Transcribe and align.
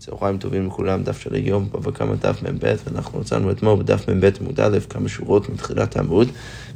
צהריים 0.00 0.38
טובים 0.38 0.66
לכולם, 0.66 1.02
דף 1.02 1.20
של 1.20 1.34
היום, 1.34 1.68
בבא 1.72 1.90
קמא 1.90 2.14
דף 2.14 2.42
מ"ב, 2.42 2.74
ואנחנו 2.84 3.20
מצאנו 3.20 3.50
אתמול 3.50 3.78
בדף 3.78 4.08
מ"ב 4.08 4.30
עמוד 4.40 4.60
א', 4.60 4.78
כמה 4.88 5.08
שורות 5.08 5.48
מתחילת 5.48 5.96
העמוד, 5.96 6.28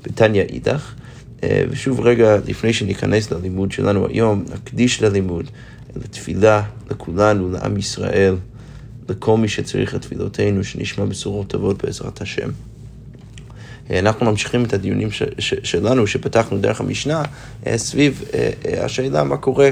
בתניא 0.02 0.42
אידך. 0.42 0.94
אה, 1.42 1.64
ושוב 1.70 2.00
רגע, 2.00 2.36
לפני 2.46 2.72
שניכנס 2.72 3.30
ללימוד 3.30 3.72
שלנו 3.72 4.06
היום, 4.08 4.44
נקדיש 4.54 5.02
ללימוד, 5.02 5.50
לתפילה, 5.96 6.62
לכולנו, 6.90 7.50
לעם 7.50 7.76
ישראל, 7.76 8.36
לכל 9.08 9.36
מי 9.36 9.48
שצריך 9.48 9.94
את 9.94 10.02
תפילותינו, 10.02 10.64
שנשמע 10.64 11.04
בשורות 11.04 11.48
טובות 11.48 11.84
בעזרת 11.84 12.20
השם. 12.20 12.48
אה, 13.90 13.98
אנחנו 13.98 14.26
ממשיכים 14.26 14.64
את 14.64 14.72
הדיונים 14.72 15.10
ש, 15.10 15.22
ש, 15.38 15.54
שלנו, 15.62 16.06
שפתחנו 16.06 16.58
דרך 16.58 16.80
המשנה, 16.80 17.22
אה, 17.66 17.78
סביב 17.78 18.24
השאלה 18.82 19.24
מה 19.24 19.36
קורה 19.36 19.70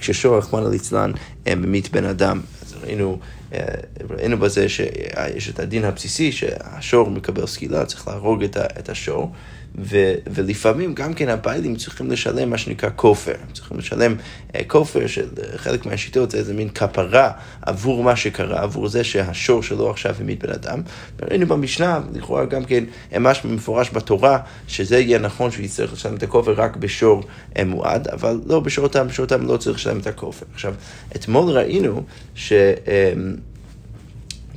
כששור, 0.00 0.38
רחמנא 0.38 0.68
ליצלן, 0.68 1.12
ממית 1.56 1.90
בן 1.92 2.04
אדם. 2.04 2.40
ראינו, 2.84 3.18
אה, 3.52 3.64
ראינו 4.10 4.38
בזה 4.38 4.68
שיש 4.68 5.48
את 5.48 5.58
הדין 5.58 5.84
הבסיסי 5.84 6.32
שהשור 6.32 7.10
מקבל 7.10 7.46
סקילה, 7.46 7.86
צריך 7.86 8.08
להרוג 8.08 8.44
את 8.78 8.88
השור. 8.88 9.32
ו, 9.78 10.14
ולפעמים 10.26 10.94
גם 10.94 11.14
כן 11.14 11.28
הביילים 11.28 11.76
צריכים 11.76 12.10
לשלם 12.10 12.50
מה 12.50 12.58
שנקרא 12.58 12.90
כופר. 12.96 13.34
צריכים 13.52 13.78
לשלם 13.78 14.14
uh, 14.52 14.56
כופר 14.66 15.06
של 15.06 15.28
uh, 15.36 15.58
חלק 15.58 15.86
מהשיטות 15.86 16.30
זה 16.30 16.38
איזה 16.38 16.54
מין 16.54 16.68
כפרה 16.68 17.30
עבור 17.62 18.02
מה 18.02 18.16
שקרה, 18.16 18.62
עבור 18.62 18.88
זה 18.88 19.04
שהשור 19.04 19.62
שלו 19.62 19.90
עכשיו 19.90 20.14
המית 20.20 20.44
בן 20.44 20.52
אדם. 20.52 20.82
וראינו 21.18 21.46
במשנה, 21.46 22.00
לכאורה 22.12 22.44
גם 22.44 22.64
כן 22.64 22.84
ממש 23.12 23.44
מפורש 23.44 23.90
בתורה, 23.92 24.38
שזה 24.68 24.98
יהיה 24.98 25.18
נכון 25.18 25.50
שהוא 25.50 25.64
יצטרך 25.64 25.92
לשלם 25.92 26.14
את 26.14 26.22
הכופר 26.22 26.52
רק 26.52 26.76
בשור 26.76 27.22
מועד, 27.66 28.08
אבל 28.08 28.40
לא 28.46 28.60
בשורתם, 28.60 29.08
בשורתם 29.08 29.46
לא 29.46 29.56
צריך 29.56 29.76
לשלם 29.76 29.98
את 29.98 30.06
הכופר. 30.06 30.46
עכשיו, 30.54 30.74
אתמול 31.16 31.50
ראינו 31.50 32.02
ש... 32.34 32.52
Uh, 32.52 33.53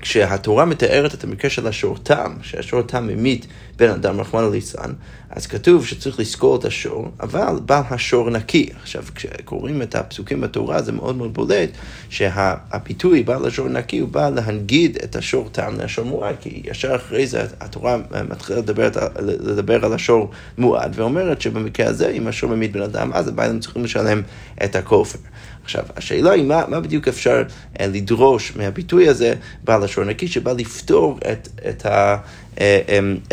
כשהתורה 0.02 0.66
מתארת 0.66 1.14
את 1.14 1.24
המקרה 1.24 1.50
של 1.50 1.68
השור 1.68 1.98
תם, 2.04 2.34
שהשור 2.42 2.82
תם 2.82 3.08
ממית 3.08 3.48
בן 3.78 3.90
אדם, 3.90 4.20
רחמנא 4.20 4.50
ליצלן, 4.52 4.94
אז 5.30 5.48
כתוב 5.48 5.86
שצריך 5.86 6.20
לזכור 6.20 6.56
את 6.56 6.66
השור, 6.66 7.12
אבל 7.20 7.60
בעל 7.66 7.84
השור 7.90 8.30
נקי. 8.30 8.70
עכשיו, 8.82 9.04
כשקוראים 9.16 9.82
את 9.82 9.96
הפסוקים 9.96 10.42
בתורה, 10.42 10.82
זה 10.82 10.92
מאוד 10.92 11.16
מאוד 11.16 11.34
בולט 11.34 11.70
שהפיתוי 12.10 13.24
בעל 13.24 13.46
השור 13.46 13.68
נקי 13.68 14.00
הוא 14.00 14.10
בא 14.10 14.30
להנגיד 14.30 14.98
את 15.04 15.16
השור 15.16 15.50
תם 15.52 15.74
לשור 15.80 16.06
מועד, 16.06 16.36
כי 16.42 16.62
ישר 16.66 16.96
אחרי 16.96 17.28
זה 17.28 17.46
התורה 17.60 17.98
מתחילה 18.30 18.60
לדבר, 18.60 18.90
לדבר 19.20 19.86
על 19.86 19.94
השור 19.94 20.32
מועד, 20.58 20.94
ואומרת 20.96 21.42
שבמקרה 21.42 21.88
הזה, 21.88 22.10
אם 22.10 22.28
השור 22.28 22.50
ממית 22.50 22.72
בן 22.72 22.82
אדם, 22.82 23.14
אז 23.14 23.28
הבעלים 23.28 23.60
צריכים 23.60 23.84
לשלם 23.84 24.22
את 24.64 24.76
הכופר. 24.76 25.20
עכשיו, 25.68 25.84
השאלה 25.96 26.32
היא 26.32 26.44
מה, 26.44 26.64
מה 26.68 26.80
בדיוק 26.80 27.08
אפשר 27.08 27.44
אה, 27.80 27.88
לדרוש 27.88 28.56
מהביטוי 28.56 29.10
הזה, 29.10 29.34
בעל 29.64 29.84
השור 29.84 30.04
נקי, 30.04 30.28
שבא 30.28 30.52
לפתור 30.52 31.20
את, 31.32 31.48
את, 31.70 31.86
ה, 31.86 32.18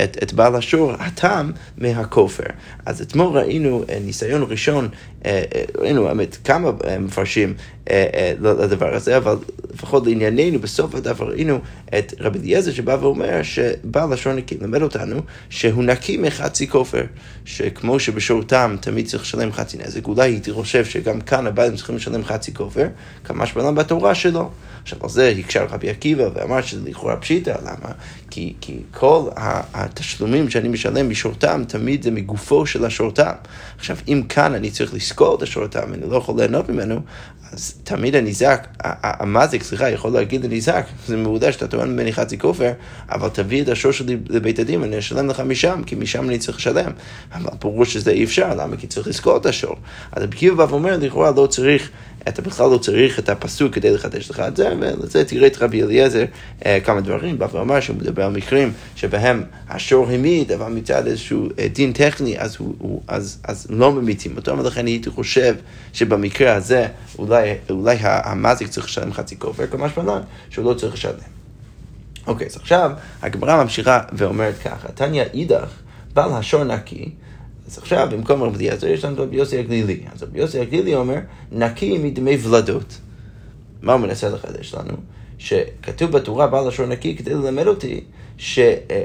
את, 0.05 0.19
את 0.23 0.33
בעל 0.33 0.57
השור 0.57 0.93
התם 0.99 1.51
מהכופר. 1.79 2.45
אז 2.87 3.03
אתמול 3.03 3.39
ראינו 3.39 3.85
אה, 3.89 3.99
ניסיון 4.05 4.47
ראשון, 4.49 4.89
ראינו 5.79 6.05
באמת 6.05 6.37
כמה 6.45 6.71
מפרשים 7.01 7.55
לדבר 8.41 8.95
הזה, 8.95 9.17
אבל 9.17 9.37
לפחות 9.75 10.07
לענייננו, 10.07 10.59
בסוף 10.59 10.95
הדף 10.95 11.21
ראינו 11.21 11.59
את 11.99 12.15
רבי 12.21 12.39
אליעזר 12.39 12.73
שבא 12.73 12.97
ואומר 13.01 13.43
שבעל 13.43 14.13
השור 14.13 14.33
נקי 14.33 14.57
למד 14.61 14.83
אותנו 14.83 15.21
שהוא 15.51 15.85
נקי 15.85 16.17
מחצי 16.17 16.69
כופר, 16.69 17.05
שכמו 17.45 18.01
שבשור 18.01 18.43
תם 18.43 18.77
תמיד 18.81 19.07
צריך 19.07 19.23
לשלם 19.23 19.53
חצי 19.53 19.79
נזק, 19.79 20.07
אולי 20.07 20.31
הייתי 20.31 20.53
חושב 20.53 20.85
שגם 20.85 21.21
כאן 21.21 21.47
הבעלים 21.47 21.77
צריכים 21.77 21.97
לשלם 21.97 22.25
חצי 22.25 22.55
כופר, 22.55 22.87
כמה 23.25 23.47
שבלם 23.47 23.75
בתורה 23.75 24.15
שלו. 24.15 24.51
עכשיו, 24.85 24.99
על 25.03 25.09
זה 25.09 25.35
הקשר 25.39 25.67
רבי 25.71 25.91
עקיבא 25.91 26.29
ואמר 26.35 26.63
שזה 26.63 26.91
לכאורה 26.91 27.17
פשיטה, 27.17 27.55
למה? 27.63 27.93
כי, 28.31 28.55
כי 28.61 28.79
כל 28.95 29.29
התשלומים 29.75 30.51
שאני 30.51 30.69
משלם 30.69 31.09
בשורתם, 31.09 31.63
תמיד 31.69 32.03
זה 32.03 32.11
מגופו 32.11 32.67
של 32.67 32.85
השורתם. 32.85 33.33
עכשיו, 33.79 33.97
אם 34.09 34.23
כאן 34.29 34.55
אני 34.55 34.71
צריך 34.71 34.95
לזכור 34.95 35.37
את 35.37 35.43
השורתם 35.43 35.91
ואני 35.91 36.11
לא 36.11 36.17
יכול 36.17 36.37
ליהנות 36.39 36.69
ממנו, 36.69 37.01
אז 37.55 37.75
תמיד 37.85 38.17
הניזק, 38.17 38.67
המזיק, 38.83 39.63
סליחה, 39.63 39.91
יכול 39.91 40.13
להגיד 40.13 40.45
לניזק, 40.45 40.87
זה 41.07 41.17
מעודה 41.17 41.53
שאתה 41.53 41.67
טוען 41.67 41.91
ממני 41.91 42.13
חצי 42.13 42.39
כופר, 42.39 42.73
אבל 43.09 43.29
תביא 43.29 43.63
את 43.63 43.69
השור 43.69 43.93
שלי 43.93 44.17
לבית 44.29 44.59
הדין 44.59 44.81
ואני 44.81 44.99
אשלם 44.99 45.29
לך 45.29 45.41
משם, 45.41 45.83
כי 45.87 45.95
משם 45.95 46.29
אני 46.29 46.39
צריך 46.39 46.59
לשלם. 46.59 46.91
אבל 47.33 47.51
ברור 47.61 47.85
שזה 47.85 48.11
אי 48.11 48.25
אפשר, 48.25 48.55
למה? 48.55 48.77
כי 48.77 48.87
צריך 48.87 49.09
לזכור 49.09 49.37
את 49.37 49.47
השור. 49.47 49.77
אז 50.13 50.23
רבי 50.23 50.37
עקיבא 50.37 50.67
בא 50.67 50.73
ואומר, 50.73 50.97
לכאורה 50.97 51.31
לא 51.37 51.47
צריך 51.47 51.91
אתה 52.29 52.43
בכלל 52.43 52.71
לא 52.71 52.79
צריך 52.79 53.19
את 53.19 53.29
הפסוק 53.29 53.75
כדי 53.75 53.91
לחדש 53.91 54.31
לך 54.31 54.41
את 54.41 54.57
זה, 54.57 54.69
ולזה 54.81 55.25
תראה 55.25 55.47
את 55.47 55.63
רבי 55.63 55.83
אליעזר 55.83 56.25
אה, 56.67 56.79
כמה 56.81 57.01
דברים, 57.01 57.39
בא 57.39 57.47
ואמר 57.53 57.81
שהוא 57.81 57.97
מדבר 57.97 58.25
על 58.25 58.33
מקרים 58.33 58.73
שבהם 58.97 59.43
השור 59.69 60.11
המית, 60.11 60.51
אבל 60.51 60.73
מצד 60.73 61.07
איזשהו 61.07 61.49
אה, 61.59 61.69
דין 61.69 61.93
טכני, 61.93 62.39
אז, 62.39 62.57
הוא, 62.59 62.75
הוא, 62.79 63.03
אז, 63.09 63.39
אז 63.45 63.67
לא 63.71 63.93
ממיתים 63.93 64.37
אותו, 64.37 64.59
ולכן 64.59 64.87
הייתי 64.87 65.11
חושב 65.11 65.55
שבמקרה 65.93 66.55
הזה 66.55 66.87
אולי, 67.19 67.44
אולי 67.71 67.97
המזיק 68.01 68.69
צריך 68.69 68.87
לשלם 68.87 69.13
חצי 69.13 69.39
כופר, 69.39 69.67
כמה 69.67 69.89
שבלן, 69.89 70.21
שהוא 70.51 70.65
לא 70.65 70.75
צריך 70.75 70.95
לשלם. 70.95 71.15
אוקיי, 72.27 72.47
אז 72.47 72.57
עכשיו 72.57 72.91
הגמרא 73.23 73.63
ממשיכה 73.63 74.01
ואומרת 74.13 74.59
ככה, 74.59 74.89
תניא 74.89 75.23
אידך, 75.23 75.69
בעל 76.15 76.33
השור 76.33 76.65
נקי, 76.65 77.11
אז 77.67 77.79
עכשיו, 77.79 78.09
במקום 78.11 78.43
רבי 78.43 78.57
אליעזר, 78.57 78.87
יש 78.87 79.05
לנו 79.05 79.23
רבי 79.23 79.37
יוסי 79.37 79.59
הגלילי. 79.59 80.01
אז 80.15 80.23
רבי 80.23 80.39
יוסי 80.39 80.61
הגלילי 80.61 80.95
אומר, 80.95 81.19
נקי 81.53 81.99
מדמי 81.99 82.37
ולדות. 82.43 82.99
מה 83.83 83.93
הוא 83.93 84.01
מנסה 84.01 84.29
לחדש 84.29 84.75
לנו? 84.75 84.97
שכתוב 85.39 86.11
בתורה 86.11 86.47
בעל 86.47 86.69
לשון 86.69 86.93
נקי 86.93 87.17
כדי 87.17 87.35
ללמד 87.35 87.67
אותי 87.67 88.05
ש, 88.39 88.59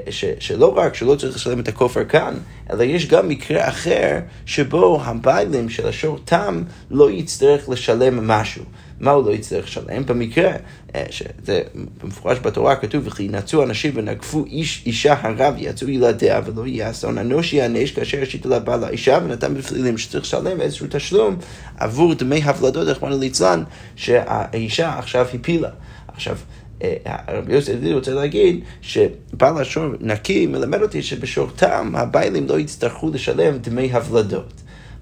ש, 0.10 0.26
שלא 0.40 0.78
רק 0.78 0.96
שלא 0.96 1.16
צריך 1.16 1.36
לשלם 1.36 1.60
את 1.60 1.68
הכופר 1.68 2.06
כאן, 2.06 2.34
אלא 2.74 2.84
יש 2.84 3.08
גם 3.08 3.28
מקרה 3.28 3.70
אחר 3.70 4.20
שבו 4.46 5.02
הביילים 5.04 5.70
של 5.70 5.88
השור 5.88 6.20
תם 6.26 6.64
לא 6.92 7.12
יצטרך 7.12 7.70
לשלם 7.70 8.28
משהו. 8.28 8.64
מה 9.00 9.12
הוא 9.12 9.26
לא 9.26 9.32
יצטרך 9.32 9.66
לשלם? 9.66 10.06
במקרה, 10.06 10.52
אה, 10.96 11.06
שזה 11.10 11.62
במפורש 12.04 12.38
בתורה 12.42 12.76
כתוב, 12.76 13.08
וכי 13.08 13.24
ינצו 13.24 13.64
אנשים 13.64 13.92
ונגפו 13.96 14.46
איש 14.46 14.84
אישה 14.86 15.16
הרב 15.22 15.54
ויצאו 15.58 15.90
ילדיה 15.90 16.42
ולא 16.46 16.68
יהיה 16.68 16.90
אסון 16.90 17.18
אנוש 17.18 17.54
יענש 17.54 17.92
כאשר 17.92 18.22
השיתו 18.22 18.50
לה 18.50 18.60
בעל 18.60 18.84
האישה 18.84 19.20
ונתן 19.24 19.54
בפלילים 19.54 19.98
שצריך 19.98 20.24
לשלם 20.24 20.62
איזשהו 20.62 20.88
תשלום 20.90 21.38
עבור 21.78 22.14
דמי 22.14 22.44
הבלדות, 22.44 22.88
רחמנא 22.88 23.16
ליצלן, 23.16 23.64
שהאישה 23.96 25.00
עכשיו 25.00 25.28
הפילה. 25.34 25.70
עכשיו, 26.08 26.38
אה, 26.84 27.16
רבי 27.28 27.54
יוסי 27.54 27.72
אלילי 27.72 27.94
רוצה 27.94 28.14
להגיד 28.14 28.60
שבעל 28.82 29.58
השור 29.62 29.86
נקי 30.00 30.48
מלמד 30.48 30.82
אותי 30.82 31.02
שבשורתם 31.02 31.92
הביילים 31.96 32.48
לא 32.48 32.60
יצטרכו 32.60 33.10
לשלם 33.14 33.58
דמי 33.58 33.90
הבלדות. 33.94 34.54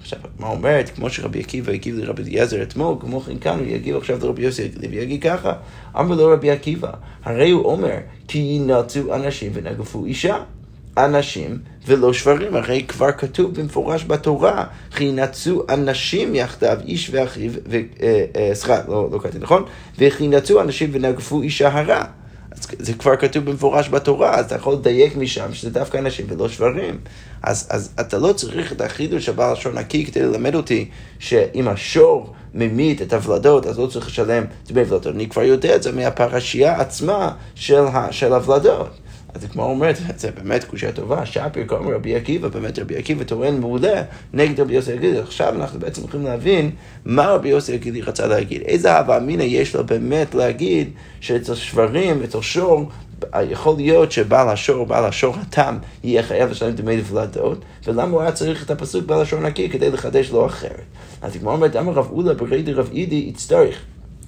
עכשיו, 0.01 0.19
מה 0.39 0.47
אומרת, 0.47 0.89
כמו 0.89 1.09
שרבי 1.09 1.39
עקיבא 1.39 1.71
הגיב 1.73 1.97
לרבי 1.97 2.23
אליעזר 2.23 2.63
אתמול, 2.63 2.95
כמו 2.99 3.19
כן 3.19 3.39
כאן 3.39 3.59
הוא 3.59 3.67
יגיב 3.67 3.95
עכשיו 3.95 4.17
לרבי 4.21 4.41
יוסי 4.43 4.69
ויגיד 4.91 5.23
ככה, 5.23 5.53
אמר 5.99 6.15
לו 6.15 6.27
רבי 6.27 6.51
עקיבא, 6.51 6.91
הרי 7.23 7.51
הוא 7.51 7.65
אומר, 7.65 7.97
כי 8.27 8.37
ינצו 8.37 9.15
אנשים 9.15 9.51
ונגפו 9.53 10.05
אישה. 10.05 10.37
אנשים 10.97 11.59
ולא 11.87 12.13
שברים, 12.13 12.55
הרי 12.55 12.83
כבר 12.87 13.11
כתוב 13.11 13.55
במפורש 13.55 14.05
בתורה, 14.07 14.63
כי 14.95 15.03
ינצו 15.03 15.63
אנשים 15.69 16.35
יחדיו, 16.35 16.77
איש 16.85 17.09
ואחיו, 17.13 17.51
אה, 17.71 18.25
אה, 18.35 18.49
סליחה, 18.53 18.81
לא, 18.87 19.09
לא 19.11 19.19
קראתי 19.19 19.39
נכון? 19.39 19.63
וכי 19.97 20.23
ינצו 20.23 20.61
אנשים 20.61 20.89
ונגפו 20.93 21.41
אישה 21.41 21.79
הרע. 21.79 22.03
אז 22.51 22.67
זה 22.79 22.93
כבר 22.93 23.15
כתוב 23.15 23.45
במפורש 23.45 23.89
בתורה, 23.89 24.35
אז 24.35 24.45
אתה 24.45 24.55
יכול 24.55 24.73
לדייק 24.73 25.15
משם 25.15 25.53
שזה 25.53 25.69
דווקא 25.69 25.97
אנשים 25.97 26.25
ולא 26.29 26.49
שברים. 26.49 26.97
אז, 27.43 27.67
אז 27.69 27.93
אתה 27.99 28.17
לא 28.17 28.33
צריך 28.33 28.71
את 28.71 28.81
החידוש 28.81 29.25
של 29.25 29.31
בעל 29.31 29.53
השור 29.53 29.71
נקי 29.71 30.05
כדי 30.05 30.21
ללמד 30.21 30.55
אותי 30.55 30.89
שאם 31.19 31.67
השור 31.67 32.33
ממית 32.53 33.01
את 33.01 33.13
הוולדות, 33.13 33.65
אז 33.65 33.79
לא 33.79 33.87
צריך 33.87 34.07
לשלם 34.07 34.43
דמי 34.67 34.81
ולדות. 34.81 35.07
אני 35.07 35.29
כבר 35.29 35.43
יודע 35.43 35.75
את 35.75 35.83
זה 35.83 35.91
מהפרשייה 35.91 36.79
עצמה 36.81 37.31
של, 37.55 37.83
של 38.11 38.33
הוולדות. 38.33 38.89
אז 39.33 39.45
כמו 39.51 39.63
אומרת, 39.63 39.97
זה 40.17 40.31
באמת 40.31 40.63
קושייה 40.63 40.91
טובה, 40.91 41.25
שפיר 41.25 41.65
קוראים 41.65 41.89
רבי 41.89 42.15
עקיבא, 42.15 42.47
באמת 42.47 42.79
רבי 42.79 42.95
עקיבא 42.95 43.23
טוען 43.23 43.59
מעולה 43.59 44.03
נגד 44.33 44.59
רבי 44.59 44.73
יוסי 44.73 44.93
הגילי. 44.93 45.19
עכשיו 45.19 45.55
אנחנו 45.55 45.79
בעצם 45.79 46.03
יכולים 46.03 46.25
להבין 46.25 46.71
מה 47.05 47.27
רבי 47.27 47.49
יוסי 47.49 47.73
הגילי 47.73 48.01
רצה 48.01 48.27
להגיד. 48.27 48.61
איזה 48.61 48.97
הווה 48.97 49.17
אמינא 49.17 49.43
יש 49.43 49.75
לו 49.75 49.85
באמת 49.85 50.35
להגיד 50.35 50.89
שאצל 51.19 51.55
שברים, 51.55 52.23
אצל 52.23 52.41
שור, 52.41 52.89
יכול 53.49 53.75
להיות 53.77 54.11
שבעל 54.11 54.49
השור, 54.49 54.85
בעל 54.85 55.05
השור 55.05 55.35
התם, 55.41 55.77
יהיה 56.03 56.23
חייב 56.23 56.49
לשלם 56.49 56.71
דמי 56.71 57.01
ולדות, 57.11 57.65
ולמה 57.87 58.11
הוא 58.11 58.21
היה 58.21 58.31
צריך 58.31 58.65
את 58.65 58.71
הפסוק 58.71 59.05
בעל 59.05 59.21
השור 59.21 59.39
נקי 59.39 59.69
כדי 59.69 59.91
לחדש 59.91 60.31
לו 60.31 60.45
אחרת. 60.45 60.85
אז 61.21 61.37
כמו 61.37 61.51
אומרת, 61.51 61.75
אמר 61.75 61.91
רב 61.91 62.09
אולה 62.11 62.33
ברי 62.33 62.63
דרב 62.63 62.89
אידי, 62.93 63.25
יצטרך. 63.29 63.75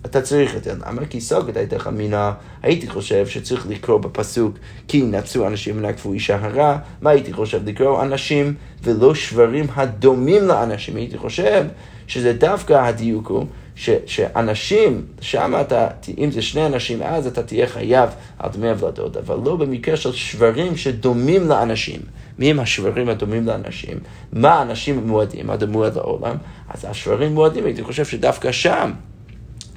אתה 0.06 0.22
צריך 0.22 0.56
את 0.56 0.64
זה. 0.64 0.74
למה? 0.88 1.06
כי 1.06 1.22
סוגת 1.22 1.58
הייתך 1.58 1.88
מינה, 1.88 2.34
הייתי 2.64 2.88
חושב 2.88 3.28
שצריך 3.28 3.68
לקרוא 3.70 3.98
בפסוק 3.98 4.58
כי 4.88 5.02
נצאו 5.02 5.48
אנשים 5.48 5.78
ונקפו 5.78 6.14
אישה 6.14 6.38
הרע, 6.42 6.78
מה 7.02 7.10
הייתי 7.10 7.34
חושב? 7.34 7.62
לקרוא 7.66 8.02
אנשים 8.02 8.54
ולא 8.84 9.16
שברים 9.16 9.66
הדומים 9.76 10.48
לאנשים. 10.48 10.96
הייתי 10.96 11.18
חושב 11.18 11.66
שזה 12.08 12.34
דווקא 12.34 12.74
הדיוק 12.74 13.28
הוא 13.28 13.46
ש, 13.76 13.90
שאנשים, 14.06 15.06
שם 15.22 15.54
אתה, 15.62 15.88
אם 16.18 16.32
זה 16.32 16.42
שני 16.42 16.66
אנשים, 16.66 17.02
אז 17.04 17.28
אתה 17.28 17.44
תהיה 17.44 17.68
חייב 17.68 18.10
על 18.40 18.50
דמי 18.50 18.70
הוולדות, 18.70 19.18
אבל 19.18 19.38
לא 19.46 19.56
במקרה 19.56 19.98
של 19.98 20.14
שברים 20.14 20.78
שדומים 20.78 21.48
לאנשים. 21.48 22.02
מי 22.40 22.50
הם 22.50 22.60
השברים 22.60 23.10
הדומים 23.10 23.46
לאנשים? 23.48 23.98
מה 24.34 24.54
האנשים 24.54 25.08
מועדים, 25.08 25.50
עד 25.50 25.64
המועד 25.64 25.96
לעולם? 25.96 26.36
אז 26.70 26.86
השברים 26.90 27.34
מועדים, 27.34 27.66
הייתי 27.66 27.84
חושב 27.84 28.06
שדווקא 28.06 28.52
שם 28.52 28.92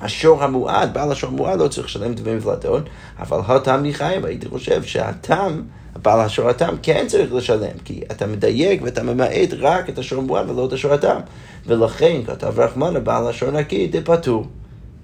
השור 0.02 0.44
המועד, 0.44 0.94
בעל 0.94 1.12
השור 1.12 1.30
המועד 1.30 1.58
לא 1.58 1.68
צריך 1.68 1.86
לשלם 1.86 2.14
דמי 2.14 2.38
ולדון, 2.38 2.82
אבל 3.18 3.38
התם 3.46 3.80
מחייב, 3.82 4.24
הייתי 4.24 4.48
חושב 4.48 4.82
שהתם, 4.82 5.62
בעל 6.02 6.20
השור 6.20 6.48
התם 6.48 6.74
כן 6.82 7.04
צריך 7.08 7.32
לשלם, 7.32 7.78
כי 7.84 8.00
אתה 8.10 8.26
מדייק 8.26 8.80
ואתה 8.84 9.02
ממעט 9.02 9.48
רק 9.58 9.88
את 9.88 9.98
השור 9.98 10.18
המועד 10.18 10.50
ולא 10.50 10.66
את 10.66 10.72
השור 10.72 10.92
התם. 10.92 11.20
ולכן 11.66 12.20
כתב 12.26 12.60
רחמנה, 12.60 13.00
בעל 13.00 13.28
השור 13.28 13.50
נקי, 13.50 13.86
דפטור. 13.86 14.46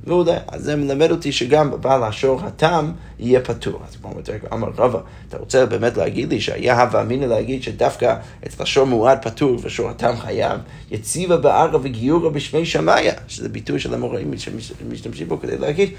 מעולה. 0.09 0.39
אז 0.49 0.65
זה 0.65 0.77
מלמד 0.77 1.11
אותי 1.11 1.33
שגם 1.33 1.71
בעל 1.81 2.05
השור 2.05 2.41
התם 2.45 2.93
יהיה 3.19 3.41
פטור. 3.41 3.81
אז 3.89 3.97
כמו 3.97 4.13
אמר 4.53 4.69
רבא, 4.77 4.99
אתה 5.29 5.39
רוצה 5.39 5.67
באמת 5.67 5.97
להגיד 5.97 6.29
לי 6.29 6.41
שהיה 6.41 6.83
הווה 6.83 7.03
אמינא 7.03 7.25
להגיד 7.25 7.63
שדווקא 7.63 8.15
אצל 8.47 8.63
השור 8.63 8.87
מועד 8.87 9.19
פטור 9.23 9.57
ושור 9.63 9.91
התם 9.91 10.17
חייב, 10.17 10.61
יציבה 10.91 11.37
בערה 11.37 11.79
וגיורה 11.83 12.31
בשמי 12.31 12.67
שמאיה, 12.67 13.15
שזה 13.29 13.49
ביטוי 13.49 13.81
של 13.81 13.95
המוראים 13.95 14.31
שמשתמשים 14.39 15.29
בו 15.29 15.41
כדי 15.41 15.59
להגיד, 15.59 15.91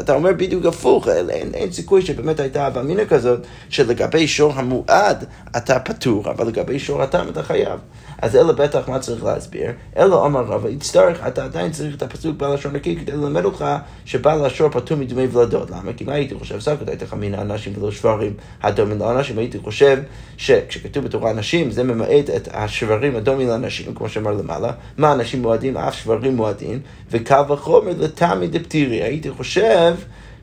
אתה, 0.00 0.14
אומר 0.14 0.30
בדיוק 0.32 0.66
הפוך, 0.66 1.08
אין, 1.08 1.54
אין 1.54 1.72
סיכוי 1.72 2.02
שבאמת 2.02 2.40
הייתה 2.40 2.66
הווה 2.66 2.82
אמינא 2.82 3.04
כזאת, 3.08 3.40
שלגבי 3.68 4.28
שור 4.28 4.52
המועד 4.52 5.24
אתה 5.56 5.80
פטור, 5.80 6.30
אבל 6.30 6.46
לגבי 6.46 6.78
שור 6.78 7.02
התם 7.02 7.26
אתה 7.28 7.42
חייב. 7.42 7.80
אז 8.22 8.36
אלא 8.36 8.52
בטח 8.52 8.88
מה 8.88 8.98
צריך 8.98 9.24
להסביר, 9.24 9.70
אלא 9.96 10.26
אמר 10.26 10.44
רבא, 10.44 10.68
יצטרך, 10.68 11.26
אתה 11.26 11.44
עדיין 11.44 11.72
צריך 11.72 11.96
את 11.96 12.02
הפסוק 12.02 12.36
בעל 12.36 12.54
לשון 12.54 12.72
נקי 12.76 12.96
כדי 12.96 13.12
ללמד 13.12 13.44
אותך 13.44 13.64
שבעל 14.04 14.46
לשון 14.46 14.70
פטור 14.70 14.98
מדמי 14.98 15.26
ולדות. 15.32 15.70
למה? 15.70 15.92
כי 15.96 16.04
מה 16.04 16.12
הייתי 16.12 16.34
חושב? 16.34 16.60
סבתא 16.60 16.90
הייתך 16.90 17.14
מן 17.14 17.34
האנשים 17.34 17.72
ולא 17.78 17.90
שברים 17.90 18.34
הדומים 18.62 18.98
לאנשים, 18.98 19.38
הייתי 19.38 19.58
חושב 19.58 19.98
שכשכתוב 20.36 21.04
בתורה 21.04 21.30
אנשים, 21.30 21.70
זה 21.70 21.82
ממעט 21.82 22.30
את 22.36 22.48
השברים 22.52 23.16
הדומים 23.16 23.48
לאנשים, 23.48 23.94
כמו 23.94 24.08
שאמר 24.08 24.32
למעלה, 24.32 24.72
מה 24.98 25.12
אנשים 25.12 25.42
מועדים, 25.42 25.76
אף 25.76 25.94
שברים 25.94 26.36
מועדים, 26.36 26.80
וקל 27.10 27.42
וחומר 27.48 27.92
לתמי 27.98 28.46
דפטירי. 28.46 29.02
הייתי 29.02 29.30
חושב 29.30 29.94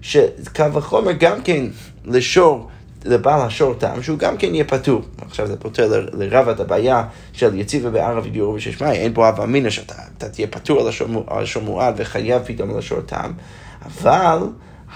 שקל 0.02 0.70
וחומר 0.74 1.12
גם 1.12 1.42
כן 1.42 1.66
לשור 2.06 2.70
לבעל 3.06 3.42
השור 3.42 3.74
טעם, 3.74 4.04
שהוא 4.04 4.18
גם 4.18 4.38
כן 4.38 4.56
יהיה 4.56 4.66
פטור. 4.66 5.02
עכשיו 5.28 5.48
זה 5.48 5.60
פותר 5.60 6.08
לרב 6.14 6.50
את 6.50 6.60
הבעיה 6.60 7.04
של 7.34 7.60
יציבה 7.60 7.90
בערב 7.90 8.24
וגיור 8.26 8.54
ושש 8.54 8.82
מאי, 8.82 8.98
אין 8.98 9.14
פה 9.14 9.30
אב 9.30 9.42
אמינא 9.42 9.70
שאתה 9.70 10.30
תהיה 10.32 10.48
פטור 10.48 10.82
על 11.28 11.44
השור 11.44 11.64
מועד 11.64 11.94
וחייב 11.98 12.42
פתאום 12.46 12.72
על 12.72 12.78
השור 12.78 13.02
טעם, 13.02 13.34
אבל... 13.86 14.38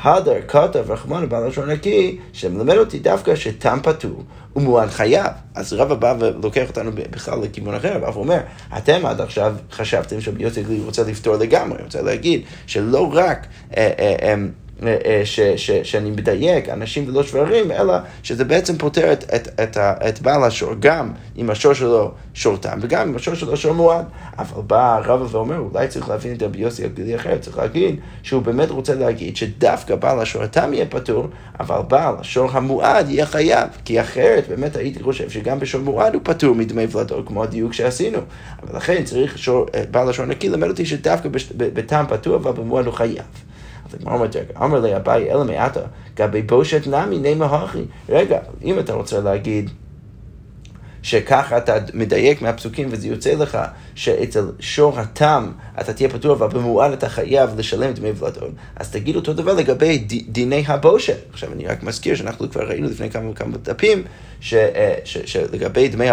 הדר 0.04 0.42
כתב 0.48 0.92
רחמן 0.92 1.30
בעל 1.30 1.48
לשון 1.48 1.70
נקי, 1.70 2.18
שמלמד 2.34 2.78
אותי 2.78 3.00
דווקא 3.00 3.36
שתם 3.36 3.78
פטור 3.84 4.24
ומועד 4.56 4.90
חייב. 4.90 5.32
אז 5.56 5.74
רבא 5.74 5.96
בא 5.96 6.16
ולוקח 6.20 6.68
אותנו 6.68 6.92
בכלל 6.92 7.40
לכיוון 7.40 7.76
אחר, 7.76 8.00
ואף 8.02 8.16
אומר, 8.16 8.40
אתם 8.78 9.06
עד 9.06 9.22
עכשיו 9.22 9.56
חשבתם 9.72 10.22
שרבי 10.22 10.44
יוסי 10.44 10.64
גלילי 10.64 10.84
רוצה 10.84 11.04
לפתור 11.04 11.36
לגמרי, 11.36 11.84
רוצה 11.84 12.02
להגיד 12.02 12.42
שלא 12.68 13.10
רק... 13.14 13.48
אה, 13.78 13.92
אה, 14.00 14.16
אה, 14.22 14.36
ש, 15.24 15.40
ש, 15.40 15.72
שאני 15.72 16.12
מדייק, 16.12 16.70
אנשים 16.70 17.08
ולא 17.08 17.24
שברים, 17.24 17.72
אלא 17.72 17.94
שזה 18.24 18.44
בעצם 18.44 18.78
פותר 18.78 19.14
את, 19.14 19.24
את, 19.36 19.60
את, 19.60 19.78
את 19.78 20.22
בעל 20.22 20.44
השור, 20.44 20.74
גם 20.80 21.12
אם 21.38 21.50
השור 21.50 21.74
שלו 21.74 22.12
שור 22.34 22.58
תם 22.58 22.80
וגם 22.82 23.10
אם 23.10 23.16
השור 23.16 23.36
שלו 23.36 23.58
שור 23.58 23.74
מועד. 23.74 24.06
אבל 24.38 24.62
בא 24.62 24.96
הרב 24.96 25.36
ואומר, 25.36 25.58
אולי 25.58 25.88
צריך 25.88 26.10
להבין 26.10 26.36
את 26.36 26.44
רבי 26.44 26.60
יוסי 26.60 26.86
הגלילי 26.86 27.16
אחר, 27.16 27.38
צריך 27.38 27.58
להגיד 27.58 28.00
שהוא 28.24 28.42
באמת 28.42 28.70
רוצה 28.70 28.96
להגיד 28.96 29.38
שדווקא 29.38 29.96
בעל 29.96 30.20
השור 30.20 30.44
התם 30.44 30.74
יהיה 30.74 30.86
פטור, 30.86 31.28
אבל 31.60 31.80
בעל 31.88 32.16
השור 32.20 32.52
המועד 32.52 33.10
יהיה 33.10 33.26
חייב, 33.26 33.70
כי 33.86 34.02
אחרת 34.02 34.48
באמת 34.48 34.76
הייתי 34.76 35.04
חושב 35.04 35.30
שגם 35.30 35.60
בשור 35.60 35.82
מועד 35.82 36.14
הוא 36.14 36.22
פטור 36.26 36.56
מדמי 36.56 36.86
ולדור, 36.92 37.22
כמו 37.26 37.44
הדיוק 37.44 37.74
שעשינו. 37.74 38.20
אבל 38.64 38.78
לכן 38.78 39.04
צריך 39.04 39.38
שור, 39.38 39.66
אה, 39.76 39.84
בעל 39.92 40.10
השור 40.10 40.26
נקי 40.26 40.50
ללמד 40.50 40.68
אותי 40.68 40.86
שדווקא 40.86 41.30
בתם 41.58 42.06
פטור, 42.10 42.36
אבל 42.36 42.52
במועד 42.52 42.86
הוא 42.86 42.94
חייב. 42.94 43.24
אז 43.96 44.02
הגמרא 44.02 44.16
אומרת, 44.16 44.36
אמר 44.62 44.80
לי 44.80 44.96
אביי 44.96 45.32
אלא 45.32 45.46
מעתה, 45.46 45.80
גבי 46.16 46.42
בושת 46.42 46.88
נמי 46.88 47.20
נימה 47.20 47.46
הכי. 47.46 47.84
רגע, 48.10 48.40
אם 48.64 48.80
אתה 48.80 48.94
רוצה 48.94 49.20
להגיד... 49.20 49.70
שככה 51.06 51.58
אתה 51.58 51.76
מדייק 51.94 52.42
מהפסוקים 52.42 52.88
וזה 52.92 53.08
יוצא 53.08 53.34
לך 53.34 53.58
שאצל 53.96 54.46
שור 54.60 55.00
התם 55.00 55.52
אתה 55.80 55.94
תהיה 55.94 56.10
פטור 56.10 56.34
אבל 56.34 56.48
במועד 56.48 56.92
אתה 56.92 57.10
חייב 57.10 57.60
לשלם 57.60 57.94
דמי 57.94 58.10
ולדון, 58.20 58.52
אז 58.76 58.92
תגיד 58.92 59.16
אותו 59.16 59.34
דבר 59.34 59.54
לגבי 59.54 59.98
דיני 60.28 60.64
הבושת. 60.68 61.18
עכשיו 61.34 61.52
אני 61.54 61.68
רק 61.68 61.84
מזכיר 61.84 62.16
שאנחנו 62.16 62.52
כבר 62.52 62.68
ראינו 62.68 62.90
לפני 62.90 63.12
כמה 63.12 63.30
וכמה 63.30 63.58
דפים 63.58 64.04
ש, 64.40 64.54
אה, 64.54 64.96
ש, 65.04 65.18
שלגבי 65.26 65.88
דמי, 65.88 66.06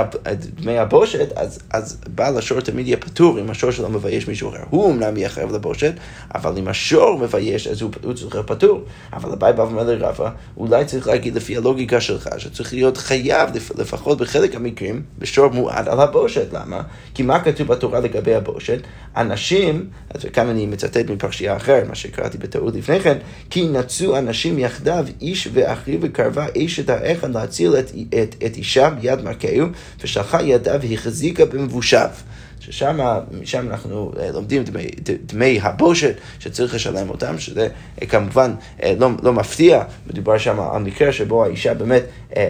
דמי 0.55 0.79
הבושת, 0.79 1.33
אז, 1.37 1.59
אז 1.71 2.01
בעל 2.15 2.39
השור 2.39 2.61
תמיד 2.61 2.87
יהיה 2.87 2.97
פטור 2.97 3.41
אם 3.41 3.51
השור 3.51 3.71
שלו 3.71 3.89
מבייש 3.89 4.29
מישהו 4.29 4.49
אחר. 4.51 4.63
הוא 4.71 4.93
אמנם 4.93 5.17
יהיה 5.17 5.29
חייב 5.29 5.53
לבושת, 5.53 5.93
אבל 6.35 6.59
אם 6.59 6.69
השור 6.69 7.19
מבייש 7.19 7.67
אז 7.67 7.83
הוא, 7.83 7.91
הוא 8.03 8.13
צריך 8.13 8.35
להיות 8.35 8.49
פטור. 8.49 8.83
אבל 9.13 9.33
הבית 9.33 9.57
בא 9.57 9.63
ואומר 9.63 9.83
לרבה, 9.83 10.31
אולי 10.57 10.85
צריך 10.85 11.07
להגיד 11.07 11.35
לפי 11.35 11.57
הלוגיקה 11.57 12.01
שלך, 12.01 12.29
שצריך 12.39 12.73
להיות 12.73 12.97
חייב 12.97 13.51
לפחות 13.79 14.19
בחלק 14.19 14.55
המקרים 14.55 15.03
בשור 15.19 15.49
מועד 15.49 15.89
על 15.89 16.01
הבושת. 16.01 16.53
למה? 16.53 16.83
כי 17.15 17.23
מה 17.23 17.41
כתוב 17.41 17.72
בתורה 17.73 18.01
לגבי 18.01 18.35
הבושת? 18.35 18.79
אנשים, 19.17 19.87
אז 20.11 20.25
כאן 20.33 20.49
אני 20.49 20.67
מצטט 20.67 21.11
מפרשייה 21.11 21.57
אחרת, 21.57 21.89
מה 21.89 21.95
שקראתי 21.95 22.39
בטעות 22.39 22.75
לפני 22.75 23.01
כן, 23.01 23.19
כי 23.51 23.69
נצאו 23.69 24.19
אנשים 24.19 24.59
יחדיו, 24.59 25.07
איש 25.21 25.49
ואחיו 25.53 25.99
וקרבה 26.03 26.47
אשת 26.65 26.91
האחד 26.91 27.35
להציל 27.35 27.77
את, 27.77 27.91
את, 28.23 28.35
את 28.47 28.57
אישה 28.57 28.91
ביד 28.91 29.25
מכהו, 29.25 29.67
ושלחה 30.01 30.43
ידיו 30.43 30.81
והחזיקה 30.83 31.45
במבושיו. 31.45 32.09
ששם 32.65 32.99
משם 33.41 33.69
אנחנו 33.71 34.13
אה, 34.19 34.31
לומדים 34.33 34.65
דמי, 34.65 34.87
דמי 35.27 35.61
הבושת 35.63 36.15
שצריך 36.39 36.75
לשלם 36.75 37.11
אותם, 37.11 37.39
שזה 37.39 37.69
אה, 38.03 38.07
כמובן 38.07 38.55
אה, 38.83 38.95
לא, 38.99 39.09
לא 39.23 39.33
מפתיע, 39.33 39.83
מדובר 40.07 40.39
שם 40.39 40.61
על 40.61 40.83
מקרה 40.83 41.13
שבו 41.13 41.45
האישה 41.45 41.75
באמת 41.75 42.03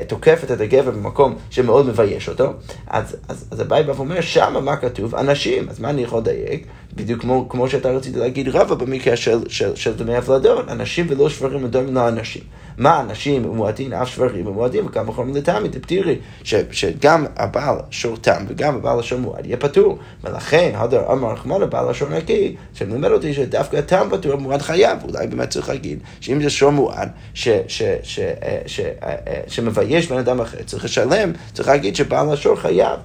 תוקפת 0.06 0.50
את 0.50 0.60
הגבר 0.60 0.90
במקום 0.90 1.34
שמאוד 1.50 1.86
מבייש 1.86 2.28
אותו, 2.28 2.52
אז, 2.86 3.16
אז, 3.28 3.48
אז 3.50 3.60
הבית 3.60 3.86
בא 3.86 3.92
ואומר, 3.92 4.20
שמה 4.20 4.60
מה 4.60 4.76
כתוב? 4.76 5.14
אנשים, 5.14 5.68
אז 5.68 5.80
מה 5.80 5.90
אני 5.90 6.02
יכול 6.02 6.18
לדייק? 6.18 6.66
בדיוק 6.94 7.20
כמו, 7.20 7.48
כמו 7.48 7.68
שאתה 7.68 7.90
רצית 7.90 8.16
להגיד 8.16 8.48
רבא 8.48 8.74
במקרה 8.74 9.16
של, 9.16 9.38
של, 9.48 9.76
של 9.76 9.94
דמי 9.94 10.16
הפלדון, 10.16 10.68
אנשים 10.68 11.06
ולא 11.08 11.28
שברים 11.28 11.64
מדומים 11.64 11.94
לאנשים. 11.94 12.42
מה 12.78 13.00
אנשים 13.00 13.42
מועטים 13.42 13.92
אף 13.92 14.08
שברים 14.08 14.46
ומועטים 14.46 14.86
וכמה 14.86 15.10
וחומר 15.10 15.32
לטעמי 15.32 15.68
דפטירי, 15.68 16.18
שגם 16.70 17.26
הבעל 17.36 17.76
שור 17.90 18.16
תם 18.16 18.44
וגם 18.48 18.74
הבעל 18.74 18.98
השור 19.00 19.18
מועד 19.18 19.46
יהיה 19.46 19.56
פטור. 19.56 19.98
ולכן, 20.24 20.70
הדר 20.74 21.12
אמר 21.12 21.32
רחמנה 21.32 21.66
בעל 21.66 21.88
השור 21.88 22.08
נקי, 22.08 22.56
שמלמד 22.74 23.10
אותי 23.10 23.34
שדווקא 23.34 23.80
תם 23.80 24.08
פטור 24.10 24.36
מועד 24.36 24.62
חייב. 24.62 24.98
אולי 25.04 25.26
באמת 25.26 25.50
צריך 25.50 25.68
להגיד 25.68 25.98
שאם 26.20 26.42
זה 26.42 26.50
שור 26.50 26.70
מועד 26.70 27.08
שמבייש 29.46 30.06
בן 30.06 30.18
אדם 30.18 30.40
אחר, 30.40 30.62
צריך 30.66 30.84
לשלם, 30.84 31.32
צריך 31.52 31.68
להגיד 31.68 31.96
שבעל 31.96 32.32
השור 32.32 32.56
חייב. 32.56 32.98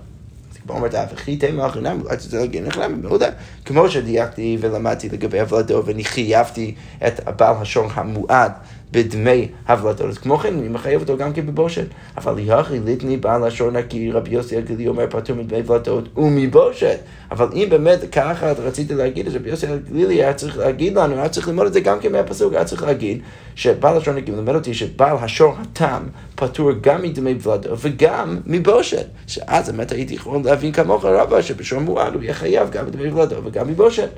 כמו 0.67 0.75
אומרת, 0.75 0.95
וכי 1.13 1.37
תימא 1.37 1.65
אחרינם, 1.65 2.01
אולי 2.01 2.17
תצא 2.17 2.37
להגיד 2.37 2.67
נחלם, 2.67 3.01
מעולה. 3.01 3.29
כמו 3.65 3.89
שדייקתי 3.89 4.57
ולמדתי 4.61 5.09
לגבי 5.09 5.39
הוולדו, 5.39 5.83
ואני 5.85 6.03
חייבתי 6.03 6.75
את 7.07 7.27
הבעל 7.27 7.55
השור 7.61 7.87
המועד 7.93 8.51
בדמי 8.91 9.47
הבלטות. 9.67 10.17
כמו 10.17 10.37
כן, 10.37 10.53
אני 10.53 10.67
מחייב 10.67 11.01
אותו 11.01 11.17
גם 11.17 11.33
כן 11.33 11.45
בבושת. 11.45 11.85
אבל 12.17 12.39
יחי 12.39 12.79
ליטני 12.79 13.17
בעל 13.17 13.43
השור 13.43 13.71
נקי, 13.71 14.11
רבי 14.11 14.29
יוסי 14.29 14.57
הגלילי 14.57 14.87
אומר 14.87 15.05
פטור 15.09 15.35
מדמי 15.35 15.59
הבלטות 15.59 16.17
ומבושת. 16.17 16.99
אבל 17.31 17.47
אם 17.53 17.67
באמת 17.69 17.99
ככה 18.11 18.51
רצית 18.51 18.91
להגיד 18.91 19.25
את 19.25 19.31
זה, 19.31 19.37
רבי 19.37 19.49
יוסי 19.49 19.67
הגלילי 19.67 20.15
היה 20.15 20.33
צריך 20.33 20.57
להגיד 20.57 20.97
לנו, 20.97 21.13
היה 21.13 21.29
צריך 21.29 21.47
ללמוד 21.47 21.67
את 21.67 21.73
זה 21.73 21.79
גם 21.79 21.99
כן 21.99 22.11
מהפסוק, 22.11 22.53
היה 22.53 22.65
צריך 22.65 22.83
להגיד 22.83 23.21
שבעל 23.55 23.97
השור 23.97 24.13
נקי 24.13 24.31
מלמד 24.31 24.55
אותי 24.55 24.73
שבעל 24.73 25.17
השור 25.17 25.55
התם 25.61 26.03
פטור 26.35 26.71
גם 26.81 27.01
מדמי 27.01 27.35
ולדות 27.41 27.79
וגם 27.81 28.37
מבושת. 28.45 29.05
שאז 29.27 29.69
באמת 29.69 29.91
הייתי 29.91 30.13
יכול 30.13 30.41
להבין 30.45 30.71
כמוך 30.71 31.05
רבה 31.05 31.41
שבשור 31.41 31.79
מועד 31.79 32.13
הוא 32.13 32.23
יהיה 32.23 32.33
חייב 32.33 32.69
גם 32.69 32.85
מדמי 32.85 33.09
ולדות 33.09 33.45
וגם 33.45 33.67
מבושת. 33.67 34.09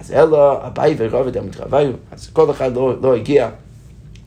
אז 0.00 0.12
אלא 0.12 0.66
אביי 0.66 0.94
ורבד 0.98 1.36
המתרוויו, 1.36 1.92
אז 2.12 2.30
כל 2.32 2.50
אחד 2.50 2.74
לא, 2.74 2.94
לא 3.02 3.14
הגיע 3.16 3.48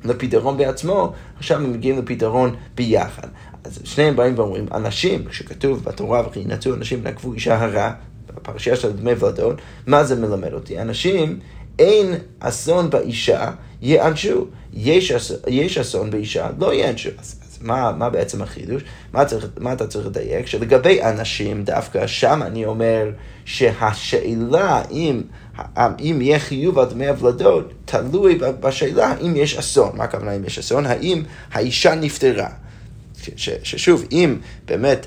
לפתרון 0.03 0.57
בעצמו, 0.57 1.13
עכשיו 1.37 1.57
הם 1.57 1.73
מגיעים 1.73 1.99
לפתרון 1.99 2.55
ביחד. 2.75 3.27
אז 3.63 3.79
שניהם 3.83 4.15
באים 4.15 4.33
ואומרים, 4.37 4.65
אנשים, 4.73 5.25
כשכתוב 5.25 5.83
בתורה 5.83 6.27
וכי 6.27 6.39
ינצו 6.39 6.73
אנשים 6.73 6.99
ונקבו 7.03 7.33
אישה 7.33 7.63
הרע, 7.63 7.91
בפרשייה 8.35 8.75
של 8.75 8.91
דמי 8.91 9.11
ולדון, 9.19 9.55
מה 9.87 10.03
זה 10.03 10.15
מלמד 10.15 10.53
אותי? 10.53 10.81
אנשים, 10.81 11.39
אין 11.79 12.15
אסון 12.39 12.89
באישה, 12.89 13.51
יענשו. 13.81 14.45
יש, 14.73 15.13
יש 15.47 15.77
אסון 15.77 16.09
באישה, 16.09 16.49
לא 16.59 16.73
יענשו. 16.73 17.09
אז, 17.19 17.39
אז 17.43 17.59
מה, 17.61 17.91
מה 17.91 18.09
בעצם 18.09 18.41
החידוש? 18.41 18.83
מה, 19.13 19.25
צריך, 19.25 19.47
מה 19.59 19.73
אתה 19.73 19.87
צריך 19.87 20.07
לדייק? 20.07 20.47
שלגבי 20.47 21.03
אנשים, 21.03 21.63
דווקא 21.63 22.07
שם 22.07 22.43
אני 22.43 22.65
אומר 22.65 23.11
שהשאלה 23.45 24.81
אם 24.91 25.21
אם 25.99 26.21
יהיה 26.21 26.39
חיוב 26.39 26.79
על 26.79 26.85
דמי 26.85 27.07
הוולדות, 27.07 27.73
תלוי 27.85 28.39
בשאלה 28.59 29.07
האם 29.07 29.35
יש 29.35 29.57
אסון. 29.57 29.91
מה 29.97 30.03
הכוונה 30.03 30.35
אם 30.35 30.45
יש 30.45 30.59
אסון? 30.59 30.85
האם 30.85 31.23
האישה 31.51 31.95
נפטרה? 31.95 32.49
ששוב, 33.37 34.05
אם 34.11 34.37
באמת 34.65 35.05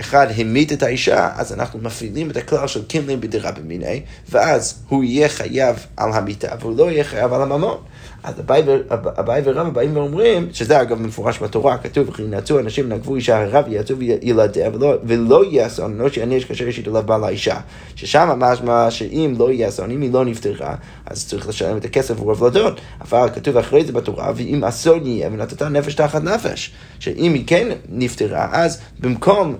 אחד 0.00 0.26
המית 0.36 0.72
את 0.72 0.82
האישה, 0.82 1.30
אז 1.36 1.52
אנחנו 1.52 1.78
מפעילים 1.82 2.30
את 2.30 2.36
הכלל 2.36 2.66
של 2.66 2.84
קינלים 2.84 3.20
בדירה 3.20 3.52
במיני, 3.52 4.02
ואז 4.28 4.82
הוא 4.88 5.04
יהיה 5.04 5.28
חייב 5.28 5.86
על 5.96 6.12
המיטה, 6.12 6.54
והוא 6.60 6.76
לא 6.76 6.90
יהיה 6.90 7.04
חייב 7.04 7.32
על 7.32 7.42
הממון. 7.42 7.76
אז 8.22 8.34
אביי 9.18 9.42
ורבא 9.44 9.70
באים 9.70 9.96
ואומרים, 9.96 10.48
שזה 10.52 10.82
אגב 10.82 11.00
מפורש 11.02 11.42
בתורה, 11.42 11.78
כתוב, 11.78 12.08
וכי 12.08 12.22
נעצו 12.22 12.58
אנשים 12.58 12.88
נגבו 12.88 13.16
אישה 13.16 13.42
הרב, 13.42 13.64
יעצו 13.68 13.94
ילדיה, 14.22 14.70
ולא, 15.04 15.44
יהיה 15.44 15.66
אסון, 15.66 15.98
לא 15.98 16.08
שיעניש 16.08 16.44
כאשר 16.44 16.68
יש 16.68 16.78
איתו 16.78 17.02
בעל 17.02 17.24
האישה. 17.24 17.56
ששם 17.96 18.28
משמע 18.38 18.90
שאם 18.90 19.34
לא 19.38 19.52
יהיה 19.52 19.68
אסון, 19.68 19.90
אם 19.90 20.00
היא 20.00 20.12
לא 20.12 20.24
נפטרה, 20.24 20.74
אז 21.06 21.26
צריך 21.26 21.48
לשלם 21.48 21.76
את 21.76 21.84
הכסף 21.84 22.10
עבור 22.10 22.30
הוולדות. 22.30 22.80
אבל 23.00 23.28
כתוב 23.34 23.56
אחרי 23.56 23.84
זה 23.84 23.92
בתורה, 23.92 24.32
ואם 24.36 24.64
אסון 24.64 25.06
יהיה 25.06 25.28
ונתת 25.32 25.62
נפש 25.62 25.94
תחת 25.94 26.22
נפש. 26.22 26.72
שאם 26.98 27.34
היא 27.34 27.44
כן 27.46 27.68
נפטרה, 27.88 28.48
אז 28.52 28.80
במקום 29.00 29.56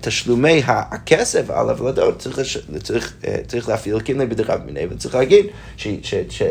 תשלומי 0.00 0.62
הכסף 0.66 1.50
על 1.50 1.70
הוולדות, 1.70 2.18
צריך, 2.18 2.40
צריך, 2.82 3.16
צריך 3.46 3.68
להפעיל 3.68 4.00
קינלי 4.00 4.26
בדירה 4.26 4.56
מיני, 4.66 4.86
וצריך 4.90 5.14
להגיד 5.14 5.46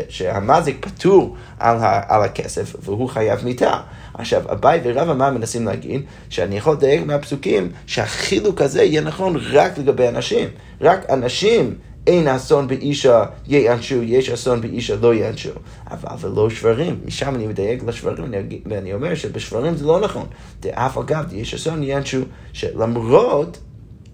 שהמזיק 0.08 0.86
פטור 0.86 1.36
על, 1.58 1.76
ה, 1.76 2.00
על 2.08 2.22
הכסף, 2.22 2.76
והוא 2.82 3.08
חייב 3.08 3.44
מיתה. 3.44 3.80
עכשיו, 4.14 4.52
אביי 4.52 4.80
ורבא 4.84 5.14
מה 5.14 5.30
מנסים 5.30 5.66
להגיד? 5.66 6.02
שאני 6.30 6.56
יכול 6.56 6.72
לדייק 6.72 7.06
מהפסוקים 7.06 7.72
שהחילוק 7.86 8.60
הזה 8.62 8.82
יהיה 8.82 9.00
נכון 9.00 9.36
רק 9.52 9.78
לגבי 9.78 10.08
אנשים. 10.08 10.48
רק 10.80 11.10
אנשים 11.10 11.74
אין 12.06 12.28
אסון 12.28 12.68
באישה 12.68 13.24
ייענשו, 13.48 14.02
יש 14.02 14.30
אסון 14.30 14.60
באישה 14.60 14.96
לא 14.96 15.14
ייענשו. 15.14 15.50
אבל 15.90 16.16
ולא 16.20 16.50
שברים. 16.50 17.00
משם 17.04 17.34
אני 17.34 17.46
מדייק 17.46 17.82
לשברים, 17.86 18.32
ואני 18.66 18.94
אומר 18.94 19.14
שבשברים 19.14 19.76
זה 19.76 19.86
לא 19.86 20.00
נכון. 20.00 20.26
אף 20.70 20.98
אגב, 20.98 21.24
יש 21.32 21.54
אסון 21.54 21.82
ייענשו, 21.82 22.20
שלמרות 22.52 23.58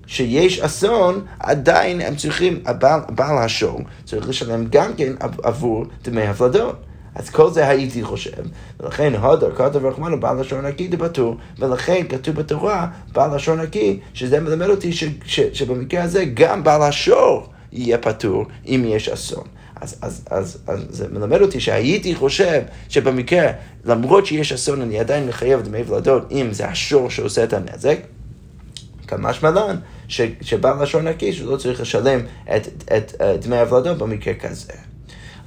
שיש 0.06 0.60
אסון, 0.60 1.24
עדיין 1.40 2.00
הם 2.00 2.16
צריכים, 2.16 2.60
הבעל, 2.66 3.00
הבעל 3.08 3.38
השור 3.38 3.80
צריך 4.04 4.28
לשלם 4.28 4.66
גם 4.70 4.94
כן 4.96 5.12
עבור 5.42 5.84
דמי 6.04 6.22
הפלדות. 6.22 6.76
אז 7.14 7.30
כל 7.30 7.50
זה 7.50 7.68
הייתי 7.68 8.04
חושב, 8.04 8.42
ולכן 8.80 9.14
הודר 9.14 9.54
כתב 9.54 9.86
רחמנו 9.86 10.20
בעל 10.20 10.40
לשון 10.40 10.66
נקי 10.66 10.88
דבטור, 10.88 11.36
ולכן 11.58 12.02
כתוב 12.08 12.36
בתורה 12.36 12.88
בעל 13.12 13.36
לשון 13.36 13.60
נקי, 13.60 14.00
שזה 14.14 14.40
מלמד 14.40 14.68
אותי 14.68 14.92
ש, 14.92 15.04
ש, 15.24 15.40
שבמקרה 15.40 16.02
הזה 16.02 16.24
גם 16.34 16.64
בעל 16.64 16.82
השור 16.82 17.46
יהיה 17.76 17.98
פטור 17.98 18.46
אם 18.66 18.84
יש 18.86 19.08
אסון. 19.08 19.44
אז, 19.80 19.98
אז, 20.02 20.24
אז, 20.30 20.58
אז 20.66 20.86
זה 20.88 21.08
מלמד 21.12 21.40
אותי 21.40 21.60
שהייתי 21.60 22.14
חושב 22.14 22.62
שבמקרה, 22.88 23.52
למרות 23.84 24.26
שיש 24.26 24.52
אסון, 24.52 24.82
אני 24.82 24.98
עדיין 24.98 25.26
מחייב 25.26 25.62
דמי 25.62 25.82
ולדות 25.86 26.32
אם 26.32 26.48
זה 26.52 26.68
השור 26.68 27.10
שעושה 27.10 27.44
את 27.44 27.52
הנזק. 27.52 27.98
כמשמע 29.06 29.50
לן, 29.50 29.76
שבעל 30.40 30.82
לשון 30.82 31.08
נקי, 31.08 31.32
שהוא 31.32 31.52
לא 31.52 31.56
צריך 31.56 31.80
לשלם 31.80 32.20
את, 32.56 32.68
את, 32.96 33.14
את 33.22 33.46
דמי 33.46 33.56
הוולדות 33.56 33.98
במקרה 33.98 34.34
כזה. 34.34 34.72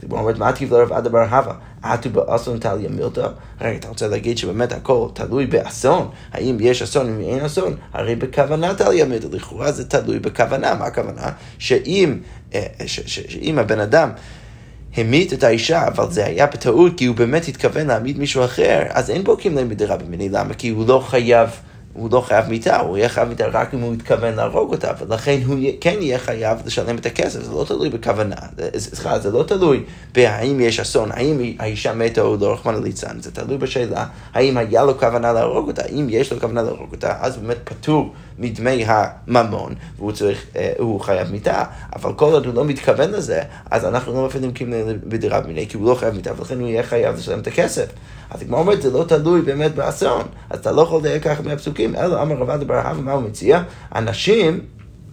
הגמרא 0.04 0.20
אומרת, 0.20 0.38
מה 0.38 0.52
טיב 0.52 0.74
לרב 0.74 0.94
עדה 0.94 1.10
בר 1.10 1.24
הווה? 1.24 1.54
עטו 1.82 2.10
באסון 2.10 2.60
טליה 2.60 2.90
מילתא? 2.90 3.28
רגע, 3.62 3.78
אתה 3.78 3.88
רוצה 3.88 4.08
להגיד 4.08 4.38
שבאמת 4.38 4.72
הכל 4.72 5.08
תלוי 5.14 5.46
באסון? 5.46 6.10
האם 6.32 6.58
יש 6.60 6.82
אסון, 6.82 7.08
אם 7.08 7.20
אין 7.20 7.46
אסון? 7.46 7.76
הרי 7.94 8.16
בכוונה 8.16 8.76
טליה 8.76 9.06
מילתא, 9.06 9.28
לכאורה 9.32 9.72
זה 9.72 9.88
תלוי 9.88 10.20
בכוונה. 10.20 10.76
מה 10.76 10.86
הכוונה? 10.86 11.32
שאם, 11.60 12.18
אה, 12.54 12.66
שאם 12.86 13.60
הבן 13.60 13.80
אדם... 13.80 14.10
המית 14.98 15.34
את 15.34 15.44
האישה, 15.44 15.88
אבל 15.88 16.12
זה 16.12 16.26
היה 16.26 16.48
בטעות 16.48 16.98
כי 16.98 17.06
הוא 17.06 17.16
באמת 17.16 17.48
התכוון 17.48 17.88
להעמיד 17.88 18.20
מישהו 18.20 18.46
אחר, 18.46 18.84
אז 18.90 19.10
אין 19.10 19.24
בו 19.24 19.38
קימלן 19.38 19.70
בדירה 19.70 19.98
במיני, 19.98 20.30
למה? 20.30 20.54
כי 20.54 20.70
הוא 20.70 20.88
לא 20.88 21.04
חייב 21.08 21.50
הוא 21.94 22.10
לא 22.12 22.22
חייב 22.22 22.50
מיתה, 22.50 22.80
הוא 22.80 22.98
יהיה 22.98 23.10
חייב 23.10 23.30
מיתה 23.30 23.48
רק 23.48 23.74
אם 23.74 23.80
הוא 23.80 23.94
התכוון 23.94 24.34
להרוג 24.34 24.72
אותה, 24.72 24.92
ולכן 25.00 25.40
הוא 25.46 25.58
כן 25.82 25.96
יהיה 26.02 26.20
חייב 26.20 26.58
לשלם 26.66 26.98
את 26.98 27.06
הכסף, 27.06 27.44
זה 27.44 27.52
לא 27.52 27.66
תלוי 27.68 27.90
בכוונה, 27.90 28.36
סליחה, 28.78 29.20
זה 29.20 29.32
לא 29.32 29.44
תלוי 29.44 29.84
בהאם 30.14 30.60
יש 30.60 30.80
אסון, 30.80 31.12
האם 31.12 31.56
האישה 31.60 31.94
מתה 31.94 32.22
או 32.22 32.38
לא, 32.40 32.54
רחמנא 32.54 32.78
ליצן, 32.78 33.22
זה 33.22 33.32
תלוי 33.32 33.58
בשאלה 33.58 34.06
האם 34.34 34.58
היה 34.58 34.84
לו 34.84 35.00
כוונה 35.00 35.34
להרוג 35.34 35.68
אותה, 35.68 35.86
אם 35.86 36.08
יש 36.10 36.34
לו 36.34 36.40
כוונה 36.40 36.62
להרוג 36.62 36.92
אותה, 36.92 37.14
אז 37.20 37.38
באמת 37.38 37.58
פטור 37.64 38.14
מדמי 38.40 38.86
הממון, 38.88 39.74
והוא 39.98 40.12
צריך, 40.12 40.46
אה, 40.56 40.74
הוא 40.78 41.00
חייב 41.00 41.32
מיתה, 41.32 41.64
אבל 41.96 42.14
כל 42.14 42.34
עוד 42.34 42.46
הוא 42.46 42.54
לא 42.54 42.66
מתכוון 42.66 43.12
לזה, 43.12 43.42
אז 43.72 43.86
אנחנו 43.86 44.14
לא 44.14 44.26
מפעילים 44.26 44.52
כאילו 44.52 44.72
בדירה 45.04 45.42
במיני, 45.42 45.68
כי 45.70 45.78
הוא 45.78 45.86
לא 45.90 45.96
חייב 45.96 46.16
מיתה, 46.16 46.32
ולכן 46.38 46.60
הוא 46.60 46.68
יהיה 46.68 46.84
חייב 46.84 47.16
לשלם 47.16 47.40
את 47.40 47.48
הכסף. 47.48 47.86
אז 48.30 48.42
הגמרא 48.42 48.60
אומרת, 48.60 48.82
זה 48.82 48.92
לא 48.92 49.06
תלוי 49.08 49.42
באמת 49.42 49.76
באסון, 49.76 50.22
אז 50.50 50.60
אתה 50.60 50.72
לא 50.72 50.82
יכול 50.82 51.00
לדייק 51.00 51.24
ככה 51.24 51.44
מהפסוקים, 51.44 51.96
אלא 51.96 52.22
אמר 52.22 52.36
רבד 52.36 52.68
בר 52.68 52.76
אהבה, 52.76 53.02
מה 53.02 53.12
הוא 53.12 53.24
מציע? 53.24 53.64
אנשים, 53.96 54.60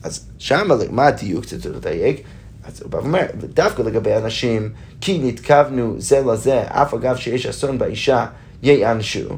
אז 0.02 0.30
שם, 0.38 0.68
מה 0.90 1.06
הדיוק 1.06 1.44
צריך 1.44 1.76
לדייק? 1.76 2.22
אז 2.64 2.82
הוא 2.82 2.90
בא 2.90 2.96
ואומר, 2.96 3.26
דווקא 3.54 3.82
לגבי 3.82 4.14
אנשים, 4.16 4.72
כי 5.00 5.18
נתכוונו 5.22 5.94
זה 5.98 6.22
לזה, 6.32 6.62
אף 6.68 6.94
אגב 6.94 7.16
שיש 7.16 7.46
אסון 7.46 7.78
באישה, 7.78 8.26
ייענשו, 8.62 9.28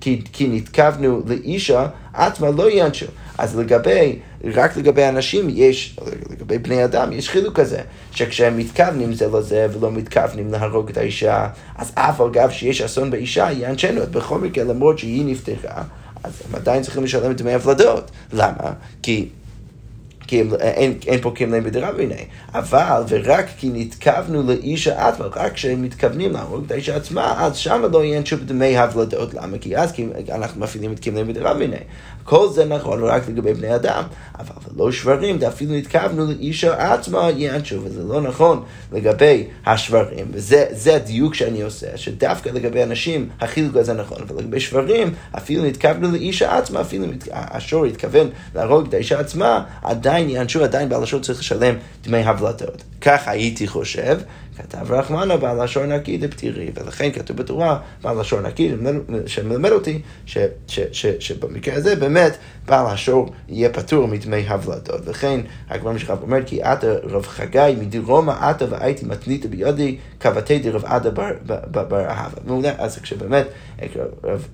כי, 0.00 0.22
כי 0.32 0.48
נתכוונו 0.48 1.22
לאישה, 1.26 1.86
עצמה 2.12 2.50
לא 2.50 2.70
ייענשו. 2.70 3.06
אז 3.38 3.58
לגבי, 3.58 4.18
רק 4.54 4.76
לגבי 4.76 5.08
אנשים 5.08 5.46
יש, 5.50 5.98
לגבי 6.30 6.58
בני 6.58 6.84
אדם, 6.84 7.12
יש 7.12 7.30
חילוק 7.30 7.60
כזה, 7.60 7.80
שכשהם 8.12 8.58
מתכוונים 8.58 9.14
זה 9.14 9.26
לזה 9.28 9.66
ולא 9.72 9.92
מתכוונים 9.92 10.52
להרוג 10.52 10.88
את 10.90 10.96
האישה, 10.96 11.48
אז 11.76 11.92
אף 11.94 12.20
אגב 12.20 12.50
שיש 12.50 12.80
אסון 12.80 13.10
באישה, 13.10 13.50
ייענשנו, 13.50 14.00
בכל 14.10 14.38
מקרה, 14.38 14.64
למרות 14.64 14.98
שהיא 14.98 15.24
נפתחה, 15.26 15.82
אז 16.24 16.42
הם 16.48 16.54
עדיין 16.54 16.82
צריכים 16.82 17.04
לשלם 17.04 17.30
את 17.30 17.36
דמי 17.36 17.54
הוולדות. 17.54 18.10
למה? 18.32 18.72
כי... 19.02 19.28
כי 20.26 20.40
הם, 20.40 20.54
אין, 20.60 20.98
אין 21.06 21.20
פה 21.20 21.32
בדירה 21.60 21.92
ביני. 21.92 22.24
אבל, 22.54 23.02
ורק 23.08 23.46
כי 23.58 23.70
נתכוונו 23.72 24.42
לאישה 24.42 25.08
עצמה, 25.08 25.26
רק 25.26 25.52
כשהם 25.52 25.82
מתכוונים 25.82 26.32
להרוג 26.32 26.64
את 26.66 26.70
האישה 26.70 26.96
עצמה, 26.96 27.44
אז 27.44 27.56
שמה 27.56 27.88
לא 27.88 28.04
יהיה 28.04 28.26
שוב 28.26 28.40
דמי 28.40 28.78
הוולדות. 28.78 29.34
למה? 29.34 29.58
כי 29.58 29.76
אז 29.76 29.92
אנחנו 30.32 30.60
מפעילים 30.60 30.92
את 30.92 31.00
קמלאים 31.00 31.28
בדירה 31.28 31.54
ביני. 31.54 31.76
כל 32.24 32.48
זה 32.52 32.64
נכון 32.64 33.02
רק 33.02 33.28
לגבי 33.28 33.54
בני 33.54 33.74
אדם, 33.74 34.02
אבל 34.38 34.72
לא 34.76 34.92
שברים, 34.92 35.38
אפילו 35.48 35.74
התכוונו 35.74 36.26
לאישה 36.26 36.94
עצמה 36.94 37.30
יענשו, 37.36 37.76
וזה 37.84 38.02
לא 38.04 38.20
נכון 38.20 38.62
לגבי 38.92 39.46
השברים, 39.66 40.26
וזה 40.30 40.94
הדיוק 40.94 41.34
שאני 41.34 41.62
עושה, 41.62 41.96
שדווקא 41.96 42.48
לגבי 42.48 42.82
אנשים 42.82 43.28
החילוק 43.40 43.76
הזה 43.76 43.92
נכון, 43.92 44.18
אבל 44.28 44.42
לגבי 44.42 44.60
שברים, 44.60 45.14
אפילו 45.36 45.64
התכוונו 45.64 46.10
לאישה 46.10 46.58
עצמה, 46.58 46.80
אפילו 46.80 47.06
השור 47.32 47.84
התכוון 47.84 48.28
להרוג 48.54 48.86
את 48.88 48.94
האישה 48.94 49.20
עצמה, 49.20 49.64
עדיין 49.82 50.30
יענשו, 50.30 50.64
עדיין 50.64 50.88
בעל 50.88 51.02
השור 51.02 51.20
צריך 51.20 51.40
לשלם 51.40 51.74
דמי 52.04 52.22
הבלטות. 52.22 52.82
כך 53.00 53.28
הייתי 53.28 53.66
חושב. 53.66 54.18
כתב 54.56 54.92
רחמנה 54.92 55.36
בעל 55.36 55.64
לשון 55.64 55.92
נקי 55.92 56.18
דפטירי, 56.18 56.70
ולכן 56.74 57.10
כתוב 57.12 57.36
בתורה 57.36 57.78
בעל 58.02 58.20
לשון 58.20 58.46
נקי, 58.46 58.72
שמלמד 59.26 59.70
אותי 59.70 60.00
שבמקרה 61.20 61.74
הזה 61.74 61.96
באמת 61.96 62.36
בעל 62.66 62.86
השור 62.86 63.32
יהיה 63.48 63.68
פטור 63.68 64.08
מדמי 64.08 64.44
הבלדות. 64.48 65.00
וכן 65.04 65.40
הגמרא 65.70 65.92
משחק 65.92 66.16
אומר 66.22 66.38
כי 66.46 66.62
עתה 66.62 66.86
רב 67.02 67.26
חגי 67.26 67.74
מדרומא 67.80 68.30
עתה 68.40 68.64
והייתי 68.70 69.06
מתנית 69.06 69.46
בידי 69.46 69.96
קבתי 70.18 70.58
דרב 70.58 70.84
עדה 70.84 71.10
בר 71.70 72.04
אהבה. 72.08 72.70
אז 72.78 72.98
כשבאמת 72.98 73.46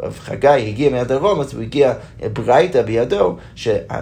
רב 0.01 0.19
חגי 0.19 0.49
הגיע 0.49 0.91
מהדרום, 0.91 1.41
אז 1.41 1.55
הוא 1.55 1.63
הגיע 1.63 1.93
ברייתא 2.33 2.83
בידו 2.83 3.37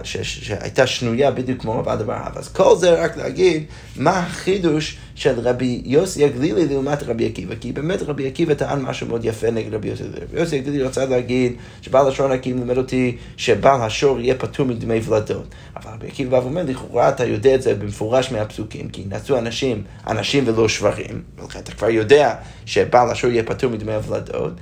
שהייתה 0.03 0.87
שנויה 0.87 1.31
בדיוק 1.31 1.61
כמו 1.61 1.79
רב 1.79 1.89
עדה 1.89 2.05
בר 2.05 2.13
אהבה. 2.13 2.41
אז 2.41 2.49
כל 2.49 2.77
זה 2.77 3.05
רק 3.05 3.17
להגיד 3.17 3.65
מה 3.97 4.19
החידוש 4.19 4.99
של 5.19 5.41
רבי 5.41 5.83
יוסי 5.85 6.25
הגלילי 6.25 6.67
לעומת 6.69 7.03
רבי 7.03 7.27
עקיבא, 7.27 7.55
כי 7.61 7.73
באמת 7.73 8.03
רבי 8.03 8.27
עקיבא 8.27 8.55
טען 8.55 8.83
משהו 8.83 9.07
מאוד 9.07 9.25
יפה 9.25 9.51
נגד 9.51 9.75
רבי 9.75 9.89
יוסי 9.89 10.03
הגלילי. 10.03 10.27
רבי 10.27 10.41
יוסי 10.41 10.57
הגלילי 10.57 10.83
רצה 10.83 11.07
להגיד 11.07 11.53
שבעל 11.83 12.09
השור 12.09 12.29
נקי 12.29 12.53
לימד 12.53 12.79
אותי 12.79 13.17
שבעל 13.37 13.83
השור 13.83 14.21
יהיה 14.21 14.35
פטור 14.35 14.67
מדמי 14.67 15.01
ולדות. 15.05 15.55
אבל 15.77 15.91
רבי 15.91 16.07
עקיבא 16.07 16.31
בא 16.31 16.45
ואומר, 16.45 16.63
לכאורה 16.67 17.09
אתה 17.09 17.25
יודע 17.25 17.55
את 17.55 17.63
זה 17.63 17.75
במפורש 17.75 18.33
מהפסוקים, 18.33 18.89
כי 18.89 19.05
נעשו 19.09 19.39
אנשים, 19.39 19.83
אנשים 20.07 20.45
ולא 20.47 20.69
שברים, 20.69 21.23
ולכן 21.39 21.59
אתה 21.59 21.73
כבר 21.73 21.91
יודע 21.91 22.35
שבעל 22.67 23.11
השור 23.11 23.31
יהיה 23.31 23.43
פטור 23.43 23.71
מדמי 23.71 23.93
ולדות. 24.09 24.53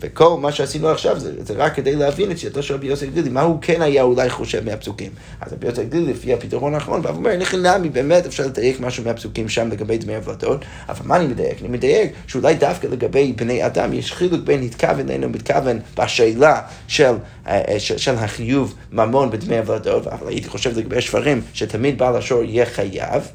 וכל 0.00 0.36
מה 0.40 0.52
שעשינו 0.52 0.88
עכשיו 0.88 1.20
זה, 1.20 1.32
זה 1.44 1.54
רק 1.56 1.74
כדי 1.74 1.96
להבין 1.96 2.30
את 2.30 2.38
שיטתו 2.38 2.62
של 2.62 2.74
רבי 2.74 2.86
יוסי 2.86 3.06
גלילי, 3.06 3.28
מה 3.28 3.40
הוא 3.40 3.58
כן 3.62 3.82
היה 3.82 4.02
אולי 4.02 4.30
חושב 4.30 4.64
מהפסוקים. 4.64 5.10
אז 5.40 5.52
רבי 5.52 5.66
יוסי 5.66 5.84
גלילי, 5.84 6.12
לפי 6.12 6.32
הפתרון 6.34 6.74
האחרון, 6.74 7.02
בא 7.02 7.08
ואומר, 7.08 7.30
לכן 7.38 7.66
נמי, 7.66 7.88
באמת 7.88 8.26
אפשר 8.26 8.46
לדייק 8.46 8.80
משהו 8.80 9.04
מהפסוקים 9.04 9.48
שם 9.48 9.68
לגבי 9.68 9.98
דמי 9.98 10.16
אבלתות, 10.16 10.64
אבל 10.88 11.06
מה 11.06 11.16
אני 11.16 11.26
מדייק? 11.26 11.60
אני 11.60 11.68
מדייק 11.68 12.12
שאולי 12.26 12.54
דווקא 12.54 12.86
לגבי 12.86 13.32
בני 13.32 13.66
אדם 13.66 13.92
יש 13.92 14.12
חילוק 14.12 14.40
בין 14.44 14.62
התכוון 14.62 15.08
לאינו 15.08 15.28
מתכוון 15.28 15.78
בשאלה 15.98 16.62
של, 16.88 17.14
אה, 17.46 17.62
אה, 17.68 17.80
של, 17.80 17.98
של 17.98 18.14
החיוב 18.14 18.74
ממון 18.92 19.30
בדמי 19.30 19.58
אבלתות, 19.58 20.06
אבל 20.06 20.28
הייתי 20.28 20.48
חושב 20.48 20.78
לגבי 20.78 20.96
השברים, 20.96 21.42
שתמיד 21.52 21.98
בעל 21.98 22.16
השור 22.16 22.42
יהיה 22.42 22.66
חייב. 22.66 23.28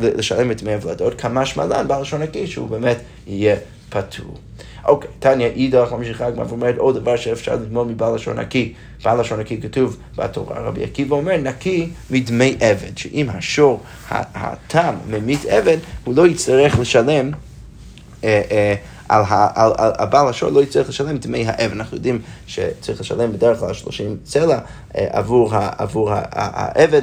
לשלם 0.00 0.50
את 0.50 0.62
דמי 0.62 0.74
הוולדות, 0.74 1.20
כמשמע 1.20 1.66
לן 1.66 1.88
בעל 1.88 2.02
לשון 2.02 2.22
נקי 2.22 2.46
שהוא 2.46 2.68
באמת 2.68 2.96
יהיה 3.26 3.56
פטור. 3.94 4.34
אוקיי, 4.84 5.10
תניא 5.18 5.46
אידך, 5.46 5.92
ממשיכה 5.92 6.26
הגמרא 6.26 6.46
ואומרת 6.48 6.78
עוד 6.78 6.98
דבר 6.98 7.16
שאפשר 7.16 7.54
ללמוד 7.54 7.88
מבעל 7.88 8.14
לשון 8.14 8.38
נקי. 8.38 8.72
בעל 9.04 9.20
לשון 9.20 9.40
נקי 9.40 9.60
כתוב 9.60 9.96
בתורה, 10.16 10.60
רבי 10.60 10.84
עקיבא 10.84 11.16
אומר 11.16 11.36
נקי 11.36 11.88
מדמי 12.10 12.56
עבד, 12.60 12.98
שאם 12.98 13.26
השור, 13.30 13.80
התם 14.10 14.94
ממית 15.10 15.44
עבד, 15.48 15.76
הוא 16.04 16.14
לא 16.16 16.26
יצטרך 16.26 16.78
לשלם 16.78 17.30
אה, 18.24 18.42
אה, 18.50 18.74
על, 19.08 19.22
על, 19.54 19.72
על 19.78 19.92
הבעל 19.98 20.28
השור 20.28 20.50
לא 20.50 20.62
יצטרך 20.62 20.88
לשלם 20.88 21.18
דמי 21.18 21.44
האבן. 21.46 21.80
אנחנו 21.80 21.96
יודעים 21.96 22.18
שצריך 22.46 23.00
לשלם 23.00 23.32
בדרך 23.32 23.58
כלל 23.58 23.74
30 23.74 24.16
צלע 24.24 24.58
אה, 24.96 25.06
עבור, 25.10 25.50
עבור 25.54 26.10
העבד. 26.12 27.02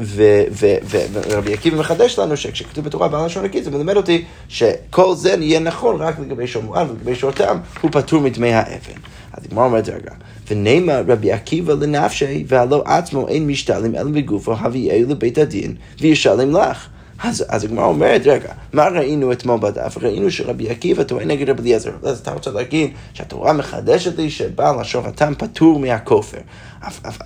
ורבי 0.00 1.52
עקיבא 1.52 1.78
מחדש 1.78 2.18
לנו 2.18 2.36
שכשכתוב 2.36 2.84
בתורה 2.84 3.08
בעל 3.08 3.26
לשון 3.26 3.44
נקי 3.44 3.62
זה 3.62 3.70
מלמד 3.70 3.96
אותי 3.96 4.24
שכל 4.48 5.14
זה 5.14 5.34
יהיה 5.40 5.60
נכון 5.60 5.96
רק 6.02 6.18
לגבי 6.18 6.44
מועד 6.62 6.90
ולגבי 6.90 7.14
שור 7.14 7.30
תם 7.30 7.58
הוא 7.80 7.90
פטור 7.90 8.20
מדמי 8.20 8.52
האבן. 8.52 9.00
אז 9.32 9.44
הגמרא 9.44 9.64
אומרת 9.64 9.88
רגע, 9.88 10.10
ונאמר 10.50 11.02
רבי 11.08 11.32
עקיבא 11.32 11.74
לנפשי 11.74 12.44
והלא 12.48 12.82
עצמו 12.86 13.28
אין 13.28 13.46
משתלם 13.46 13.94
אלא 13.94 14.10
בגופו 14.10 14.52
הביאהו 14.52 15.10
לבית 15.10 15.38
הדין 15.38 15.74
וישלם 16.00 16.56
לך. 16.56 16.88
אז, 17.22 17.44
אז 17.48 17.64
הגמרא 17.64 17.84
אומרת, 17.84 18.22
רגע, 18.26 18.52
מה 18.72 18.88
ראינו 18.88 19.32
אתמול 19.32 19.60
בדף? 19.60 19.98
ראינו 20.02 20.30
שרבי 20.30 20.70
עקיבא 20.70 21.02
טוען 21.02 21.28
נגד 21.28 21.50
רבי 21.50 21.62
אליעזר. 21.62 21.90
אז 22.02 22.18
אתה 22.18 22.32
רוצה 22.32 22.50
להגיד 22.50 22.90
שהתורה 23.14 23.52
מחדשת 23.52 24.18
לי 24.18 24.30
שבעל 24.30 24.80
השוחטם 24.80 25.32
פטור 25.38 25.78
מהכופר. 25.78 26.38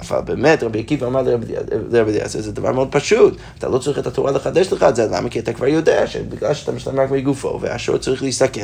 אבל 0.00 0.20
באמת, 0.24 0.62
רבי 0.62 0.80
עקיבא 0.80 1.06
אמר 1.06 1.22
לרבי 1.90 2.10
אליעזר, 2.10 2.40
זה 2.40 2.52
דבר 2.52 2.72
מאוד 2.72 2.88
פשוט. 2.90 3.36
אתה 3.58 3.68
לא 3.68 3.78
צריך 3.78 3.98
את 3.98 4.06
התורה 4.06 4.32
לחדש 4.32 4.72
לך 4.72 4.82
את 4.82 4.96
זה, 4.96 5.06
למה? 5.10 5.28
כי 5.28 5.38
אתה 5.38 5.52
כבר 5.52 5.66
יודע 5.66 6.06
שבגלל 6.06 6.54
שאתה 6.54 6.72
משלם 6.72 7.00
רק 7.00 7.10
מגופו, 7.10 7.58
והשור 7.60 7.98
צריך 7.98 8.22
להסתכל, 8.22 8.60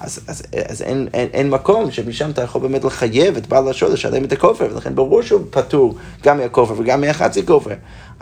אז, 0.00 0.20
אז, 0.26 0.42
אז 0.68 0.82
אין, 0.82 1.08
אין, 1.14 1.28
אין 1.32 1.50
מקום 1.50 1.90
שמשם 1.90 2.30
אתה 2.30 2.42
יכול 2.42 2.60
באמת 2.60 2.84
לחייב 2.84 3.36
את 3.36 3.46
בעל 3.46 3.68
השור 3.68 3.88
לשלם 3.88 4.24
את 4.24 4.32
הכופר, 4.32 4.68
ולכן 4.72 4.94
ברור 4.94 5.22
שהוא 5.22 5.40
פטור 5.50 5.94
גם 6.22 6.38
מהכופר 6.38 6.74
וגם 6.78 7.00
מהחצי 7.00 7.46
כופר. 7.46 7.74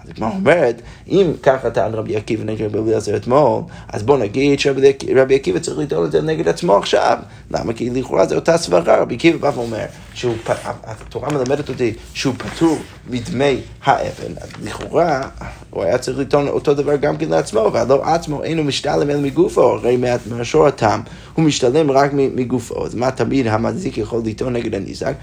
אז 0.09 0.13
הגמרא 0.17 0.31
אומרת, 0.31 0.83
אם 1.09 1.33
ככה 1.43 1.71
טען 1.71 1.95
רבי 1.95 2.17
עקיבא 2.17 2.45
נגד 2.45 2.77
רבי 2.77 2.79
אליעזר 2.79 3.17
אתמול, 3.17 3.63
אז 3.89 4.03
בוא 4.03 4.19
נגיד 4.19 4.61
שרבי 4.61 5.35
עקיבא 5.35 5.59
צריך 5.59 5.79
לטעון 5.79 6.07
את 6.07 6.13
זה 6.13 6.23
נגד 6.23 6.49
עצמו 6.49 6.77
עכשיו. 6.77 7.19
למה? 7.51 7.73
כי 7.73 7.91
לכאורה 7.91 8.27
זה 8.27 8.35
אותה 8.35 8.59
סברה. 8.59 9.03
רבי 9.03 9.15
עקיבא 9.15 9.39
בא 9.39 9.59
ואומר, 9.59 9.85
שהתורה 10.15 11.29
מלמדת 11.31 11.69
אותי 11.69 11.95
שהוא 12.15 12.35
פטור 12.39 12.79
מדמי 13.11 13.61
האבן. 13.85 14.33
לכאורה, 14.63 15.29
הוא 15.71 15.85
היה 15.85 15.99
צריך 15.99 16.19
לטעון 16.19 16.49
אותו 16.49 16.75
דבר 16.75 16.97
גם 16.97 17.17
כן 17.17 17.29
לעצמו, 17.29 17.71
והלא 17.73 18.03
עצמו 18.05 18.43
אינו 18.43 18.65
משתלם 18.65 19.11
אלא 19.11 19.21
מגופו, 19.21 19.63
הרי 19.63 19.99
מהשור 20.31 20.67
התם 20.67 21.01
הוא 21.39 21.45
משתלם 21.45 21.91
רק 21.91 22.11
מגופו. 22.15 22.87
אז 22.87 22.95
מה 22.95 23.11
תמיד 23.11 23.47
המזיק 23.47 23.99
יכול 23.99 24.23
לטעון 24.25 24.53
נגד 24.53 24.75
הניזק? 24.75 25.15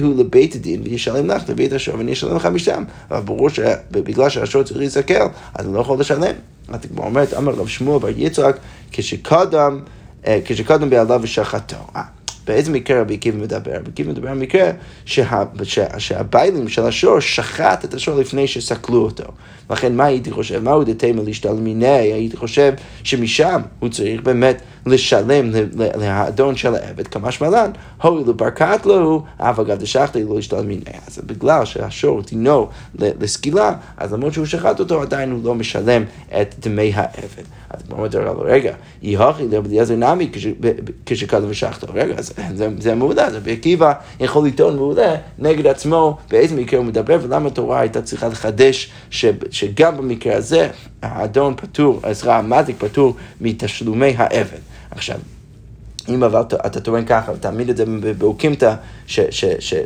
הוא 0.00 0.14
לבית 0.16 0.54
הדין 0.54 0.82
וישלם 0.84 1.26
לך 1.26 1.42
לבית 1.48 1.72
השור 1.72 1.98
ואני 1.98 2.12
אשלם 2.12 2.36
לך 2.36 2.46
משם. 2.46 2.84
אבל 3.10 3.20
ברור 3.20 3.48
שבגלל 3.48 4.28
שהשור 4.28 4.62
צריך 4.62 4.80
להסתכל, 4.80 5.24
אז 5.54 5.66
הוא 5.66 5.74
לא 5.74 5.80
יכול 5.80 6.00
לשלם. 6.00 6.34
התגמור 6.68 7.04
אומרת, 7.04 7.34
אמר 7.34 7.52
רב 7.52 7.66
שמואל 7.66 7.98
בר 7.98 8.08
יצחק, 8.16 8.56
כשקדם, 8.92 9.80
אה, 10.26 10.40
כשקדם 10.44 10.90
בעליו 10.90 11.20
ושחטו. 11.22 11.76
אה, 11.96 12.02
באיזה 12.46 12.70
מקרה 12.70 13.00
רבי 13.00 13.14
עקיבא 13.14 13.38
מדבר? 13.38 13.70
רבי 13.74 13.90
עקיבא 13.92 14.10
מדבר 14.10 14.28
על 14.28 14.38
מקרה 14.38 14.70
שה, 15.04 15.42
שה, 15.62 15.98
שהביילים 15.98 16.68
של 16.68 16.86
השור 16.86 17.20
שחט 17.20 17.84
את 17.84 17.94
השור 17.94 18.18
לפני 18.18 18.46
שסקלו 18.46 19.04
אותו. 19.04 19.24
לכן 19.70 19.96
מה 19.96 20.04
הייתי 20.04 20.30
חושב? 20.30 20.62
מהו 20.62 20.84
דתימה 20.84 21.22
להשתלמיני? 21.22 21.86
הייתי 21.86 22.36
חושב 22.36 22.72
שמשם 23.04 23.60
הוא 23.78 23.88
צריך 23.88 24.22
באמת 24.22 24.62
לשלם 24.86 25.50
לאדון 25.98 26.56
של 26.56 26.74
העבד 26.74 27.08
כמשמע 27.08 27.48
לן, 27.48 27.70
הואיל 28.02 28.28
לברכת 28.28 28.86
לו, 28.86 29.22
אף 29.38 29.58
אגב 29.58 29.78
דשחתי 29.78 30.24
לא 30.24 30.36
להשתלמיני. 30.36 30.82
אז 31.06 31.18
בגלל 31.26 31.64
שהשור 31.64 32.22
דינו 32.22 32.68
לסקילה, 32.94 33.74
אז 33.96 34.12
למרות 34.12 34.32
שהוא 34.32 34.46
שחט 34.46 34.80
אותו 34.80 35.02
עדיין 35.02 35.30
הוא 35.30 35.44
לא 35.44 35.54
משלם 35.54 36.04
את 36.40 36.54
דמי 36.58 36.92
העבד. 36.94 37.44
אז 37.70 37.80
כמו 37.88 37.96
אומר 37.96 38.32
לו, 38.32 38.40
רגע, 38.40 38.74
יהוכי 39.02 39.48
לרבי 39.48 39.68
אליעזר 39.68 39.96
נמי 39.96 40.30
כשכתוב 41.06 41.44
ושחטו. 41.48 41.86
רגע, 41.94 42.14
זה 42.78 42.94
מעולה, 42.94 43.30
זה 43.30 43.40
בעקיבא 43.40 43.92
יכול 44.20 44.46
לטעון 44.46 44.76
מעולה 44.76 45.14
נגד 45.38 45.66
עצמו, 45.66 46.16
באיזה 46.30 46.56
מקרה 46.56 46.78
הוא 46.78 46.86
מדבר 46.86 47.18
ולמה 47.22 47.46
התורה 47.46 47.80
הייתה 47.80 48.02
צריכה 48.02 48.28
לחדש 48.28 48.92
שגם 49.50 49.96
במקרה 49.96 50.36
הזה 50.36 50.68
האדון 51.02 51.54
פטור, 51.56 52.00
עזרא 52.02 52.34
המזיק 52.34 52.76
פטור 52.78 53.16
מתשלומי 53.40 54.14
האבן. 54.16 54.71
עכשיו, 54.92 55.20
אם 56.08 56.24
אבל 56.24 56.40
אתה 56.40 56.80
טוען 56.80 57.04
ככה, 57.04 57.32
ותעמיד 57.32 57.68
את 57.68 57.76
זה 57.76 57.84
באוקימתא, 58.18 58.74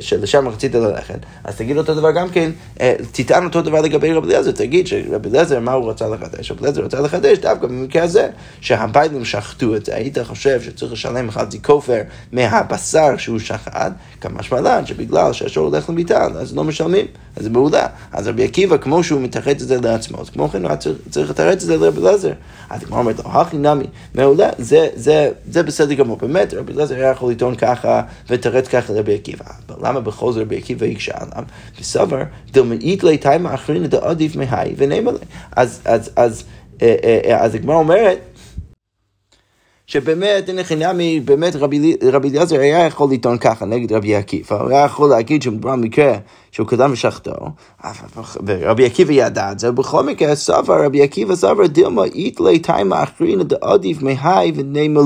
שלשם 0.01 0.49
רצית 0.49 0.75
ללכת, 0.75 1.19
אז 1.45 1.57
תגיד 1.57 1.77
אותו 1.77 1.95
דבר 1.95 2.11
גם 2.11 2.29
כן, 2.29 2.51
אה, 2.81 2.95
תטען 3.13 3.45
אותו 3.45 3.63
דבר 3.63 3.81
לגבי 3.81 4.13
רבי 4.13 4.29
אליעזר, 4.29 4.51
תגיד 4.51 4.87
שרבי 4.87 5.29
אליעזר, 5.29 5.61
מה 5.61 5.73
הוא 5.73 5.91
רצה 5.91 6.09
לחדש? 6.09 6.51
רבי 6.51 6.61
אליעזר 6.61 6.83
רצה 6.83 7.01
לחדש 7.01 7.39
דווקא 7.39 7.67
במקרה 7.67 8.03
הזה, 8.03 8.29
שהביילים 8.61 9.25
שחטו 9.25 9.77
את 9.77 9.87
זה, 9.87 9.95
היית 9.95 10.19
חושב 10.19 10.63
שצריך 10.63 10.93
לשלם 10.93 11.31
חצי 11.31 11.63
כופר 11.63 12.01
מהבשר 12.33 13.17
שהוא 13.17 13.39
שחט, 13.39 13.93
כמה 14.21 14.43
שמלן, 14.43 14.87
שבגלל 14.87 15.33
שהשור 15.33 15.67
הולך 15.67 15.91
למיטה, 15.91 16.25
אז 16.25 16.57
לא 16.57 16.65
משלמים, 16.65 17.07
אז 17.37 17.43
זה 17.43 17.51
מעולה. 17.51 17.87
אז 18.13 18.29
רבי 18.29 18.45
עקיבא, 18.45 18.77
כמו 18.77 19.05
שהוא 19.05 19.21
מתרץ 19.21 19.63
את 19.63 19.69
זה 19.69 19.81
לעצמו, 19.81 20.21
אז 20.21 20.31
כמו 20.31 20.49
כן 20.49 20.65
הוא 20.67 20.73
צריך 21.11 21.31
לתרץ 21.31 21.63
את 21.63 21.67
זה 21.67 21.77
לרבי 21.77 22.01
אליעזר. 22.01 22.33
אז 22.71 22.85
כמו 22.85 22.99
אומרת 22.99 23.19
לו, 23.19 23.31
הכי 23.31 23.57
נמי, 23.57 23.85
מעולה, 24.15 24.51
זה 24.59 25.63
בסדר 25.63 25.95
באמת, 26.15 26.55
רבי 26.55 26.73
אליעזר 26.73 26.95
היה 26.95 27.11
יכול 27.11 27.31
לטעון 27.33 27.55
ככה 27.55 28.03
ותרץ 28.29 28.69
ככה 28.69 28.93
לרבי 28.93 29.15
עקיבא. 29.15 29.45
אבל 29.69 29.89
למה 29.89 30.01
בכל 30.01 30.33
זאת 30.33 30.43
רבי 30.43 30.57
עקיבא 30.57 30.87
יקשה 30.87 31.13
עליו? 31.15 31.45
וסבר, 31.81 32.23
דלמאית 32.51 33.05
לי 33.05 33.19
תימה 33.19 33.55
אחרינא 33.55 33.87
דעדיף 33.87 34.37
מהי 34.37 34.75
ונאמר 34.77 35.13
לי. 35.13 35.27
אז 37.37 37.55
הגמרא 37.55 37.77
אומרת, 37.77 38.19
שבאמת, 39.89 40.49
הנה 40.49 40.65
חינמי, 40.65 41.21
באמת 41.21 41.57
רבי 42.03 42.29
אליעזר 42.29 42.61
היה 42.61 42.87
יכול 42.87 43.13
לטעון 43.13 43.39
ככה 43.39 43.65
נגד 43.65 43.93
רבי 43.93 44.17
עקיבא, 44.17 44.57
הוא 44.57 44.71
היה 44.71 44.85
יכול 44.85 45.09
להגיד 45.11 45.43
שמדובר 45.43 45.73
במקרה 45.73 46.19
שהוא 46.53 46.67
קדם 46.67 46.91
ושחטו, 46.93 47.33
ורבי 48.47 48.87
עקיבא 48.87 49.13
ידע 49.13 49.53
את 49.53 49.59
זה, 49.59 49.71
ובכל 49.71 50.07
מקרה 50.07 50.35
סבר 50.35 50.85
רבי 50.85 51.03
עקיבא 51.03 51.35
סבר 51.35 51.67
דילמה 51.67 52.05
איתלי 52.05 52.59
תימה 52.59 53.03
אחרינא 53.03 53.43
דעדיף 53.43 54.03
מהי 54.03 54.53
ונאמר 54.55 55.03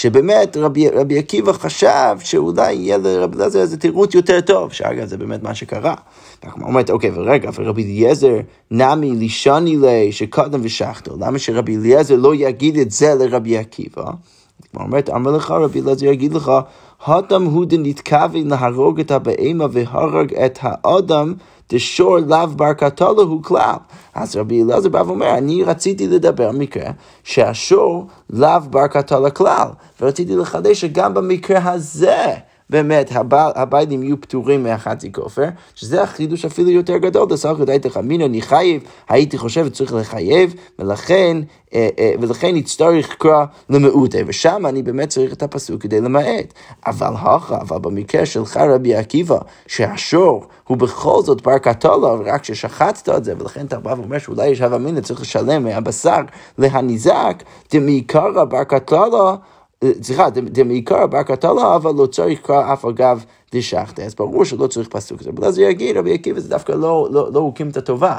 שבאמת 0.00 0.56
רבי, 0.56 0.88
רבי 0.88 1.18
עקיבא 1.18 1.52
חשב 1.52 2.16
שאולי 2.20 2.72
יהיה 2.72 2.98
לרבי 2.98 3.36
אליעזר 3.36 3.60
איזה 3.60 3.76
תירוץ 3.76 4.14
יותר 4.14 4.40
טוב, 4.40 4.72
שאגב 4.72 5.06
זה 5.06 5.16
באמת 5.16 5.42
מה 5.42 5.54
שקרה. 5.54 5.94
והגמרא 6.44 6.68
אומרת, 6.68 6.90
אוקיי, 6.90 7.10
ורגע, 7.14 7.50
ורבי 7.54 7.82
אליעזר 7.82 8.36
נמי 8.70 9.10
לישני 9.10 9.76
לי 9.76 10.12
שקודם 10.12 10.60
ושחטו, 10.62 11.16
למה 11.20 11.38
שרבי 11.38 11.76
אליעזר 11.76 12.16
לא 12.16 12.34
יגיד 12.34 12.78
את 12.78 12.90
זה 12.90 13.14
לרבי 13.14 13.58
עקיבא? 13.58 14.02
הגמרא 14.02 14.86
אומרת, 14.86 15.10
אמר 15.10 15.30
לך 15.30 15.50
רבי 15.50 15.80
אליעזר 15.80 16.06
יגיד 16.06 16.32
לך, 16.34 16.52
הדם 17.06 17.44
הוא 17.44 17.64
דנתכוון 17.64 18.48
להרוג 18.48 19.00
את 19.00 19.10
הבהמה 19.10 19.66
והרג 19.72 20.34
את 20.34 20.58
האדם 20.62 21.34
דשור 21.70 22.18
לאו 22.18 22.46
ברכתו 22.46 23.14
לו 23.14 23.22
הוא 23.22 23.42
כלל. 23.42 23.76
אז 24.14 24.36
רבי 24.36 24.62
אלעזר 24.62 24.88
בא 24.88 25.02
ואומר, 25.06 25.38
אני 25.38 25.64
רציתי 25.64 26.08
לדבר 26.08 26.52
במקרה 26.52 26.90
שהשור 27.24 28.06
לאו 28.30 28.60
ברכתו 28.70 29.20
לכלל, 29.20 29.68
ורציתי 30.00 30.36
לחדש 30.36 30.80
שגם 30.80 31.14
במקרה 31.14 31.72
הזה 31.72 32.34
באמת 32.70 33.12
הביילים 33.32 34.02
יהיו 34.02 34.20
פטורים 34.20 34.62
מהחצי 34.62 35.12
כופר, 35.12 35.48
שזה 35.74 36.02
החידוש 36.02 36.44
אפילו 36.44 36.70
יותר 36.70 36.96
גדול, 36.96 37.28
ידעתי 37.62 37.90
חמינא 37.90 38.24
אני 38.24 38.42
חייב, 38.42 38.82
הייתי 39.08 39.38
חושב 39.38 39.66
שצריך 39.66 39.94
לחייב, 39.94 40.54
ולכן, 40.78 41.36
אה, 41.74 41.88
אה, 41.98 42.12
ולכן 42.20 42.56
יצטרך 42.56 43.16
קרא 43.18 43.44
למעוטה, 43.70 44.18
ושם 44.26 44.66
אני 44.66 44.82
באמת 44.82 45.08
צריך 45.08 45.32
את 45.32 45.42
הפסוק 45.42 45.82
כדי 45.82 46.00
למעט. 46.00 46.54
אבל 46.86 47.12
הכה, 47.14 47.58
אבל 47.60 47.78
במקרה 47.78 48.26
שלך 48.26 48.56
רבי 48.56 48.94
עקיבא, 48.94 49.38
שהשור 49.66 50.44
הוא 50.66 50.76
בכל 50.76 51.22
זאת 51.22 51.42
בר 51.42 51.58
קטולה, 51.58 52.32
רק 52.32 52.44
ששחטת 52.44 53.08
את 53.08 53.24
זה, 53.24 53.34
ולכן 53.38 53.66
אתה 53.66 53.78
בא 53.78 53.94
ואומר 53.98 54.18
שאולי 54.18 54.48
יש 54.48 54.60
הווה 54.60 54.78
מינא 54.78 55.00
צריך 55.00 55.20
לשלם 55.20 55.64
מהבשר 55.64 56.20
להניזק, 56.58 57.42
דמעיקרא 57.72 58.44
בר 58.44 58.64
קטולה, 58.64 59.34
סליחה, 60.02 60.30
דמעיקר 60.30 61.06
בר 61.06 61.22
קטלה, 61.22 61.76
אבל 61.76 61.94
לא 61.94 62.06
צריך 62.06 62.40
קרא 62.40 62.72
אף 62.72 62.84
אגב 62.84 63.24
דשחטא, 63.54 64.02
אז 64.02 64.14
ברור 64.14 64.44
שלא 64.44 64.66
צריך 64.66 64.88
פסוק 64.88 65.20
כזה. 65.20 65.30
אבל 65.30 65.44
אז 65.44 65.58
הוא 65.58 65.68
יגיד, 65.68 65.96
רבי 65.96 66.14
עקיבא 66.14 66.40
זה 66.40 66.48
דווקא 66.48 66.72
לא, 66.72 67.08
לא, 67.10 67.32
לא 67.32 67.38
הוקים 67.38 67.68
את 67.68 67.76
הטובה. 67.76 68.18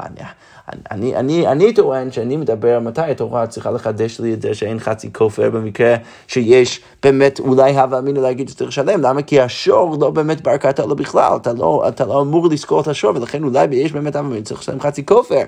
אני, 0.90 1.16
אני, 1.16 1.46
אני 1.46 1.72
טוען 1.72 2.12
שאני 2.12 2.36
מדבר 2.36 2.80
מתי 2.80 3.00
התורה 3.00 3.46
צריכה 3.46 3.70
לחדש 3.70 4.20
לי 4.20 4.34
את 4.34 4.42
זה 4.42 4.54
שאין 4.54 4.78
חצי 4.78 5.12
כופר 5.12 5.50
במקרה 5.50 5.96
שיש 6.26 6.80
באמת 7.02 7.40
אולי 7.40 7.78
הווה 7.78 7.98
אמינא 7.98 8.18
להגיד 8.18 8.48
שצריך 8.48 8.68
לשלם, 8.68 9.00
למה? 9.00 9.22
כי 9.22 9.40
השור 9.40 9.96
לא 10.00 10.10
באמת 10.10 10.48
קרתא 10.58 10.82
לו 10.82 10.96
בכלל, 10.96 11.36
אתה 11.36 11.52
לא, 11.52 11.84
אתה 11.88 12.04
לא 12.04 12.20
אמור 12.20 12.48
לזכור 12.48 12.80
את 12.80 12.88
השור, 12.88 13.16
ולכן 13.16 13.44
אולי 13.44 13.66
יש 13.72 13.92
באמת 13.92 14.16
הווה 14.16 14.28
אמינא 14.28 14.44
צריך 14.44 14.60
לשלם 14.60 14.80
חצי 14.80 15.06
כופר, 15.06 15.42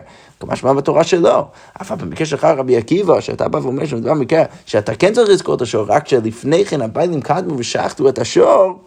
משמע 0.44 0.72
בתורה 0.72 1.04
שלא. 1.04 1.46
אבל 1.80 1.96
במקרה 1.96 2.26
שלך 2.26 2.44
רבי 2.44 2.76
עקיבא, 2.76 3.20
שאתה 3.20 3.48
בא 3.48 3.58
ואומר 3.58 3.82
שאתה 4.66 4.94
כן 4.94 5.12
צריך 5.12 5.28
לזכור 5.28 5.54
את 5.54 5.62
השור, 5.62 5.84
רק 5.88 6.08
שלפני 6.08 6.64
כן 6.64 6.82
הביילים 6.82 7.20
קדמו 7.20 7.58
ושחטו 7.58 8.08
את 8.08 8.18
השור, 8.18 8.78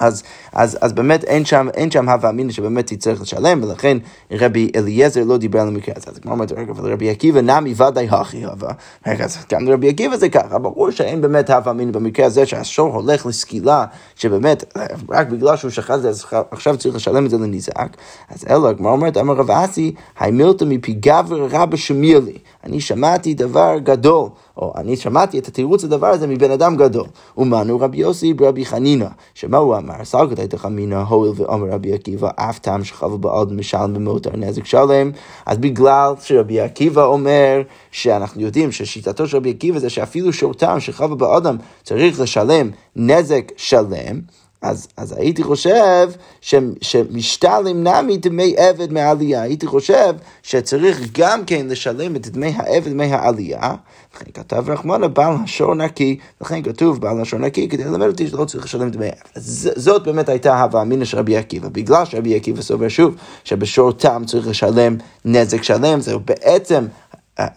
אז, 0.00 0.22
אז, 0.52 0.78
אז 0.80 0.92
באמת 0.92 1.24
אין 1.24 1.44
שם, 1.44 1.68
אין 1.74 1.90
שם 1.90 2.08
הווה 2.08 2.30
אמינא 2.30 2.52
שבאמת 2.52 2.86
תצטרך 2.86 3.20
לשלם, 3.20 3.62
ולכן 3.62 3.98
רבי 4.30 4.70
אליעזר 4.76 5.24
לא 5.24 5.36
דיבר 5.36 5.60
על 5.60 5.68
המקרה 5.68 5.94
הזה. 5.96 6.10
אז 6.10 6.18
כמו 6.18 6.32
אומרת, 6.32 6.52
רגע, 6.52 6.72
אבל 6.72 6.92
רבי 6.92 7.10
עקיבא 7.10 7.40
נמי 7.40 7.74
ודאי 7.76 8.08
הכי 8.10 8.44
הווה. 8.44 8.72
רגע, 9.06 9.24
אז 9.24 9.38
גם 9.52 9.68
רבי 9.68 9.88
עקיבא 9.88 10.16
זה 10.16 10.28
ככה, 10.28 10.58
ברור 10.58 10.90
שאין 10.90 11.20
באמת 11.20 11.50
הווה 11.50 11.72
אמינא 11.72 11.92
במקרה 11.92 12.26
הזה 12.26 12.46
שהשור 12.46 12.94
הולך 12.94 13.26
לסקילה, 13.26 13.84
שבאמת, 14.16 14.64
רק 15.10 15.26
בגלל 15.28 15.56
שהוא 15.56 15.70
את 15.94 16.02
זה, 16.02 16.08
אז 16.08 16.24
עכשיו 16.50 16.76
צריך 16.76 16.94
לשלם 16.94 17.24
את 17.24 17.30
זה 17.30 17.38
לנזק. 17.38 17.88
אז 18.30 18.44
אלא, 18.50 18.72
כמו 18.76 18.88
אומרת, 18.88 19.16
אמר 19.16 19.34
רב 19.34 19.50
אסי, 19.50 19.94
הימילתא 20.18 20.64
מפי 20.64 20.92
גבר 20.92 21.46
רבא 21.50 21.76
שמילי. 21.76 22.38
אני 22.66 22.80
שמעתי 22.80 23.34
דבר 23.34 23.74
גדול. 23.82 24.28
או 24.56 24.72
אני 24.76 24.96
שמעתי 24.96 25.38
את 25.38 25.48
התירוץ 25.48 25.84
לדבר 25.84 26.06
הזה 26.06 26.26
מבן 26.26 26.50
אדם 26.50 26.76
גדול. 26.76 27.06
ומנו 27.38 27.80
רבי 27.80 27.96
יוסי 27.96 28.34
ברבי 28.34 28.64
חנינא, 28.64 29.06
שמה 29.34 29.58
הוא 29.58 29.76
אמר? 29.76 30.04
סלקת 30.04 30.40
את 30.40 30.54
החמינא, 30.54 30.94
הואיל 30.94 31.32
ואומר 31.36 31.66
רבי 31.70 31.92
עקיבא, 31.92 32.30
אף 32.36 32.58
טעם 32.58 32.84
שחבל 32.84 33.16
בעוד 33.16 33.52
משלם 33.52 33.94
במותר 33.94 34.30
נזק 34.36 34.64
שלם. 34.64 35.10
אז 35.46 35.58
בגלל 35.58 36.12
שרבי 36.20 36.60
עקיבא 36.60 37.04
אומר 37.04 37.62
שאנחנו 37.90 38.40
יודעים 38.40 38.72
ששיטתו 38.72 39.26
של 39.26 39.36
רבי 39.36 39.50
עקיבא 39.50 39.78
זה 39.78 39.90
שאפילו 39.90 40.32
שורתם 40.32 40.80
שחבל 40.80 41.14
באדם 41.14 41.56
צריך 41.82 42.20
לשלם 42.20 42.70
נזק 42.96 43.52
שלם. 43.56 44.20
אז, 44.64 44.88
אז 44.96 45.14
הייתי 45.18 45.42
חושב 45.42 46.10
ש, 46.40 46.54
שמשתלם 46.80 47.88
נמי 47.88 48.16
דמי 48.16 48.54
עבד 48.56 48.92
מהעלייה, 48.92 49.42
הייתי 49.42 49.66
חושב 49.66 50.14
שצריך 50.42 51.00
גם 51.12 51.44
כן 51.44 51.66
לשלם 51.68 52.16
את 52.16 52.28
דמי 52.28 52.52
העבד 52.56 52.92
מהעלייה, 52.92 53.74
לכן 54.16 54.24
כתב 54.34 54.70
רחמנה 54.70 55.08
בעל 55.08 55.34
השור 55.44 55.74
נקי, 55.74 56.18
לכן 56.40 56.62
כתוב 56.62 57.00
בעל 57.00 57.20
השור 57.20 57.38
נקי 57.38 57.68
כדי 57.68 57.84
ללמד 57.84 58.06
אותי 58.06 58.28
שלא 58.28 58.44
צריך 58.44 58.64
לשלם 58.64 58.90
דמי 58.90 59.06
עבד. 59.06 59.42
זאת 59.76 60.04
באמת 60.04 60.28
הייתה 60.28 60.62
הווה 60.62 60.82
אמינא 60.82 61.04
של 61.04 61.18
רבי 61.18 61.36
עקיבא, 61.36 61.68
בגלל 61.68 62.04
שרבי 62.04 62.36
עקיבא 62.36 62.62
סובר 62.62 62.88
שוב 62.88 63.14
שבשור 63.44 63.92
תם 63.92 64.22
צריך 64.26 64.48
לשלם 64.48 64.96
נזק 65.24 65.62
שלם, 65.62 66.00
זהו 66.00 66.20
בעצם 66.20 66.84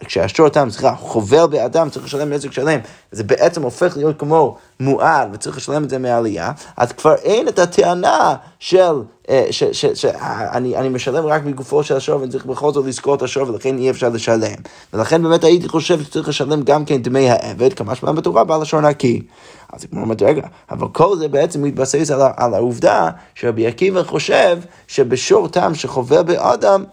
כשהשור 0.04 0.48
תם, 0.48 0.70
סליחה, 0.70 0.94
חובל 0.94 1.46
באדם, 1.46 1.90
צריך 1.90 2.04
לשלם 2.04 2.32
נזק 2.32 2.52
שלם, 2.52 2.80
זה 3.12 3.24
בעצם 3.24 3.62
הופך 3.62 3.96
להיות 3.96 4.18
כמו 4.18 4.56
מועד 4.80 5.28
וצריך 5.32 5.56
לשלם 5.56 5.84
את 5.84 5.90
זה 5.90 5.98
מהעלייה, 5.98 6.52
אז 6.76 6.92
כבר 6.92 7.14
אין 7.14 7.48
את 7.48 7.58
הטענה 7.58 8.34
של, 8.58 9.02
אה, 9.28 9.46
שאני 9.94 10.88
משלם 10.88 11.26
רק 11.26 11.44
מגופו 11.44 11.82
של 11.82 11.96
השור 11.96 12.20
ואני 12.20 12.32
צריך 12.32 12.46
בכל 12.46 12.72
זאת 12.72 12.86
לזכור 12.86 13.14
את 13.14 13.22
השור 13.22 13.48
ולכן 13.48 13.78
אי 13.78 13.90
אפשר 13.90 14.08
לשלם. 14.08 14.56
ולכן 14.92 15.22
באמת 15.22 15.44
הייתי 15.44 15.68
חושב 15.68 16.02
שצריך 16.02 16.28
לשלם 16.28 16.62
גם 16.62 16.84
כן 16.84 17.02
דמי 17.02 17.30
העבד, 17.30 17.72
כמה 17.72 17.94
שמע 17.94 18.12
בתורה 18.12 18.44
בעל 18.44 18.62
לשון 18.62 18.84
נקי. 18.84 19.22
אז 19.72 19.84
כמו 19.90 20.00
אומרת, 20.00 20.22
רגע, 20.22 20.46
אבל 20.70 20.88
כל 20.92 21.16
זה 21.18 21.28
בעצם 21.28 21.62
מתבסס 21.62 22.10
על, 22.10 22.20
על 22.36 22.54
העובדה 22.54 23.10
שרבי 23.34 23.66
עקיבא 23.66 24.02
חושב 24.02 24.58
שבשור 24.86 25.48
תם 25.48 25.74
שחובל 25.74 26.22
באדם, 26.22 26.84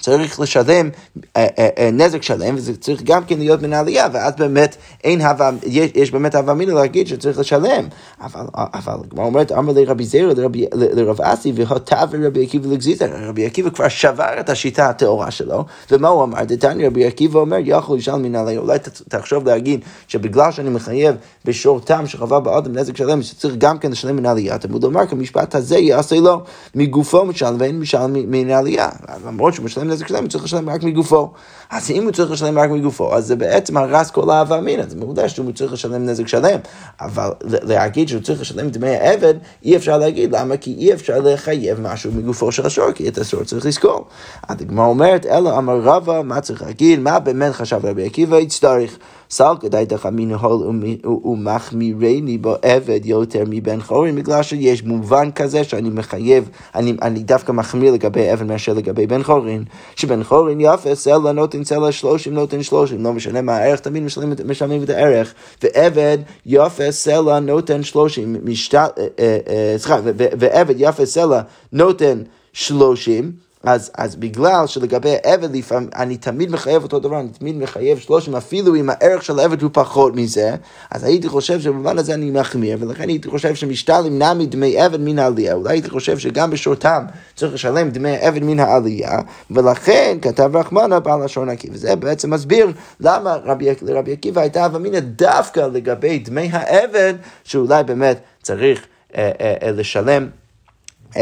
צריך 0.00 0.40
לשלם 0.40 0.88
אה, 1.36 1.46
אה, 1.58 1.68
אה, 1.78 1.90
נזק 1.92 2.22
שלם, 2.22 2.54
וזה 2.56 2.76
צריך 2.76 3.02
גם 3.02 3.24
כן 3.24 3.38
להיות 3.38 3.62
מן 3.62 3.72
העלייה, 3.72 4.08
ואז 4.12 4.32
באמת 4.38 4.76
אין 5.04 5.20
הווה, 5.20 5.50
יש, 5.66 5.90
יש 5.94 6.10
באמת 6.10 6.34
הווה 6.34 6.54
מילה 6.54 6.74
להגיד 6.74 7.06
שצריך 7.06 7.38
לשלם. 7.38 7.88
אבל, 8.20 8.46
אבל 8.54 8.96
כמו 9.10 9.24
אומרת, 9.24 9.52
אמר 9.52 9.72
לי 9.72 9.84
רבי 9.84 10.04
זירא 10.04 10.32
לרב 10.74 11.20
אסי, 11.20 11.52
והותב 11.56 12.08
לרבי 12.12 12.44
עקיבא 12.44 12.68
לגזיזה, 12.68 13.06
רבי 13.28 13.46
עקיבא 13.46 13.70
כבר 13.70 13.88
שבר 13.88 14.40
את 14.40 14.50
השיטה 14.50 14.88
הטהורה 14.88 15.30
שלו, 15.30 15.64
ומה 15.90 16.08
הוא 16.08 16.24
אמר? 16.24 16.44
דתני 16.44 16.86
רבי 16.86 17.06
עקיבא 17.06 17.38
אומר, 17.38 17.56
יכול 17.64 17.96
לשלם 17.96 18.22
מן 18.22 18.34
העלייה. 18.34 18.60
אולי 18.60 18.78
תחשוב 19.08 19.48
להגיד 19.48 19.80
שבגלל 20.08 20.52
שאני 20.52 20.70
מחייב 20.70 21.16
בשור 21.44 21.80
תם 21.80 22.06
שחווה 22.06 22.40
באדם 22.40 22.72
נזק 22.78 22.96
שלם, 22.96 23.22
שצריך 23.22 23.54
גם 23.58 23.78
כן 23.78 23.90
לשלם 23.90 24.16
מן 24.16 24.26
העלייה, 24.26 24.58
תמוד 24.58 24.84
לומר, 24.84 25.06
כמשפט 25.06 25.54
הזה 25.54 25.78
יעשה 25.78 26.16
לו 26.16 26.40
מגופו 26.74 27.24
משלם 27.24 27.56
ואין 27.58 27.80
משלם 27.80 28.12
מן 28.12 28.50
העלייה. 28.50 28.88
למרות 29.26 29.54
שהוא 29.54 29.64
משלם 29.64 29.89
נזק 29.90 30.08
שלם, 30.08 30.22
הוא 30.22 30.28
צריך 30.28 30.44
לשלם 30.44 30.70
רק 30.70 30.82
מגופו. 30.82 31.32
אז 31.70 31.90
אם 31.90 32.04
הוא 32.04 32.12
צריך 32.12 32.30
לשלם 32.30 32.58
רק 32.58 32.70
מגופו, 32.70 33.14
אז 33.14 33.26
זה 33.26 33.36
בעצם 33.36 33.76
הרס 33.76 34.10
כל 34.10 34.30
האהבה 34.30 34.58
אמינא, 34.58 34.84
זה 34.88 34.96
מעובדה 34.96 35.28
שהוא 35.28 35.52
צריך 35.52 35.72
לשלם 35.72 36.06
נזק 36.06 36.28
שלם. 36.28 36.58
אבל 37.00 37.30
להגיד 37.40 38.08
שהוא 38.08 38.22
צריך 38.22 38.40
לשלם 38.40 38.68
דמי 38.68 38.88
העבד, 38.88 39.34
אי 39.64 39.76
אפשר 39.76 39.98
להגיד, 39.98 40.34
למה? 40.34 40.56
כי 40.56 40.74
אי 40.78 40.92
אפשר 40.92 41.20
לחייב 41.20 41.80
משהו 41.80 42.12
מגופו 42.12 42.52
של 42.52 42.66
השור, 42.66 42.92
כי 42.92 43.08
את 43.08 43.18
השור 43.18 43.44
צריך 43.44 43.66
לזכור. 43.66 44.06
הדגמר 44.42 44.84
אומרת, 44.84 45.26
אלא 45.26 45.58
אמר 45.58 45.80
רבא, 45.80 46.22
מה 46.24 46.40
צריך 46.40 46.62
להגיד? 46.62 47.00
מה 47.00 47.18
באמת 47.18 47.52
חשב 47.52 47.80
רבי 47.82 48.06
עקיבא? 48.06 48.36
יצטרך. 48.36 48.98
סל 49.30 49.52
כדאי 49.60 49.84
דחמין 49.84 50.32
הול 50.32 50.80
ומחמירני 51.24 52.38
בו 52.38 52.54
עבד 52.62 53.00
יותר 53.04 53.44
מבן 53.46 53.80
חורין, 53.80 54.16
בגלל 54.16 54.42
שיש 54.42 54.84
מובן 54.84 55.30
כזה 55.30 55.64
שאני 55.64 55.90
מחייב, 55.90 56.48
אני, 56.74 56.94
אני 57.02 57.22
דווקא 57.22 57.52
מחמיר 57.52 57.92
לגבי 57.92 58.28
עבד 58.28 58.46
מאשר 58.46 58.72
לגבי 58.72 59.06
בן 59.06 59.22
חורין, 59.22 59.64
שבן 59.96 60.24
חורין 60.24 60.60
יפה 60.60 60.94
סלע 60.94 61.32
נותן 61.32 61.59
סלע 61.64 61.92
שלושים 61.92 62.34
נותן 62.34 62.62
שלושים, 62.62 63.04
לא 63.04 63.12
משנה 63.12 63.42
מה 63.42 63.56
הערך, 63.56 63.80
תמיד 63.80 64.02
משלמים, 64.02 64.32
משלמים 64.44 64.82
את 64.82 64.90
הערך, 64.90 65.34
ועבד 65.62 66.18
יפה 66.46 66.92
סלע 66.92 67.40
נותן 67.40 67.82
שלושים, 67.82 68.36
אה, 68.74 68.86
אה, 69.18 69.38
אה, 69.48 69.74
סליחה, 69.78 70.00
ועבד 70.14 70.74
יפה 70.78 71.06
סלע 71.06 71.40
נותן 71.72 72.22
שלושים, 72.52 73.32
אז, 73.64 73.90
אז 73.94 74.16
בגלל 74.16 74.66
שלגבי 74.66 75.14
עבד 75.22 75.56
לפעמים, 75.56 75.88
אני 75.96 76.16
תמיד 76.16 76.50
מחייב 76.50 76.82
אותו 76.82 76.98
דבר, 76.98 77.20
אני 77.20 77.28
תמיד 77.28 77.56
מחייב 77.58 77.98
שלושים, 77.98 78.36
אפילו 78.36 78.76
אם 78.76 78.90
הערך 78.90 79.22
של 79.24 79.38
העבד 79.38 79.62
הוא 79.62 79.70
פחות 79.72 80.16
מזה, 80.16 80.54
אז 80.90 81.04
הייתי 81.04 81.28
חושב 81.28 81.60
שבמובן 81.60 81.98
הזה 81.98 82.14
אני 82.14 82.30
מחמיר, 82.30 82.78
ולכן 82.80 83.08
הייתי 83.08 83.28
חושב 83.28 83.54
שמשתלם 83.54 84.22
נמי 84.22 84.46
דמי 84.46 84.80
עבד 84.80 85.00
מן 85.00 85.18
העלייה, 85.18 85.54
אולי 85.54 85.72
הייתי 85.72 85.90
חושב 85.90 86.18
שגם 86.18 86.50
בשורתם 86.50 87.04
צריך 87.36 87.54
לשלם 87.54 87.90
דמי 87.90 88.16
עבד 88.16 88.42
מן 88.42 88.60
העלייה, 88.60 89.18
ולכן 89.50 90.18
כתב 90.22 90.56
רחמנה 90.56 91.00
בעל 91.00 91.24
לשון 91.24 91.50
נקי, 91.50 91.68
וזה 91.72 91.96
בעצם 91.96 92.34
מסביר 92.34 92.72
למה 93.00 93.36
רבי, 93.44 93.68
לרבי 93.82 94.12
עקיבא 94.12 94.40
הייתה 94.40 94.66
אבמינא 94.66 95.00
דווקא 95.00 95.60
לגבי 95.60 96.18
דמי 96.18 96.48
העבד, 96.52 97.14
שאולי 97.44 97.84
באמת 97.84 98.20
צריך 98.42 98.86
אה, 99.16 99.30
אה, 99.40 99.54
אה, 99.62 99.70
לשלם 99.70 100.28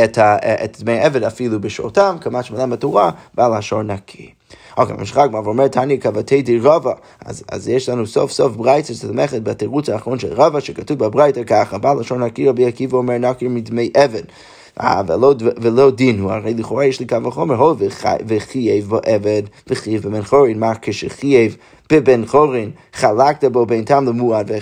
את, 0.04 0.18
ה, 0.18 0.36
את 0.64 0.76
דמי 0.80 1.00
עבד 1.00 1.22
אפילו 1.22 1.60
בשעותם, 1.60 2.16
כמה 2.20 2.42
שמלם 2.42 2.70
בתורה, 2.70 3.10
בעל 3.34 3.54
השור 3.54 3.82
נקי. 3.82 4.30
אוקיי, 4.76 4.96
משחק 4.98 5.28
מה 5.30 5.40
ואומר 5.40 5.68
תניא 5.68 5.96
כבתי 5.96 6.42
די 6.42 6.58
רבא, 6.58 6.92
אז, 7.24 7.44
אז 7.50 7.68
יש 7.68 7.88
לנו 7.88 8.06
סוף 8.06 8.30
סוף 8.32 8.56
ברייתא 8.56 8.94
שתומכת 8.94 9.42
בתירוץ 9.42 9.88
האחרון 9.88 10.18
של 10.18 10.32
רבא, 10.32 10.60
שכתוב 10.60 10.98
בברייתא 10.98 11.44
ככה, 11.44 11.78
בעל 11.78 12.00
לשון 12.00 12.22
נקי 12.22 12.48
רבי 12.48 12.66
עקיבא 12.66 12.96
אומר 12.96 13.18
נקי 13.18 13.48
מדמי 13.48 13.90
עבד. 13.94 14.22
אה, 14.80 15.02
ולא, 15.06 15.34
ולא 15.60 15.90
דין 15.90 16.20
הוא, 16.20 16.32
הרי 16.32 16.54
לכאורה 16.54 16.84
יש 16.84 17.00
לי 17.00 17.06
קו 17.06 17.24
וחומר, 17.24 17.54
הו 17.54 17.76
וחייב 18.26 18.88
בו 18.88 18.98
עבד, 19.04 19.42
וחייב 19.66 20.02
בבן 20.02 20.22
חורין, 20.22 20.58
מה 20.58 20.72
כשחייב 20.82 21.56
בבן 21.92 22.26
חורין, 22.26 22.70
חלקת 22.92 23.44
בו 23.44 23.66
בין 23.66 23.84
תם 23.84 24.04
למועד, 24.06 24.52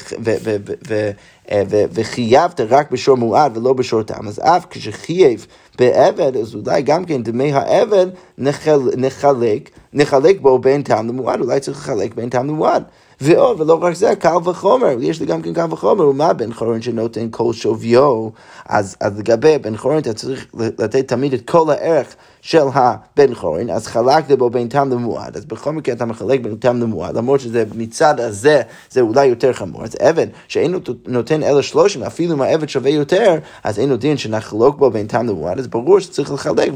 אה, 1.50 1.62
וחייבת 1.92 2.60
רק 2.60 2.90
בשור 2.90 3.16
מועד 3.16 3.56
ולא 3.56 3.72
בשור 3.72 4.02
תם, 4.02 4.28
אז 4.28 4.40
אף 4.42 4.66
כשחייב 4.70 5.46
בעבד, 5.78 6.36
אז 6.36 6.54
אולי 6.54 6.82
גם 6.82 7.04
כן 7.04 7.22
דמי 7.22 7.52
העבד 7.52 8.06
נחל, 8.38 8.80
נחלק, 8.96 9.70
נחלק 9.92 10.40
בו 10.40 10.58
בין 10.58 10.82
תם 10.82 11.06
למועד, 11.08 11.40
אולי 11.40 11.60
צריך 11.60 11.78
לחלק 11.78 12.14
בין 12.14 12.28
תם 12.28 12.46
למועד. 12.46 12.82
ועוד, 13.20 13.60
ולא 13.60 13.78
רק 13.82 13.94
זה, 13.94 14.16
קל 14.16 14.36
וחומר, 14.44 14.96
יש 15.00 15.20
לי 15.20 15.26
גם 15.26 15.42
כן 15.42 15.52
קל 15.52 15.66
וחומר, 15.70 16.08
ומה 16.08 16.32
בן 16.32 16.52
חורן 16.52 16.82
שנותן 16.82 17.28
כל 17.30 17.52
שוויו, 17.52 18.28
אז, 18.66 18.96
אז 19.00 19.18
לגבי 19.18 19.58
בן 19.58 19.76
חורן 19.76 19.98
אתה 19.98 20.12
צריך 20.12 20.46
לתת 20.54 21.08
תמיד 21.08 21.32
את 21.32 21.50
כל 21.50 21.70
הערך 21.70 22.06
של 22.40 22.62
הבן 22.74 23.34
חורן, 23.34 23.70
אז 23.70 23.86
חלקת 23.86 24.38
בו 24.38 24.50
בין 24.50 24.68
תם 24.68 24.90
למועד, 24.90 25.36
אז 25.36 25.44
בכל 25.44 25.72
מקרה 25.72 25.94
אתה 25.94 26.04
מחלק 26.04 26.40
בין 26.40 26.56
תם 26.56 26.80
למועד, 26.80 27.16
למרות 27.16 27.40
שזה 27.40 27.64
מצד 27.74 28.20
הזה, 28.20 28.62
זה 28.90 29.00
אולי 29.00 29.26
יותר 29.26 29.52
חמור, 29.52 29.84
אז 29.84 29.96
עבד 30.00 30.26
שאינו 30.48 30.78
נותן 31.06 31.42
אלא 31.42 31.62
שלושים, 31.62 32.02
אפילו 32.02 32.34
אם 32.34 32.42
העבד 32.42 32.68
שווה 32.68 32.90
יותר, 32.90 33.34
אז 33.64 33.78
אינו 33.78 33.96
דין 33.96 34.16
שנחלוק 34.16 34.78
בו 34.78 34.90
בין 34.90 35.06
תם 35.06 35.26
למועד, 35.26 35.58
אז 35.58 35.66
ברור 35.66 36.00
שצריך 36.00 36.32
לחלק 36.32 36.72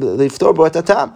ולפתור 0.00 0.52
בו 0.52 0.66
את 0.66 0.76
הטעם. 0.76 1.08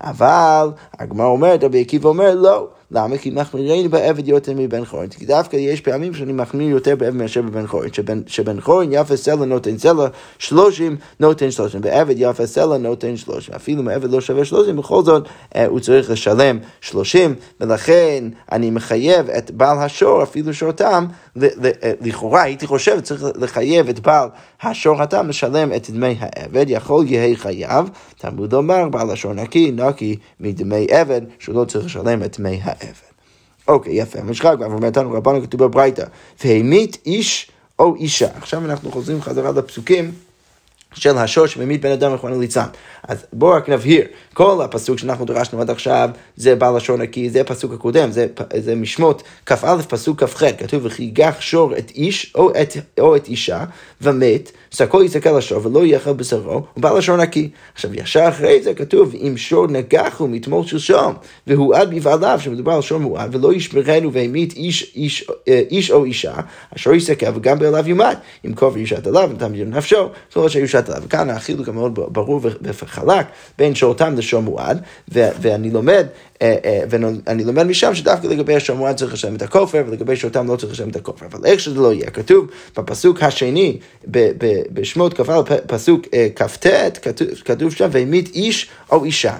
אבל 0.00 0.70
הגמרא 0.98 1.26
אומרת, 1.26 1.64
רבי 1.64 1.80
עקיבא 1.80 2.08
אומר, 2.08 2.34
לא. 2.34 2.68
למה? 2.94 3.18
כי 3.18 3.30
מחמירני 3.30 3.88
בעבד 3.88 4.28
יותר 4.28 4.52
מבן 4.56 4.84
חורין. 4.84 5.08
כי 5.08 5.26
דווקא 5.26 5.56
יש 5.56 5.80
פעמים 5.80 6.14
שאני 6.14 6.32
מחמיר 6.32 6.68
יותר 6.68 6.96
בעבד 6.96 7.16
מאשר 7.16 7.42
בבן 7.42 7.66
חורין. 7.66 7.92
שבן, 7.92 8.22
שבן 8.26 8.60
חורין 8.60 8.90
יפה 8.92 9.16
סלע 9.16 9.44
נותן 9.44 9.78
סלע 9.78 10.06
שלושים, 10.38 10.96
נותן 11.20 11.50
שלושים. 11.50 11.80
בעבד 11.80 12.14
יפה 12.18 12.46
סלע 12.46 12.76
נותן 12.78 13.16
שלושים. 13.16 13.54
אפילו 13.54 13.82
אם 13.82 13.88
העבד 13.88 14.10
לא 14.10 14.20
שווה 14.20 14.44
שלושים, 14.44 14.76
בכל 14.76 15.02
זאת 15.02 15.28
אה, 15.56 15.66
הוא 15.66 15.80
צריך 15.80 16.10
לשלם 16.10 16.58
שלושים, 16.80 17.34
ולכן 17.60 18.24
אני 18.52 18.70
מחייב 18.70 19.30
את 19.30 19.50
בעל 19.50 19.78
השור, 19.78 20.22
אפילו 20.22 20.54
שורתם, 20.54 21.06
אה, 21.42 21.48
לכאורה 22.00 22.42
הייתי 22.42 22.66
חושב 22.66 23.00
צריך 23.00 23.24
לחייב 23.34 23.88
את 23.88 24.00
בעל 24.00 24.28
השור 24.62 25.02
התם 25.02 25.28
לשלם 25.28 25.72
את 25.72 25.90
דמי 25.90 26.16
העבד, 26.20 26.66
יכול 26.68 27.04
יהיה 27.08 27.36
חייב, 27.36 27.90
תלמוד 28.18 28.52
לומר, 28.52 28.88
בעל 28.88 29.10
השור 29.10 29.32
נקי, 29.32 29.70
נקי 29.70 30.16
מדמי 30.40 30.86
עבד, 30.90 31.20
שהוא 31.38 31.54
לא 31.54 31.64
צריך 31.64 31.84
לשלם 31.84 32.22
את 32.22 32.38
דמי 32.38 32.60
העבד. 32.62 32.81
אוקיי, 33.68 34.00
יפה, 34.00 34.18
המשחק, 34.18 34.54
ואומר 34.60 34.86
אותנו 34.88 35.12
רבנו 35.12 35.42
כתוב 35.42 35.64
בברייתא, 35.64 36.04
והמית 36.44 36.98
איש 37.06 37.50
או 37.78 37.94
אישה. 37.94 38.28
עכשיו 38.36 38.64
אנחנו 38.64 38.92
חוזרים 38.92 39.22
חזרה 39.22 39.52
לפסוקים. 39.52 40.12
של 40.94 41.18
השור 41.18 41.46
שממית 41.46 41.82
בן 41.82 41.92
אדם 41.92 42.12
רחמנא 42.12 42.34
ליצן. 42.34 42.66
אז 43.08 43.26
בואו 43.32 43.56
רק 43.56 43.68
נבהיר, 43.68 44.04
כל 44.34 44.62
הפסוק 44.64 44.98
שאנחנו 44.98 45.24
דרשנו 45.24 45.60
עד 45.60 45.70
עכשיו 45.70 46.10
זה 46.36 46.56
בעל 46.56 46.76
לשון 46.76 47.02
נקי, 47.02 47.30
זה 47.30 47.40
הפסוק 47.40 47.72
הקודם, 47.72 48.12
זה, 48.12 48.26
זה 48.56 48.74
משמות 48.74 49.22
כ"א 49.46 49.76
פסוק 49.88 50.24
כ"ח, 50.24 50.42
כתוב 50.58 50.86
וכי 50.86 51.02
יגח 51.02 51.36
שור 51.40 51.76
את 51.78 51.90
איש 51.90 52.32
או 52.34 52.50
את, 52.50 52.76
או 53.00 53.16
את 53.16 53.28
אישה 53.28 53.64
ומת, 54.00 54.52
שקו 54.70 55.02
יסתכל 55.02 55.38
לשור 55.38 55.66
ולא 55.66 55.86
יאכל 55.86 56.12
בשרו, 56.12 56.62
ובעל 56.76 56.98
לשון 56.98 57.20
נקי. 57.20 57.50
עכשיו 57.74 57.94
ישר 57.94 58.28
אחרי 58.28 58.62
זה 58.62 58.74
כתוב 58.74 59.14
אם 59.14 59.36
שור 59.36 59.66
נגחו 59.66 60.28
מתמול 60.28 60.66
שלשום 60.66 61.14
והועד 61.46 61.94
בבעליו, 61.94 62.40
שמדובר 62.42 62.72
על 62.72 62.82
שור 62.82 62.98
מועד 62.98 63.34
ולא 63.34 63.52
ישמרנו 63.52 64.12
והמית 64.12 64.52
איש, 64.52 64.92
איש, 64.96 65.30
אה, 65.48 65.62
איש 65.70 65.90
או 65.90 66.04
אישה, 66.04 66.34
השור 66.72 66.94
יסתכל 66.94 67.26
וגם 67.34 67.58
בעליו 67.58 67.88
יומת, 67.88 68.18
אם 68.46 68.54
כופר 68.54 68.78
יושת 68.78 69.06
עליו 69.06 69.28
ונתם 69.30 69.52
נפשו, 69.54 70.08
זאת 70.28 70.36
אומרת 70.36 70.50
שיושת 70.82 70.88
עליו. 70.88 71.02
וכאן 71.06 71.30
החילוק 71.30 71.68
המאוד 71.68 71.94
ברור 71.94 72.40
וחלק 72.62 73.26
בין 73.58 73.74
שורתם 73.74 74.14
לשור 74.16 74.42
מועד, 74.42 74.82
ואני 75.08 75.70
לומד 75.70 76.06
אה, 76.42 76.56
אה, 76.64 76.80
ואני 76.90 77.44
לומד 77.44 77.62
משם 77.62 77.94
שדווקא 77.94 78.26
לגבי 78.26 78.56
השמוען 78.56 78.94
צריך 78.94 79.12
לשלם 79.12 79.34
את 79.36 79.42
הכופר, 79.42 79.84
ולגבי 79.86 80.16
שאותם 80.16 80.48
לא 80.48 80.56
צריך 80.56 80.72
לשלם 80.72 80.88
את 80.88 80.96
הכופר. 80.96 81.26
אבל 81.26 81.46
איך 81.46 81.60
שזה 81.60 81.80
לא 81.80 81.92
יהיה, 81.92 82.10
כתוב 82.10 82.46
בפסוק 82.76 83.22
השני, 83.22 83.78
בשמות 84.72 85.14
כ"א, 85.14 85.42
פסוק 85.66 86.02
אה, 86.14 86.28
כ"ט, 86.36 86.66
כתוב 87.44 87.72
שם, 87.72 87.88
והמית 87.92 88.34
איש 88.34 88.68
או 88.92 89.04
אישה. 89.04 89.36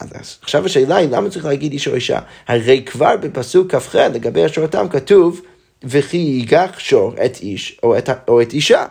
אז 0.00 0.38
עכשיו 0.42 0.66
השאלה 0.66 0.96
היא, 0.96 1.08
למה 1.10 1.30
צריך 1.30 1.44
להגיד 1.44 1.72
איש 1.72 1.88
או 1.88 1.94
אישה? 1.94 2.18
הרי 2.48 2.82
כבר 2.86 3.16
בפסוק 3.16 3.74
כ"ח, 3.74 3.94
לגבי 3.94 4.44
השורתם, 4.44 4.86
כתוב, 4.90 5.40
וכי 5.84 6.16
ייגח 6.16 6.78
שור 6.78 7.14
את 7.24 7.38
איש 7.40 7.80
או 7.82 7.98
את, 7.98 8.08
או 8.28 8.42
את 8.42 8.52
אישה. 8.52 8.84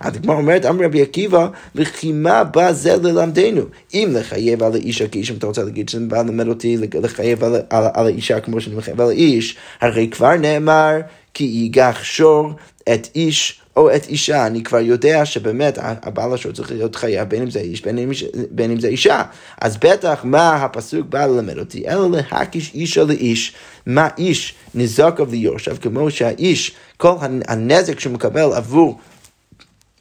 אז 0.00 0.16
הגמרא 0.16 0.36
אומרת, 0.36 0.66
אמר 0.66 0.84
רבי 0.84 1.02
עקיבא, 1.02 1.48
וכי 1.74 2.12
מה 2.12 2.44
בא 2.44 2.72
זה 2.72 2.96
ללמדנו? 2.96 3.62
אם 3.94 4.08
לחייב 4.12 4.62
על 4.62 4.72
האישה 4.72 5.08
כאיש, 5.08 5.30
אם 5.30 5.36
אתה 5.36 5.46
רוצה 5.46 5.62
להגיד 5.62 5.88
שזה 5.88 6.06
בא 6.06 6.22
ללמד 6.22 6.48
אותי 6.48 6.76
לחייב 7.02 7.44
על, 7.44 7.54
על, 7.70 7.84
על 7.94 8.06
האישה 8.06 8.40
כמו 8.40 8.60
שאני 8.60 8.76
מחייב 8.76 9.00
על 9.00 9.08
האיש, 9.08 9.56
הרי 9.80 10.08
כבר 10.08 10.36
נאמר, 10.36 11.00
כי 11.34 11.44
ייגח 11.44 12.00
שור 12.02 12.50
את 12.94 13.08
איש 13.14 13.60
או 13.76 13.94
את 13.96 14.06
אישה, 14.06 14.46
אני 14.46 14.62
כבר 14.62 14.80
יודע 14.80 15.26
שבאמת 15.26 15.78
הבעל 15.82 16.34
השור 16.34 16.52
צריך 16.52 16.72
להיות 16.72 16.96
חייב, 16.96 17.28
בין 17.28 17.42
אם 17.42 17.50
זה 17.50 17.60
איש, 17.60 17.82
בין 17.82 17.98
אם, 17.98 18.10
בין 18.50 18.70
אם 18.70 18.80
זה 18.80 18.88
אישה. 18.88 19.22
אז 19.60 19.76
בטח 19.76 20.20
מה 20.24 20.54
הפסוק 20.54 21.06
בא 21.06 21.26
ללמד 21.26 21.58
אותי, 21.58 21.88
אלא 21.88 22.08
להקיש 22.10 22.74
אישה 22.74 23.04
לאיש, 23.04 23.52
מה 23.86 24.08
איש 24.18 24.54
נזקו 24.74 25.24
ליורשיו, 25.30 25.76
כמו 25.80 26.10
שהאיש, 26.10 26.72
כל 26.96 27.14
הנזק 27.48 28.00
שהוא 28.00 28.12
מקבל 28.12 28.52
עבור 28.54 28.98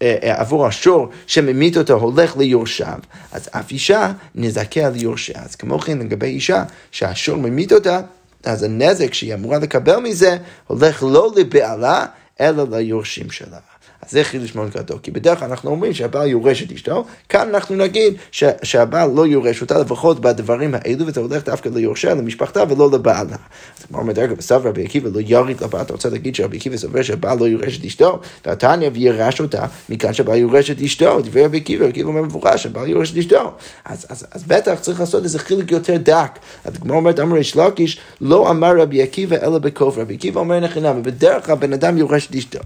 אה, 0.01 0.17
אה, 0.23 0.39
עבור 0.39 0.67
השור 0.67 1.07
שממית 1.27 1.77
אותו 1.77 1.93
הולך 1.93 2.37
ליורשיו, 2.37 2.99
אז 3.31 3.49
אף 3.51 3.71
אישה 3.71 4.11
נזכה 4.35 4.89
ליורשיה. 4.89 5.41
אז 5.45 5.55
כמו 5.55 5.79
כן 5.79 5.99
לגבי 5.99 6.27
אישה 6.27 6.63
שהשור 6.91 7.37
ממית 7.37 7.73
אותה, 7.73 8.01
אז 8.43 8.63
הנזק 8.63 9.13
שהיא 9.13 9.33
אמורה 9.33 9.57
לקבל 9.57 9.97
מזה 9.97 10.37
הולך 10.67 11.03
לא 11.03 11.31
לבעלה, 11.35 12.05
אלא 12.41 12.63
ליורשים 12.71 13.31
שלה. 13.31 13.59
אז 14.05 14.11
זה 14.11 14.23
חידוש 14.23 14.55
מאוד 14.55 14.69
גדול, 14.69 14.97
כי 15.03 15.11
בדרך 15.11 15.39
כלל 15.39 15.49
אנחנו 15.49 15.69
אומרים 15.69 15.93
שהבעל 15.93 16.27
יורש 16.27 16.63
את 16.63 16.71
אשתו, 16.71 17.05
כאן 17.29 17.49
אנחנו 17.49 17.75
נגיד 17.75 18.13
ש- 18.31 18.43
שהבעל 18.63 19.09
לא 19.15 19.27
יורש 19.27 19.61
אותה, 19.61 19.79
לפחות 19.79 20.19
בדברים 20.19 20.75
האלו, 20.75 21.07
וזה 21.07 21.19
הולך 21.19 21.45
דווקא 21.45 21.69
ליורשיה, 21.69 22.15
למשפחתה, 22.15 22.63
ולא 22.69 22.91
לבעלה. 22.91 23.35
אז 23.79 23.85
כמו 23.87 23.97
אומר 23.97 24.13
דרגה 24.13 24.35
בסוף 24.35 24.65
רבי 24.65 24.83
עקיבא 24.83 25.09
לא 25.13 25.19
יוריד 25.19 25.61
לבת, 25.61 25.81
אתה 25.81 25.93
רוצה 25.93 26.09
להגיד 26.09 26.35
שרבי 26.35 26.57
עקיבא 26.57 26.77
סובר 26.77 27.01
שהבעל 27.01 27.39
לא 27.39 27.45
יורש 27.45 27.79
את 27.79 27.85
אשתו, 27.85 28.19
והתניא 28.45 28.89
וירש 28.93 29.41
אותה, 29.41 29.65
מכאן 29.89 30.13
שהבעל 30.13 30.37
יורש 30.37 30.71
את 30.71 30.81
אשתו, 30.81 31.21
דברי 31.21 31.45
רבי 31.45 31.57
עקיבא, 31.57 31.85
עקיבא 31.85 32.09
אומר 32.09 32.21
מפורש 32.21 32.63
שהבעל 32.63 32.87
יורש 32.87 33.11
את 33.11 33.17
אשתו. 33.17 33.51
אז, 33.85 34.05
אז, 34.09 34.25
אז 34.31 34.43
בטח 34.43 34.79
צריך 34.79 34.99
לעשות 34.99 35.23
איזה 35.23 35.39
חילוק 35.39 35.71
יותר 35.71 35.97
דק. 35.97 36.39
אז 36.65 36.77
כמו 36.77 36.93
אומרת 36.93 37.19
אמר 37.19 37.35
ריש 37.35 37.55
לקיש, 37.55 37.99
לא 38.21 38.49
אמר 38.49 38.77
רבי 38.77 39.01
עקיבא 39.01 39.35
אלא 39.35 39.57
בכוף. 39.57 39.97
רבי 39.97 40.13
עקיבא 40.13 40.39
אומר 40.39 40.59
נכנע, 40.59 40.93
ובדרך 40.97 41.45
כלל 41.45 41.55
בן 41.55 41.73
אדם 41.73 41.97
יורש 41.97 42.27
את 42.27 42.35
אשתו. 42.35 42.59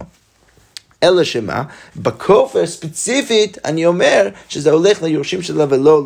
אלא 1.04 1.24
שמה, 1.24 1.64
בכופר 1.96 2.66
ספציפית 2.66 3.58
אני 3.66 3.86
אומר 3.86 4.30
שזה 4.50 4.72
הולך 4.72 5.04
ליורשים 5.04 5.42
שלה 5.42 5.66
ולא 5.70 6.04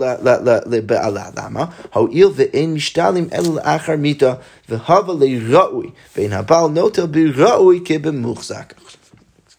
לבעלה. 0.65 1.29
למה? 1.37 1.65
הואיל 1.93 2.27
ואין 2.35 2.73
משתלים 2.73 3.27
אלא 3.33 3.55
לאחר 3.55 3.95
מיתה, 3.95 4.33
והבה 4.69 5.13
לראוי, 5.19 5.89
ואין 6.17 6.33
הבעל 6.33 6.69
נוטל 6.69 7.05
בראוי 7.05 7.81
כבמוחזק. 7.85 8.73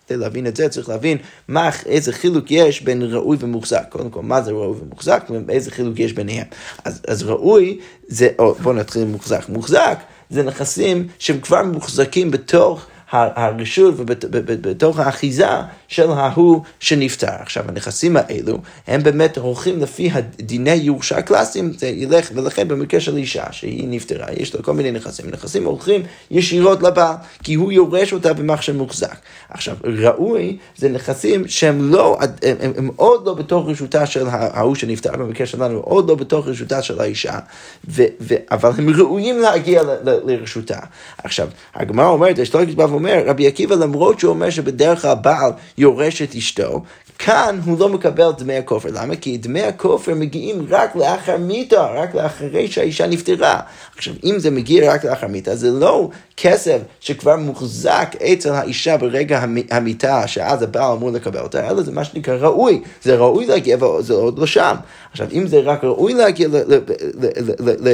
כדי 0.07 0.17
להבין 0.19 0.47
את 0.47 0.57
זה 0.57 0.69
צריך 0.69 0.89
להבין 0.89 1.19
מה, 1.49 1.71
איזה 1.87 2.13
חילוק 2.13 2.51
יש 2.51 2.83
בין 2.83 3.03
ראוי 3.03 3.37
ומוחזק. 3.41 3.85
קודם 3.89 4.11
כל, 4.11 4.23
מה 4.23 4.43
זה 4.43 4.51
ראוי 4.51 4.79
ומוחזק, 4.83 5.25
ואיזה 5.47 5.71
חילוק 5.71 5.99
יש 5.99 6.13
ביניהם. 6.13 6.47
אז, 6.85 7.01
אז 7.09 7.23
ראוי 7.23 7.79
זה, 8.09 8.29
או 8.39 8.55
בואו 8.55 8.75
נתחיל 8.75 9.03
עם 9.03 9.13
מוחזק. 9.13 9.49
מוחזק 9.49 9.99
זה 10.31 10.43
נכסים 10.43 11.09
שהם 11.19 11.41
כבר 11.41 11.63
מוחזקים 11.63 12.31
בתוך 12.31 12.87
הרשות 13.13 13.95
ובתוך 13.99 14.99
האחיזה 14.99 15.47
של 15.93 16.11
ההוא 16.11 16.63
שנפטר. 16.81 17.27
עכשיו, 17.41 17.65
הנכסים 17.69 18.17
האלו, 18.17 18.59
הם 18.87 19.03
באמת 19.03 19.39
הולכים 19.39 19.81
לפי 19.81 20.11
דיני 20.37 20.75
ירושה 20.75 21.19
הקלאסיים, 21.19 21.73
זה 21.73 21.89
ילך, 21.89 22.31
ולכן 22.35 22.69
במקרה 22.69 23.01
של 23.01 23.17
אישה 23.17 23.45
שהיא 23.51 23.89
נפטרה, 23.89 24.27
יש 24.37 24.55
לה 24.55 24.63
כל 24.63 24.73
מיני 24.73 24.91
נכסים, 24.91 25.31
נכסים 25.31 25.65
הולכים 25.65 26.03
ישירות 26.31 26.83
לבעל, 26.83 27.15
כי 27.43 27.55
הוא 27.55 27.73
יורש 27.73 28.13
אותה 28.13 28.33
במחשב 28.33 28.77
מוחזק. 28.77 29.17
עכשיו, 29.51 29.77
ראוי 29.85 30.59
זה 30.77 30.89
נכסים 30.89 31.49
שהם 31.49 31.93
לא, 31.93 32.19
הם, 32.21 32.57
הם, 32.61 32.73
הם 32.77 32.91
עוד 32.97 33.27
לא 33.27 33.35
בתוך 33.35 33.69
רשותה 33.69 34.07
של 34.07 34.27
ההוא 34.31 34.75
שנפטר, 34.75 35.13
במקרה 35.13 35.47
שלנו, 35.47 35.79
עוד 35.79 36.09
לא 36.09 36.15
בתוך 36.15 36.49
רשותה 36.49 36.83
של 36.83 37.01
האישה, 37.01 37.39
ו, 37.89 38.03
ו, 38.21 38.35
אבל 38.51 38.71
הם 38.79 38.89
ראויים 38.91 39.39
להגיע 39.39 39.83
ל, 39.83 39.91
ל, 39.91 40.19
לרשותה. 40.25 40.79
עכשיו, 41.25 41.49
הגמרא 41.75 42.07
אומרת, 42.07 42.39
יש 42.39 42.55
לו 42.55 42.61
אומר, 42.79 43.23
רבי 43.27 43.47
עקיבא 43.47 43.75
למרות 43.75 44.21
שהוא 44.21 44.31
אומר 44.31 44.51
שבדרך 44.51 45.03
כלל 45.03 45.15
בעל 45.23 45.53
יורש 45.83 46.23
את 46.23 46.35
אשתו, 46.35 46.83
כאן 47.19 47.61
הוא 47.65 47.79
לא 47.79 47.89
מקבל 47.89 48.31
דמי 48.39 48.57
הכופר. 48.57 48.89
למה? 48.93 49.17
כי 49.17 49.39
דמי 49.39 49.63
הכופר 49.63 50.15
מגיעים 50.15 50.67
רק 50.69 50.97
לאחר 50.97 51.37
מיתה, 51.37 51.87
רק 51.87 52.15
לאחרי 52.15 52.69
שהאישה 52.69 53.07
נפטרה. 53.07 53.61
עכשיו, 53.97 54.15
אם 54.25 54.39
זה 54.39 54.51
מגיע 54.51 54.93
רק 54.95 55.05
לאחר 55.05 55.27
מיתה, 55.27 55.57
זה 55.57 55.71
לא 55.71 56.11
כסף 56.43 56.79
שכבר 57.01 57.37
מוחזק 57.37 58.17
אצל 58.33 58.53
האישה 58.53 58.97
ברגע 58.97 59.45
המיתה, 59.71 60.27
שאז 60.27 60.63
הבעל 60.63 60.93
אמור 60.93 61.11
לקבל 61.11 61.41
אותה, 61.41 61.71
אלא 61.71 61.83
זה 61.83 61.93
מה 61.93 62.05
שנקרא 62.05 62.37
ראוי. 62.37 62.83
זה 63.03 63.17
ראוי 63.17 63.47
להגיע, 63.47 63.77
אבל 63.77 64.03
זה 64.03 64.15
עוד 64.15 64.39
לא 64.39 64.47
שם. 64.47 64.75
עכשיו, 65.11 65.27
אם 65.33 65.47
זה 65.47 65.61
רק 65.61 65.85
ראוי 65.85 66.15
להגיע 66.15 66.49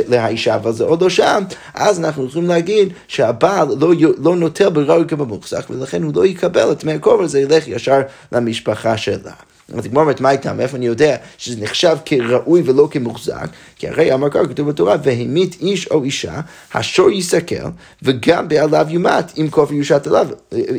לאישה, 0.09 0.55
אבל 0.55 0.73
זה 0.73 0.85
עוד 0.85 1.03
לא 1.03 1.11
שם, 1.11 1.43
אז 1.75 2.01
אנחנו 2.01 2.27
יכולים 2.27 2.49
להגיד 2.49 2.93
שהבעל 3.09 3.69
לא, 3.81 3.93
לא 4.19 4.37
נוטל 4.37 4.69
בראוי 4.69 5.05
כבמוחזק, 5.09 5.71
ולכן 5.71 6.03
הוא 6.03 6.13
לא 6.15 6.27
יקבל 6.27 6.73
את 6.73 6.85
דמי 6.85 6.93
הכופר, 6.93 7.27
זה 7.27 7.41
ילך 7.41 7.69
ישר 7.69 8.01
למשפחה 8.33 8.97
שלה. 8.97 9.33
אז 9.75 9.85
הגמרא 9.85 10.03
אומרת, 10.03 10.21
מה 10.21 10.31
איתם? 10.31 10.57
מאיפה 10.57 10.77
אני 10.77 10.87
יודע 10.87 11.17
שזה 11.39 11.61
נחשב 11.61 11.97
כראוי 12.05 12.63
ולא 12.65 12.89
כמוחזק? 12.91 13.49
כי 13.77 13.89
הרי 13.89 14.15
אמר 14.15 14.31
כך 14.31 14.41
כתוב 14.49 14.69
בתורה, 14.69 14.97
והמית 15.03 15.57
איש 15.61 15.87
או 15.87 16.05
אישה, 16.05 16.41
השור 16.75 17.11
יסכל, 17.11 17.55
וגם 18.03 18.49
בעליו 18.49 18.87
יומת, 18.91 19.39
אם 19.39 19.49
כופר 19.51 19.75
יושת 19.75 20.07
עליו, 20.07 20.29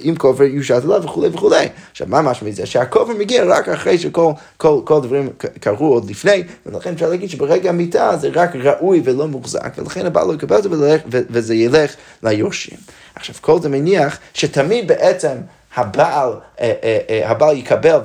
אם 0.04 0.16
כופר 0.18 0.44
יושת 0.44 0.82
עליו 0.84 1.04
וכולי 1.04 1.28
וכולי. 1.34 1.66
עכשיו, 1.92 2.08
מה 2.10 2.22
משמע 2.22 2.50
מזה? 2.50 2.66
שהכופר 2.66 3.14
מגיע 3.14 3.44
רק 3.48 3.70
אחרי 3.70 3.98
שכל 3.98 4.32
כל, 4.58 4.82
כל 4.84 5.02
דברים 5.02 5.30
קרו 5.60 5.94
עוד 5.94 6.10
לפני, 6.10 6.44
ולכן 6.66 6.94
אפשר 6.94 7.10
להגיד 7.10 7.30
שברגע 7.30 7.70
המיטה 7.70 8.18
זה 8.18 8.30
רק 8.34 8.56
ראוי 8.56 9.02
ולא 9.04 9.28
מוחזק, 9.28 9.74
ולכן 9.78 10.06
הבעל 10.06 10.28
לא 10.28 10.34
יקבל 10.34 10.58
את 10.58 10.64
זה 10.64 10.70
וזה 11.10 11.56
ילך 11.56 11.96
ליורשים. 12.24 12.78
עכשיו, 13.16 13.36
כל 13.42 13.62
זה 13.62 13.70
מניח 13.70 14.18
שתמיד 14.34 14.88
בעצם 14.88 15.38
הבעל, 15.76 16.30
אה, 16.62 16.74
אה, 16.84 16.98
אה, 17.10 17.32
הבעל 17.32 17.58
יקבל 17.58 18.00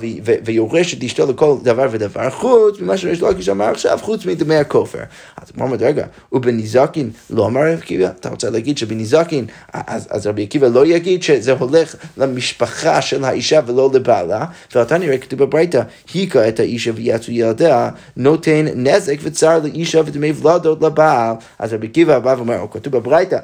ויורש 0.44 0.94
את 0.94 1.02
אשתו 1.02 1.30
לכל 1.32 1.56
דבר 1.62 1.86
ודבר, 1.90 2.30
חוץ 2.30 2.80
ממה 2.80 2.96
שיש 2.96 3.20
לו 3.20 3.28
אמר 3.50 3.64
עכשיו, 3.64 3.98
חוץ 4.02 4.26
מדמי 4.26 4.56
הכופר. 4.56 4.98
אז 5.36 5.48
הוא 5.56 5.64
אומר, 5.64 5.76
רגע, 5.80 6.06
ובניזקין 6.32 7.10
לא 7.30 7.46
אמר 7.46 7.60
רבי 7.60 7.72
עקיבא? 7.72 8.06
אתה 8.20 8.28
רוצה 8.28 8.50
להגיד 8.50 8.78
שבניזקין, 8.78 9.46
אז, 9.72 10.08
אז 10.10 10.26
רבי 10.26 10.42
עקיבא 10.42 10.66
לא 10.66 10.86
יגיד 10.86 11.22
שזה 11.22 11.52
הולך 11.52 11.94
למשפחה 12.16 13.02
של 13.02 13.24
האישה 13.24 13.60
ולא 13.66 13.90
לבעלה, 13.94 14.44
ואתה 14.74 14.98
נראה 14.98 15.18
כתוב 15.18 15.38
בברייתא, 15.38 15.82
היכה 16.14 16.48
את 16.48 16.60
האישה 16.60 16.90
ויצאו 16.94 17.32
ילדיה, 17.32 17.90
נותן 18.16 18.66
נזק 18.74 19.16
וצער 19.22 19.60
לאישה 19.62 20.00
ודמי 20.06 20.32
ולדות 20.32 20.82
לבעל. 20.82 21.34
אז 21.58 21.72
רבי 21.72 21.86
עקיבא 21.86 22.18
בא 22.18 22.34
ואומר, 22.38 22.64
כתוב 22.70 22.96
בברייתא, 22.96 23.38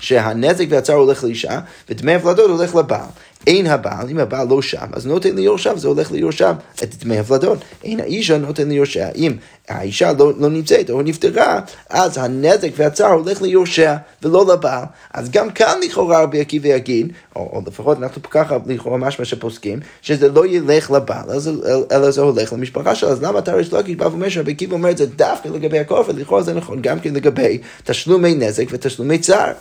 שהנזק 0.00 0.64
והצער 0.68 0.96
הולך 0.96 1.24
לאישה, 1.24 1.60
ודמי 1.88 2.14
הוולדות 2.14 2.50
הולך 2.50 2.74
לבעל. 2.74 3.08
אין 3.46 3.66
הבעל, 3.66 4.08
אם 4.08 4.18
הבעל 4.18 4.48
לא 4.48 4.62
שם, 4.62 4.86
אז 4.92 5.06
נותן 5.06 5.34
ליורשיו, 5.34 5.78
זה 5.78 5.88
הולך 5.88 6.12
ליורשיו, 6.12 6.54
את 6.82 6.94
דמי 6.94 7.18
הוולדות. 7.18 7.58
אין 7.84 8.00
האישה 8.00 8.38
נותן 8.38 8.68
ליורשיה. 8.68 9.10
אם 9.16 9.32
האישה 9.68 10.12
לא, 10.12 10.32
לא 10.38 10.48
נמצאת 10.48 10.90
או 10.90 11.02
נפטרה, 11.02 11.60
אז 11.90 12.18
הנזק 12.18 12.68
והצער 12.76 13.12
הולך 13.12 13.42
ליורשיה 13.42 13.96
ולא 14.22 14.52
לבעל. 14.52 14.84
אז 15.14 15.30
גם 15.30 15.50
כאן 15.50 15.78
לכאורה 15.84 16.22
רבי 16.22 16.40
עקיבא 16.40 16.68
יגיד, 16.68 17.12
או, 17.36 17.40
או 17.40 17.62
לפחות 17.66 17.98
אנחנו 17.98 18.22
ככה 18.30 18.56
לכאורה 18.66 18.98
משמע 18.98 19.24
שפוסקים, 19.24 19.80
שזה 20.02 20.28
לא 20.28 20.46
ילך 20.46 20.90
לבעל, 20.90 21.24
אלא 21.92 22.10
זה 22.10 22.20
הולך 22.20 22.52
למשפחה 22.52 22.94
שלו. 22.94 23.08
אז 23.08 23.22
למה 23.22 23.38
אתה 23.38 23.54
ריש 23.54 23.72
לקיש 23.72 23.96
בא 23.96 24.04
ואומר 24.04 24.28
שרבי 24.28 24.52
עקיבא 24.52 24.72
אומר 24.74 24.90
את 24.90 24.98
זה 24.98 25.06
דווקא 25.06 25.48
לגבי 25.48 25.78
הכופר, 25.78 26.12
לכאורה 26.12 26.42
זה 26.42 26.54
נכון 26.54 26.82
גם 26.82 27.00
כן 27.00 27.14
לגבי 27.14 27.58
תשלומי 27.84 28.34
נזק 28.34 28.64
ותשלומי 28.70 29.18
צער. 29.18 29.52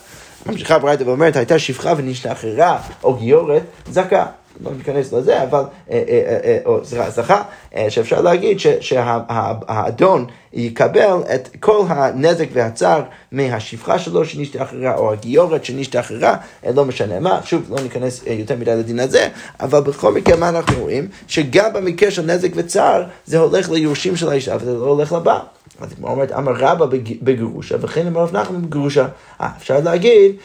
ממשיכה 0.45 0.80
ברייתא 0.80 1.04
ואומרת, 1.04 1.36
הייתה 1.36 1.60
שפחה 1.60 1.93
ונשתחררה, 1.97 2.80
או 3.04 3.13
גיורת, 3.13 3.63
זכה. 3.91 4.25
לא 4.63 4.71
ניכנס 4.78 5.13
לזה, 5.13 5.43
אבל, 5.43 5.63
אה, 5.91 6.04
אה, 6.10 6.39
אה, 6.43 6.58
או 6.65 6.80
זכה, 6.84 7.43
שאפשר 7.89 8.21
להגיד 8.21 8.60
שהאדון 8.60 10.25
יקבל 10.54 11.17
את 11.36 11.49
כל 11.60 11.86
הנזק 11.88 12.47
והצער 12.54 13.02
מהשפחה 13.32 13.99
שלו 13.99 14.25
שנשתחררה, 14.25 14.95
או 14.95 15.13
הגיורת 15.13 15.65
שנשתחררה, 15.65 16.36
לא 16.75 16.86
משנה 16.86 17.19
מה, 17.19 17.39
שוב, 17.43 17.65
לא 17.69 17.84
ניכנס 17.84 18.21
יותר 18.28 18.56
מדי 18.56 18.75
לדין 18.75 18.99
הזה, 18.99 19.28
אבל 19.60 19.80
בכל 19.80 20.13
מקרה, 20.13 20.36
מה 20.36 20.49
אנחנו 20.49 20.80
רואים? 20.80 21.08
שגם 21.28 21.73
במקרה 21.73 22.12
של 22.12 22.25
נזק 22.25 22.49
וצער, 22.56 23.04
זה 23.25 23.39
הולך 23.39 23.69
ליורשים 23.69 24.15
של 24.15 24.30
האישה, 24.30 24.56
וזה 24.60 24.73
לא 24.73 24.86
הולך 24.86 25.12
לבא. 25.12 25.39
אז 25.81 25.89
היא 25.97 26.03
אומרת, 26.03 26.31
אמר 26.31 26.51
רבא 26.55 26.85
בגירושה, 27.21 27.75
וכן 27.81 28.07
אמר 28.07 28.21
רב 28.21 28.37
נחמן 28.37 28.61
בגירושה. 28.61 29.07
אה, 29.41 29.49
אפשר 29.57 29.79
להגיד 29.79 30.35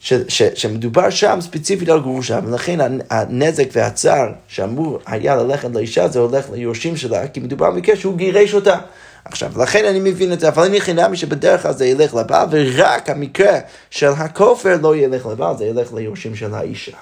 ש, 0.00 0.12
ש, 0.28 0.42
שמדובר 0.54 1.10
שם 1.10 1.38
ספציפית 1.40 1.88
על 1.88 2.00
גרושה, 2.00 2.40
ולכן 2.46 2.78
הנזק 3.10 3.68
והצער 3.72 4.32
שאמור 4.48 4.98
היה 5.06 5.36
ללכת 5.36 5.70
לאישה, 5.74 6.08
זה 6.08 6.18
הולך 6.18 6.50
ליורשים 6.50 6.96
שלה, 6.96 7.28
כי 7.28 7.40
מדובר 7.40 7.70
במקרה 7.70 7.96
שהוא 7.96 8.16
גירש 8.16 8.54
אותה. 8.54 8.78
עכשיו, 9.24 9.52
לכן 9.62 9.84
אני 9.84 10.00
מבין 10.00 10.32
את 10.32 10.40
זה, 10.40 10.48
אבל 10.48 10.64
אני 10.64 10.80
חינמי 10.80 11.16
שבדרך 11.16 11.62
כלל 11.62 11.72
זה 11.72 11.86
ילך 11.86 12.14
לבעל, 12.14 12.48
ורק 12.50 13.10
המקרה 13.10 13.58
של 13.90 14.08
הכופר 14.16 14.76
לא 14.82 14.96
ילך 14.96 15.26
לבעל, 15.26 15.56
זה 15.56 15.64
ילך 15.64 15.92
ליורשים 15.92 16.36
של 16.36 16.54
האישה. 16.54 16.96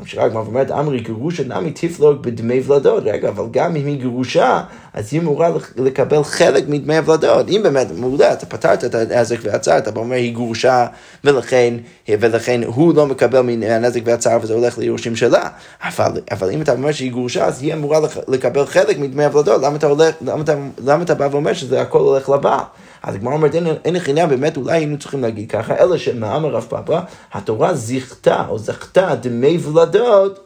ממשיכה 0.00 0.24
הגמרא 0.24 0.42
ואומרת, 0.42 0.70
אמרי 0.70 1.00
גרושה 1.00 1.42
נמי 1.44 1.70
תפלוג 1.70 2.22
בדמי 2.22 2.60
ולדות. 2.66 3.02
רגע, 3.06 3.28
אבל 3.28 3.44
גם 3.50 3.76
אם 3.76 3.86
היא 3.86 4.00
גרושה, 4.00 4.62
אז 4.94 5.12
היא 5.12 5.20
אמורה 5.20 5.50
לקבל 5.76 6.24
חלק 6.24 6.64
מדמי 6.68 6.96
הוולדות. 6.96 7.48
אם 7.48 7.60
באמת, 7.62 7.86
מעולה, 7.96 8.32
אתה 8.32 8.46
פתרת 8.46 8.84
את 8.84 8.94
הנזק 8.94 9.36
והצער, 9.42 9.78
אתה 9.78 9.90
אומר 9.96 10.16
היא 10.16 10.34
גרושה, 10.34 10.86
ולכן, 11.24 11.74
ולכן 12.08 12.60
הוא 12.66 12.94
לא 12.94 13.06
מקבל 13.06 13.40
מהנזק 13.40 14.00
והצער 14.04 14.38
וזה 14.42 14.54
הולך 14.54 14.78
ליורשים 14.78 15.16
שלה. 15.16 15.48
אבל, 15.82 16.12
אבל 16.30 16.50
אם 16.50 16.62
אתה 16.62 16.72
אומר 16.72 16.92
שהיא 16.92 17.10
גרושה, 17.12 17.44
אז 17.44 17.62
היא 17.62 17.74
אמורה 17.74 18.00
לקבל 18.28 18.66
חלק 18.66 18.98
מדמי 18.98 19.24
הוולדות. 19.24 19.62
למה 19.62 19.78
למה, 20.20 20.42
למה 20.84 21.02
אתה 21.02 21.14
בא 21.14 21.28
ואומר 21.30 21.52
שזה 21.52 21.80
הכל 21.80 22.00
הולך 22.00 22.28
לבעל? 22.28 22.60
אז 23.04 23.14
הגמרא 23.14 23.34
אומרת, 23.34 23.54
אין, 23.54 23.66
אין 23.84 23.98
חינם, 23.98 24.28
באמת 24.28 24.56
אולי 24.56 24.72
היינו 24.72 24.98
צריכים 24.98 25.22
להגיד 25.22 25.50
ככה, 25.50 25.76
אלא 25.76 25.98
שמאמר 25.98 26.48
רב 26.48 26.66
פאפא, 26.68 27.00
התורה 27.32 27.74
זיכתה 27.74 28.44
או 28.48 28.58
זכתה 28.58 29.14
דמי 29.14 29.58
ולדות. 29.58 30.40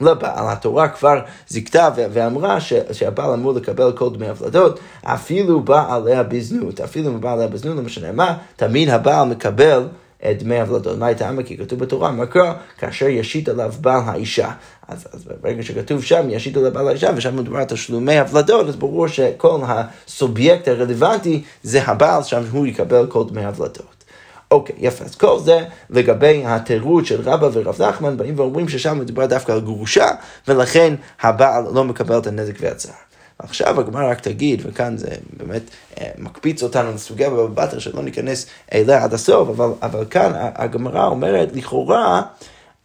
לבעל, 0.00 0.52
התורה 0.52 0.88
כבר 0.88 1.20
זיכתה 1.48 1.88
ואמרה 1.96 2.60
ש, 2.60 2.72
שהבעל 2.92 3.32
אמור 3.32 3.52
לקבל 3.52 3.92
כל 3.92 4.10
דמי 4.10 4.28
הוולדות, 4.28 4.80
אפילו 5.02 5.60
בעליה 5.60 6.22
בזנות, 6.22 6.80
אפילו 6.80 7.20
בעליה 7.20 7.48
בזנות, 7.48 7.76
לא 7.76 7.82
משנה 7.82 8.12
מה, 8.12 8.36
תמיד 8.56 8.88
הבעל 8.88 9.28
מקבל 9.28 9.82
דמי 10.24 10.60
הוולדות. 10.60 10.98
מה 10.98 11.06
הייתה 11.06 11.28
אמרה? 11.28 11.44
כי 11.44 11.56
כתוב 11.56 11.78
בתורה, 11.78 12.12
מקרא, 12.12 12.52
כאשר 12.78 13.08
ישית 13.08 13.48
עליו 13.48 13.72
בעל 13.80 14.00
האישה. 14.06 14.50
אז, 14.88 15.06
אז 15.12 15.24
ברגע 15.40 15.62
שכתוב 15.62 16.02
שם, 16.02 16.26
ישית 16.30 16.56
עליו 16.56 16.72
בעל 16.72 16.88
האישה, 16.88 17.10
ושם 17.16 17.36
מדובר 17.36 17.58
על 17.58 17.64
תשלומי 17.64 18.18
הוולדות, 18.18 18.68
אז 18.68 18.76
ברור 18.76 19.08
שכל 19.08 19.60
הסובייקט 19.66 20.68
הרלוונטי 20.68 21.42
זה 21.62 21.82
הבעל, 21.82 22.22
שם 22.22 22.42
הוא 22.50 22.66
יקבל 22.66 23.06
כל 23.06 23.24
דמי 23.28 23.44
הוולדות. 23.44 24.04
אוקיי, 24.50 24.76
יפה. 24.78 25.04
אז 25.04 25.16
כל 25.16 25.38
זה 25.44 25.64
לגבי 25.90 26.42
התירוץ 26.46 27.04
של 27.04 27.20
רבא 27.20 27.48
ורב 27.52 27.82
נחמן, 27.82 28.16
באים 28.16 28.38
ואומרים 28.38 28.68
ששם 28.68 28.98
מדובר 28.98 29.26
דווקא 29.26 29.52
על 29.52 29.60
גרושה, 29.60 30.08
ולכן 30.48 30.94
הבעל 31.22 31.64
לא 31.74 31.84
מקבל 31.84 32.18
את 32.18 32.26
הנזק 32.26 32.54
והצער. 32.60 33.09
עכשיו 33.42 33.80
הגמרא 33.80 34.10
רק 34.10 34.20
תגיד, 34.20 34.62
וכאן 34.66 34.96
זה 34.96 35.08
באמת 35.36 35.62
אה, 36.00 36.10
מקפיץ 36.18 36.62
אותנו 36.62 36.92
לסוגיה 36.94 37.30
בבא 37.30 37.66
בתר 37.66 37.78
שלא 37.78 38.02
ניכנס 38.02 38.46
אליה 38.74 39.04
עד 39.04 39.14
הסוף, 39.14 39.48
אבל, 39.48 39.68
אבל 39.82 40.04
כאן 40.10 40.32
הגמרא 40.34 41.06
אומרת, 41.06 41.48
לכאורה, 41.54 42.22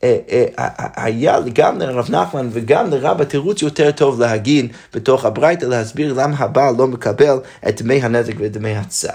אה, 0.04 0.18
אה, 0.32 0.68
היה 0.96 1.40
גם 1.54 1.80
לרב 1.80 2.12
נחמן 2.12 2.50
וגם 2.52 2.90
לרב 2.90 3.22
התירוץ 3.22 3.62
יותר 3.62 3.92
טוב 3.92 4.20
להגיד 4.20 4.74
בתוך 4.94 5.26
הברייתא, 5.26 5.66
להסביר 5.66 6.14
למה 6.14 6.36
הבעל 6.40 6.76
לא 6.78 6.88
מקבל 6.88 7.38
את 7.68 7.82
דמי 7.82 8.02
הנזק 8.02 8.34
ודמי 8.38 8.76
הצער. 8.76 9.14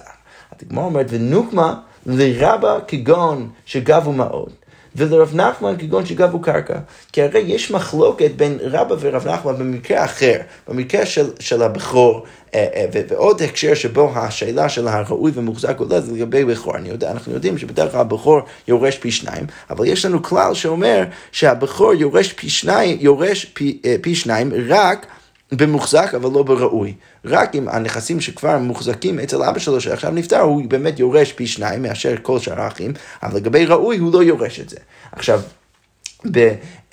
הגמרא 0.63 0.85
אומרת, 0.85 1.07
ונוקמה 1.09 1.75
לרבה 2.07 2.79
כגון 2.89 3.49
שגבו 3.67 4.13
מאוד. 4.13 4.51
ולרב 4.97 5.35
נחמן 5.35 5.75
כגון 5.79 6.07
שגבו 6.07 6.41
קרקע. 6.41 6.79
כי 7.13 7.23
הרי 7.23 7.41
יש 7.41 7.71
מחלוקת 7.71 8.31
בין 8.37 8.59
רבא 8.63 8.95
ורב 9.01 9.29
נחמן 9.29 9.59
במקרה 9.59 10.05
אחר, 10.05 10.37
במקרה 10.69 11.07
של, 11.07 11.31
של 11.41 11.63
הבכור, 11.63 12.25
אה, 12.55 12.67
אה, 12.75 12.87
ועוד 13.09 13.43
הקשר 13.43 13.75
שבו 13.75 14.13
השאלה 14.15 14.69
של 14.69 14.89
הראוי 14.89 15.33
ומוחזק 15.35 15.79
עולה 15.79 16.01
זה 16.01 16.13
לגבי 16.13 16.45
בכור. 16.45 16.75
יודע, 16.85 17.11
אנחנו 17.11 17.33
יודעים 17.33 17.59
שבדרך 17.59 17.93
כלל 17.93 18.01
הבכור 18.01 18.41
יורש 18.69 18.99
פי 18.99 19.11
שניים, 19.11 19.47
אבל 19.71 19.87
יש 19.87 20.05
לנו 20.05 20.23
כלל 20.23 20.55
שאומר 20.55 21.05
שהבכור 21.33 21.95
יורש 21.95 22.33
פי 22.33 22.51
שניים, 22.51 22.99
יורש 23.01 23.45
פי, 23.45 23.81
אה, 23.85 23.97
פי 24.01 24.15
שניים 24.15 24.53
רק 24.69 25.07
במוחזק 25.53 26.13
אבל 26.17 26.31
לא 26.33 26.43
בראוי. 26.43 26.95
רק 27.25 27.55
אם 27.55 27.69
הנכסים 27.69 28.21
שכבר 28.21 28.59
מוחזקים 28.59 29.21
אצל 29.21 29.43
אבא 29.43 29.59
שלו 29.59 29.81
שעכשיו 29.81 30.11
נפטר, 30.11 30.41
הוא 30.41 30.63
באמת 30.69 30.99
יורש 30.99 31.33
פי 31.33 31.47
שניים 31.47 31.83
מאשר 31.83 32.15
כל 32.23 32.39
שאר 32.39 32.61
האחים, 32.61 32.93
אבל 33.23 33.37
לגבי 33.37 33.67
ראוי 33.67 33.99
הוא 33.99 34.13
לא 34.13 34.23
יורש 34.23 34.61
את 34.61 34.69
זה. 34.69 34.77
עכשיו, 35.13 35.41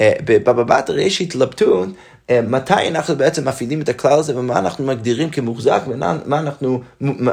בבבא 0.01 0.63
בתרא 0.63 0.99
יש 0.99 1.21
התלבטות 1.21 1.89
אה, 2.29 2.41
מתי 2.41 2.87
אנחנו 2.87 3.15
בעצם 3.15 3.47
מפעילים 3.47 3.81
את 3.81 3.89
הכלל 3.89 4.19
הזה 4.19 4.39
ומה 4.39 4.59
אנחנו 4.59 4.85
מגדירים 4.85 5.29
כמוחזק 5.29 5.81
ומה 5.87 6.39
אנחנו 6.39 6.81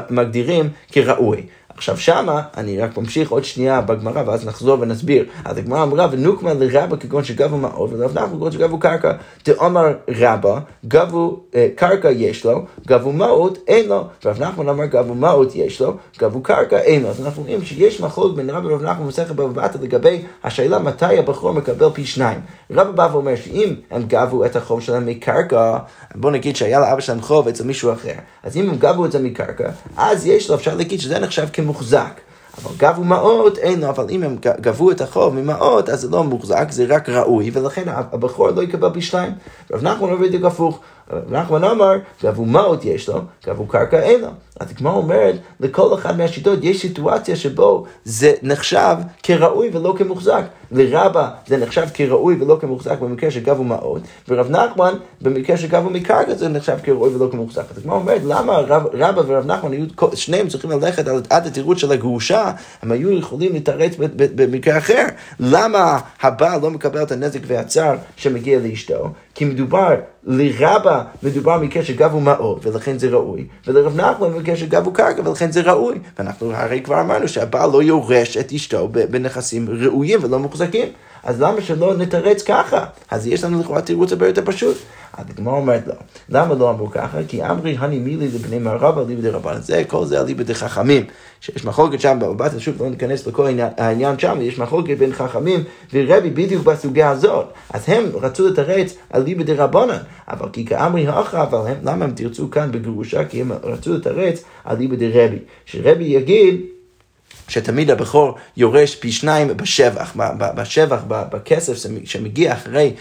מגדירים 0.09 0.69
כראוי. 0.91 1.43
עכשיו 1.77 1.97
שמה, 1.97 2.41
אני 2.57 2.79
רק 2.79 2.97
ממשיך 2.97 3.31
עוד 3.31 3.43
שנייה 3.43 3.81
בגמרא 3.81 4.23
ואז 4.25 4.47
נחזור 4.47 4.77
ונסביר. 4.81 5.25
אז 5.45 5.57
הגמרא 5.57 5.83
אמרה 5.83 6.07
ונוקמה 6.11 6.53
לרבה 6.53 6.97
כגון 6.97 7.23
שגבו 7.23 7.57
מעות 7.57 7.93
ולרב 7.93 8.17
נחמן 8.17 8.35
כגון 8.35 8.51
שגבו 8.51 8.79
קרקע. 8.79 9.11
תאמר 9.43 9.93
רבה, 10.09 10.59
גבו 10.87 11.39
אה, 11.55 11.67
קרקע 11.75 12.11
יש 12.11 12.45
לו, 12.45 12.65
גבו 12.87 13.11
מעות 13.11 13.57
אין 13.67 13.89
לו. 13.89 14.03
ורב 14.25 14.43
נחמן 14.43 14.69
אמר 14.69 14.85
גבו 14.85 15.15
מעות 15.15 15.55
יש 15.55 15.81
לו, 15.81 15.93
גבו 16.19 16.41
קרקע 16.41 16.77
אין 16.77 17.03
לו. 17.03 17.09
אז 17.09 17.25
אנחנו 17.25 17.43
רואים 17.43 17.65
שיש 17.65 18.01
מחלוק 18.01 18.35
בין 18.35 18.49
רבה 18.49 18.67
ורב 18.67 18.83
נחמן 18.83 19.05
במסכת 19.05 19.35
בבא 19.35 19.67
בתרא 19.67 19.81
לגבי 19.81 20.21
השאלה 20.43 20.79
מתי 20.79 21.19
הבחור 21.19 21.51
מקבל 21.51 21.89
פי 21.93 22.05
שניים. 22.05 22.39
רבה 22.71 22.91
בא 22.91 23.09
ואומר 23.11 23.35
שאם 23.35 23.75
הם 23.91 24.03
גבו 24.07 24.45
את 24.45 24.55
החוב 24.55 24.81
שלהם 24.81 25.05
מקרקע, 25.05 25.77
בוא 26.15 26.31
נגיד 26.31 26.55
שהיה 26.55 26.79
לאבא 26.79 27.01
שלהם 27.01 27.21
חוב 27.21 27.47
אצל 27.47 27.63
מישהו 27.63 27.93
אחר. 27.93 28.13
אז 28.43 28.57
אם 28.57 28.69
הם 28.69 28.75
גבו 28.77 29.05
את 29.05 29.11
זה 29.11 29.19
מקרקע, 29.19 29.69
אז 29.97 30.27
יש 30.27 30.49
לו, 30.49 30.55
אפשר 30.55 30.75
להגיד 30.75 30.99
שזה 30.99 31.19
נחשב 31.19 31.45
כמוחזק. 31.65 32.21
אבל 32.63 32.75
גבו 32.77 33.03
מעות 33.03 33.57
אין 33.57 33.81
לו, 33.81 33.89
אבל 33.89 34.05
אם 34.09 34.23
הם 34.23 34.37
גבו 34.61 34.91
את 34.91 35.01
החוב 35.01 35.35
ממעות, 35.35 35.89
אז 35.89 36.01
זה 36.01 36.09
לא 36.09 36.23
מוחזק, 36.23 36.67
זה 36.71 36.85
רק 36.89 37.09
ראוי, 37.09 37.51
ולכן 37.53 37.83
הבכור 37.87 38.49
לא 38.49 38.61
יקבל 38.61 38.89
פי 38.93 39.01
שניים. 39.01 39.31
רב 39.71 39.83
נחמן 39.83 40.21
בדיוק 40.21 40.45
הפוך, 40.45 40.79
נחמן 41.29 41.63
אמר, 41.63 41.93
גבו 42.23 42.45
מעות 42.45 42.85
יש 42.85 43.09
לו, 43.09 43.21
גבו 43.47 43.67
קרקע 43.67 43.99
אין 43.99 44.21
לו. 44.21 44.27
אז 44.59 44.71
הגמרא 44.71 44.93
אומרת, 44.93 45.35
לכל 45.59 45.93
אחד 45.93 46.17
מהשיטות 46.17 46.59
יש 46.63 46.81
סיטואציה 46.81 47.35
שבו 47.35 47.85
זה 48.05 48.33
נחשב 48.41 48.95
כראוי 49.23 49.69
ולא 49.73 49.95
כמוחזק. 49.97 50.43
לרבה 50.71 51.29
זה 51.47 51.57
נחשב 51.57 51.85
כראוי 51.93 52.35
ולא 52.39 52.57
כמוחזק 52.61 52.99
במקרה 52.99 53.31
שגבו 53.31 53.63
מעות, 53.63 54.01
ורב 54.29 54.49
נחמן 54.49 54.93
במקרה 55.21 55.57
שגבו 55.57 55.89
מקרקע 55.89 56.35
זה 56.35 56.49
נחשב 56.49 56.77
כראוי 56.83 57.15
ולא 57.15 57.27
כמוחזק. 57.31 57.63
אז 57.71 57.77
הגמרא 57.77 57.95
אומרת, 57.95 58.21
למה 58.25 58.53
רב, 58.53 58.83
רבא 58.93 59.21
ורב 59.27 59.45
נחמן 59.45 59.71
היו, 59.71 59.85
שניהם 60.13 60.47
צריכים 60.47 60.71
ללכת 60.71 61.07
עד 61.29 61.47
התירוץ 61.47 61.77
של 61.77 61.91
הגרושה, 61.91 62.51
הם 62.81 62.91
היו 62.91 63.11
יכולים 63.11 63.55
לתרץ 63.55 63.91
במקרה 64.15 64.77
אחר. 64.77 65.03
למה 65.39 65.99
הבעל 66.21 66.61
לא 66.61 66.71
מקבל 66.71 67.03
את 67.03 67.11
הנזק 67.11 67.39
והצער 67.47 67.95
שמגיע 68.15 68.59
לאשתו? 68.59 69.09
כי 69.35 69.45
מדובר, 69.45 69.95
לרבה 70.23 71.03
מדובר 71.23 71.57
במקרה 71.57 71.83
שגבו 71.83 72.19
מעות 72.19 72.65
ולכן 72.65 72.99
זה 72.99 73.09
ראוי, 73.09 73.47
ולרב 73.67 73.95
נחמן 73.95 74.33
במקרה 74.33 74.55
שגבו 74.55 74.91
קרקע 74.91 75.29
ולכן 75.29 75.51
זה 75.51 75.61
ראוי. 75.61 75.99
ואנחנו 76.19 76.53
הרי 76.53 76.81
כבר 76.81 77.01
אמרנו 77.01 77.27
שהבעל 77.27 77.71
לא 77.71 77.83
יורש 77.83 78.37
את 78.37 78.51
אשתו 78.51 78.87
בנכסים 78.87 79.69
ראויים 79.69 80.19
ולא 80.23 80.39
מוחזקים. 80.39 80.87
אז 81.23 81.41
למה 81.41 81.61
שלא 81.61 81.97
נתרץ 81.97 82.43
ככה? 82.43 82.85
אז 83.11 83.27
יש 83.27 83.43
לנו 83.43 83.59
לכאורה 83.59 83.81
תירוץ 83.81 84.11
הרבה 84.11 84.27
יותר 84.27 84.41
פשוט. 84.45 84.77
הגמרא 85.17 85.53
אומרת 85.53 85.87
לו, 85.87 85.93
למה 86.29 86.55
לא 86.55 86.69
אמרו 86.69 86.91
ככה? 86.91 87.17
כי 87.27 87.45
אמרי 87.45 87.75
הני 87.79 87.99
מילי 87.99 88.27
לבני 88.27 88.59
מערבה 88.59 89.03
ליבא 89.07 89.21
דרבנן. 89.21 89.61
זה, 89.61 89.83
כל 89.87 90.05
זה 90.05 90.21
אליבא 90.21 90.43
דחכמים. 90.43 91.03
שיש 91.41 91.65
מחלוקת 91.65 91.99
שם 91.99 92.17
בבת 92.21 92.53
השוק, 92.53 92.75
לא 92.79 92.89
ניכנס 92.89 93.27
לכל 93.27 93.47
העניין 93.77 94.19
שם, 94.19 94.37
יש 94.41 94.59
מחלוקת 94.59 94.97
בין 94.97 95.13
חכמים 95.13 95.63
ורבי 95.93 96.29
בדיוק 96.29 96.63
בסוגיה 96.63 97.09
הזאת. 97.09 97.45
אז 97.69 97.83
הם 97.87 98.03
רצו 98.13 98.47
לתרץ 98.47 98.95
אליבא 99.15 99.43
דרבנן. 99.43 99.97
אבל 100.27 100.49
כי 100.53 100.65
כאמרי 100.65 101.07
האחרא, 101.07 101.43
אבל 101.43 101.59
הם, 101.67 101.77
למה 101.83 102.05
הם 102.05 102.11
תרצו 102.11 102.51
כאן 102.51 102.71
בגירושה? 102.71 103.25
כי 103.25 103.41
הם 103.41 103.51
רצו 103.63 103.93
לתרץ 103.93 104.43
אליבא 104.69 104.95
דרבי. 104.95 105.39
שרבי 105.65 106.03
יגיד, 106.03 106.61
שתמיד 107.47 107.91
הבכור 107.91 108.35
יורש 108.57 108.95
פי 108.95 109.11
שניים 109.11 109.57
בשבח, 109.57 110.13
בשבח, 110.55 111.01
בכסף 111.07 111.73
שמגיע 112.03 112.53
אחרי, 112.53 112.93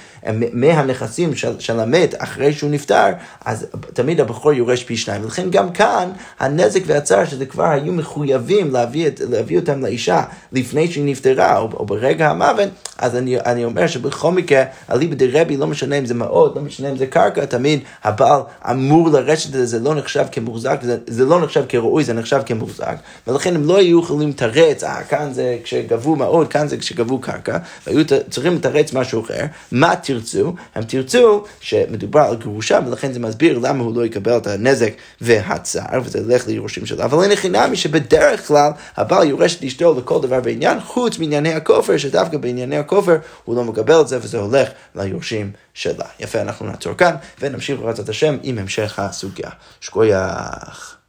מהנכסים 0.53 1.37
של, 1.37 1.61
של 1.61 1.81
המת 1.81 2.15
אחרי 2.19 2.53
שהוא 2.53 2.71
נפטר, 2.71 3.07
אז 3.45 3.67
תמיד 3.93 4.21
הבכור 4.21 4.53
יורש 4.53 4.83
פי 4.83 4.97
שניים. 4.97 5.25
ולכן 5.25 5.51
גם 5.51 5.73
כאן 5.73 6.11
הנזק 6.41 6.81
והצער 6.87 7.25
שזה 7.25 7.47
כבר 7.47 7.65
היו 7.65 7.93
מחויבים 7.93 8.73
להביא, 8.73 9.07
את, 9.07 9.21
להביא 9.31 9.59
אותם 9.59 9.83
לאישה 9.83 10.23
לפני 10.53 10.91
שהיא 10.91 11.05
נפטרה, 11.05 11.59
או, 11.59 11.69
או 11.73 11.87
ברגע 11.87 12.31
המוות, 12.31 12.69
אז 12.99 13.17
אני, 13.17 13.41
אני 13.41 13.65
אומר 13.65 13.87
שבכל 13.87 14.33
מקרה, 14.33 14.63
אליבא 14.91 15.15
דרבי, 15.15 15.57
לא 15.57 15.67
משנה 15.67 15.99
אם 15.99 16.07
זה 16.07 16.15
מאות, 16.15 16.57
לא 16.57 16.63
משנה 16.63 16.91
אם 16.91 16.97
זה 16.97 17.07
קרקע, 17.07 17.45
תמיד 17.45 17.81
הבעל 18.05 18.41
אמור 18.71 19.11
לרשת 19.11 19.47
את 19.47 19.53
זה, 19.53 19.67
זה 19.67 19.79
לא 19.79 19.95
נחשב 19.95 20.25
כמוחזק, 20.33 20.79
זה, 20.83 20.99
זה 21.07 21.25
לא 21.25 21.41
נחשב 21.41 21.65
כראוי, 21.69 22.05
זה 22.05 22.13
נחשב 22.13 22.41
כמוחזק, 22.47 22.97
ולכן 23.27 23.55
הם 23.55 23.65
לא 23.65 23.79
היו 23.79 24.03
יכולים 24.15 24.29
לתרץ, 24.29 24.85
אה, 24.85 25.05
כאן 25.05 25.33
זה 25.33 25.59
כשגבו 25.65 26.17
מאות, 26.17 26.51
כאן 26.51 26.69
זה 26.69 26.77
כשגבו 26.77 27.19
קרקע, 27.19 27.59
והיו 27.87 28.05
צריכים 28.31 28.55
לתרץ 28.55 28.93
משהו 28.93 29.25
אחר, 29.25 29.45
מה 29.73 29.97
תרצו? 29.97 30.55
הם 30.75 30.83
תרצו 30.83 31.45
שמדובר 31.61 32.21
על 32.21 32.37
גרושה, 32.37 32.79
ולכן 32.87 33.13
זה 33.13 33.21
מסביר 33.21 33.59
למה 33.59 33.85
הוא 33.85 33.97
לא 33.97 34.07
יקבל 34.07 34.37
את 34.37 34.47
הנזק 34.47 34.93
והצער, 35.21 36.01
וזה 36.05 36.19
ילך 36.19 36.47
ליורשים 36.47 36.87
שלו, 36.87 37.05
אבל 37.05 37.23
אין 37.23 37.33
הכי 37.33 37.49
נמי 37.49 37.77
שבדרך 37.77 38.49
כלל 38.49 38.71
הבעל 38.97 39.29
יורש 39.29 39.57
את 39.57 39.65
אשתו 39.65 39.95
לכל 39.99 40.21
דבר 40.23 40.41
בעניין, 40.41 40.81
חוץ 40.81 41.19
מענייני 41.19 41.55
הכופר, 41.55 41.97
שדווקא 41.97 42.37
בענייני 42.37 42.77
הכופר 42.77 43.17
הוא 43.45 43.57
לא 43.57 43.65
מקבל 43.65 44.01
את 44.01 44.09
זה, 44.09 44.19
וזה 44.23 44.39
הולך 44.39 44.69
ליורשים 44.95 45.51
שלה. 45.75 46.05
יפה, 46.21 46.41
אנחנו 46.41 46.67
נעצור 46.67 46.95
כאן, 46.95 47.15
ונמשיך 47.41 47.81
בעזרת 47.81 48.09
השם 48.09 48.37
עם 48.43 48.59
המשך 48.59 48.99
הסוגיה. 48.99 49.51
שקוייך. 49.81 51.04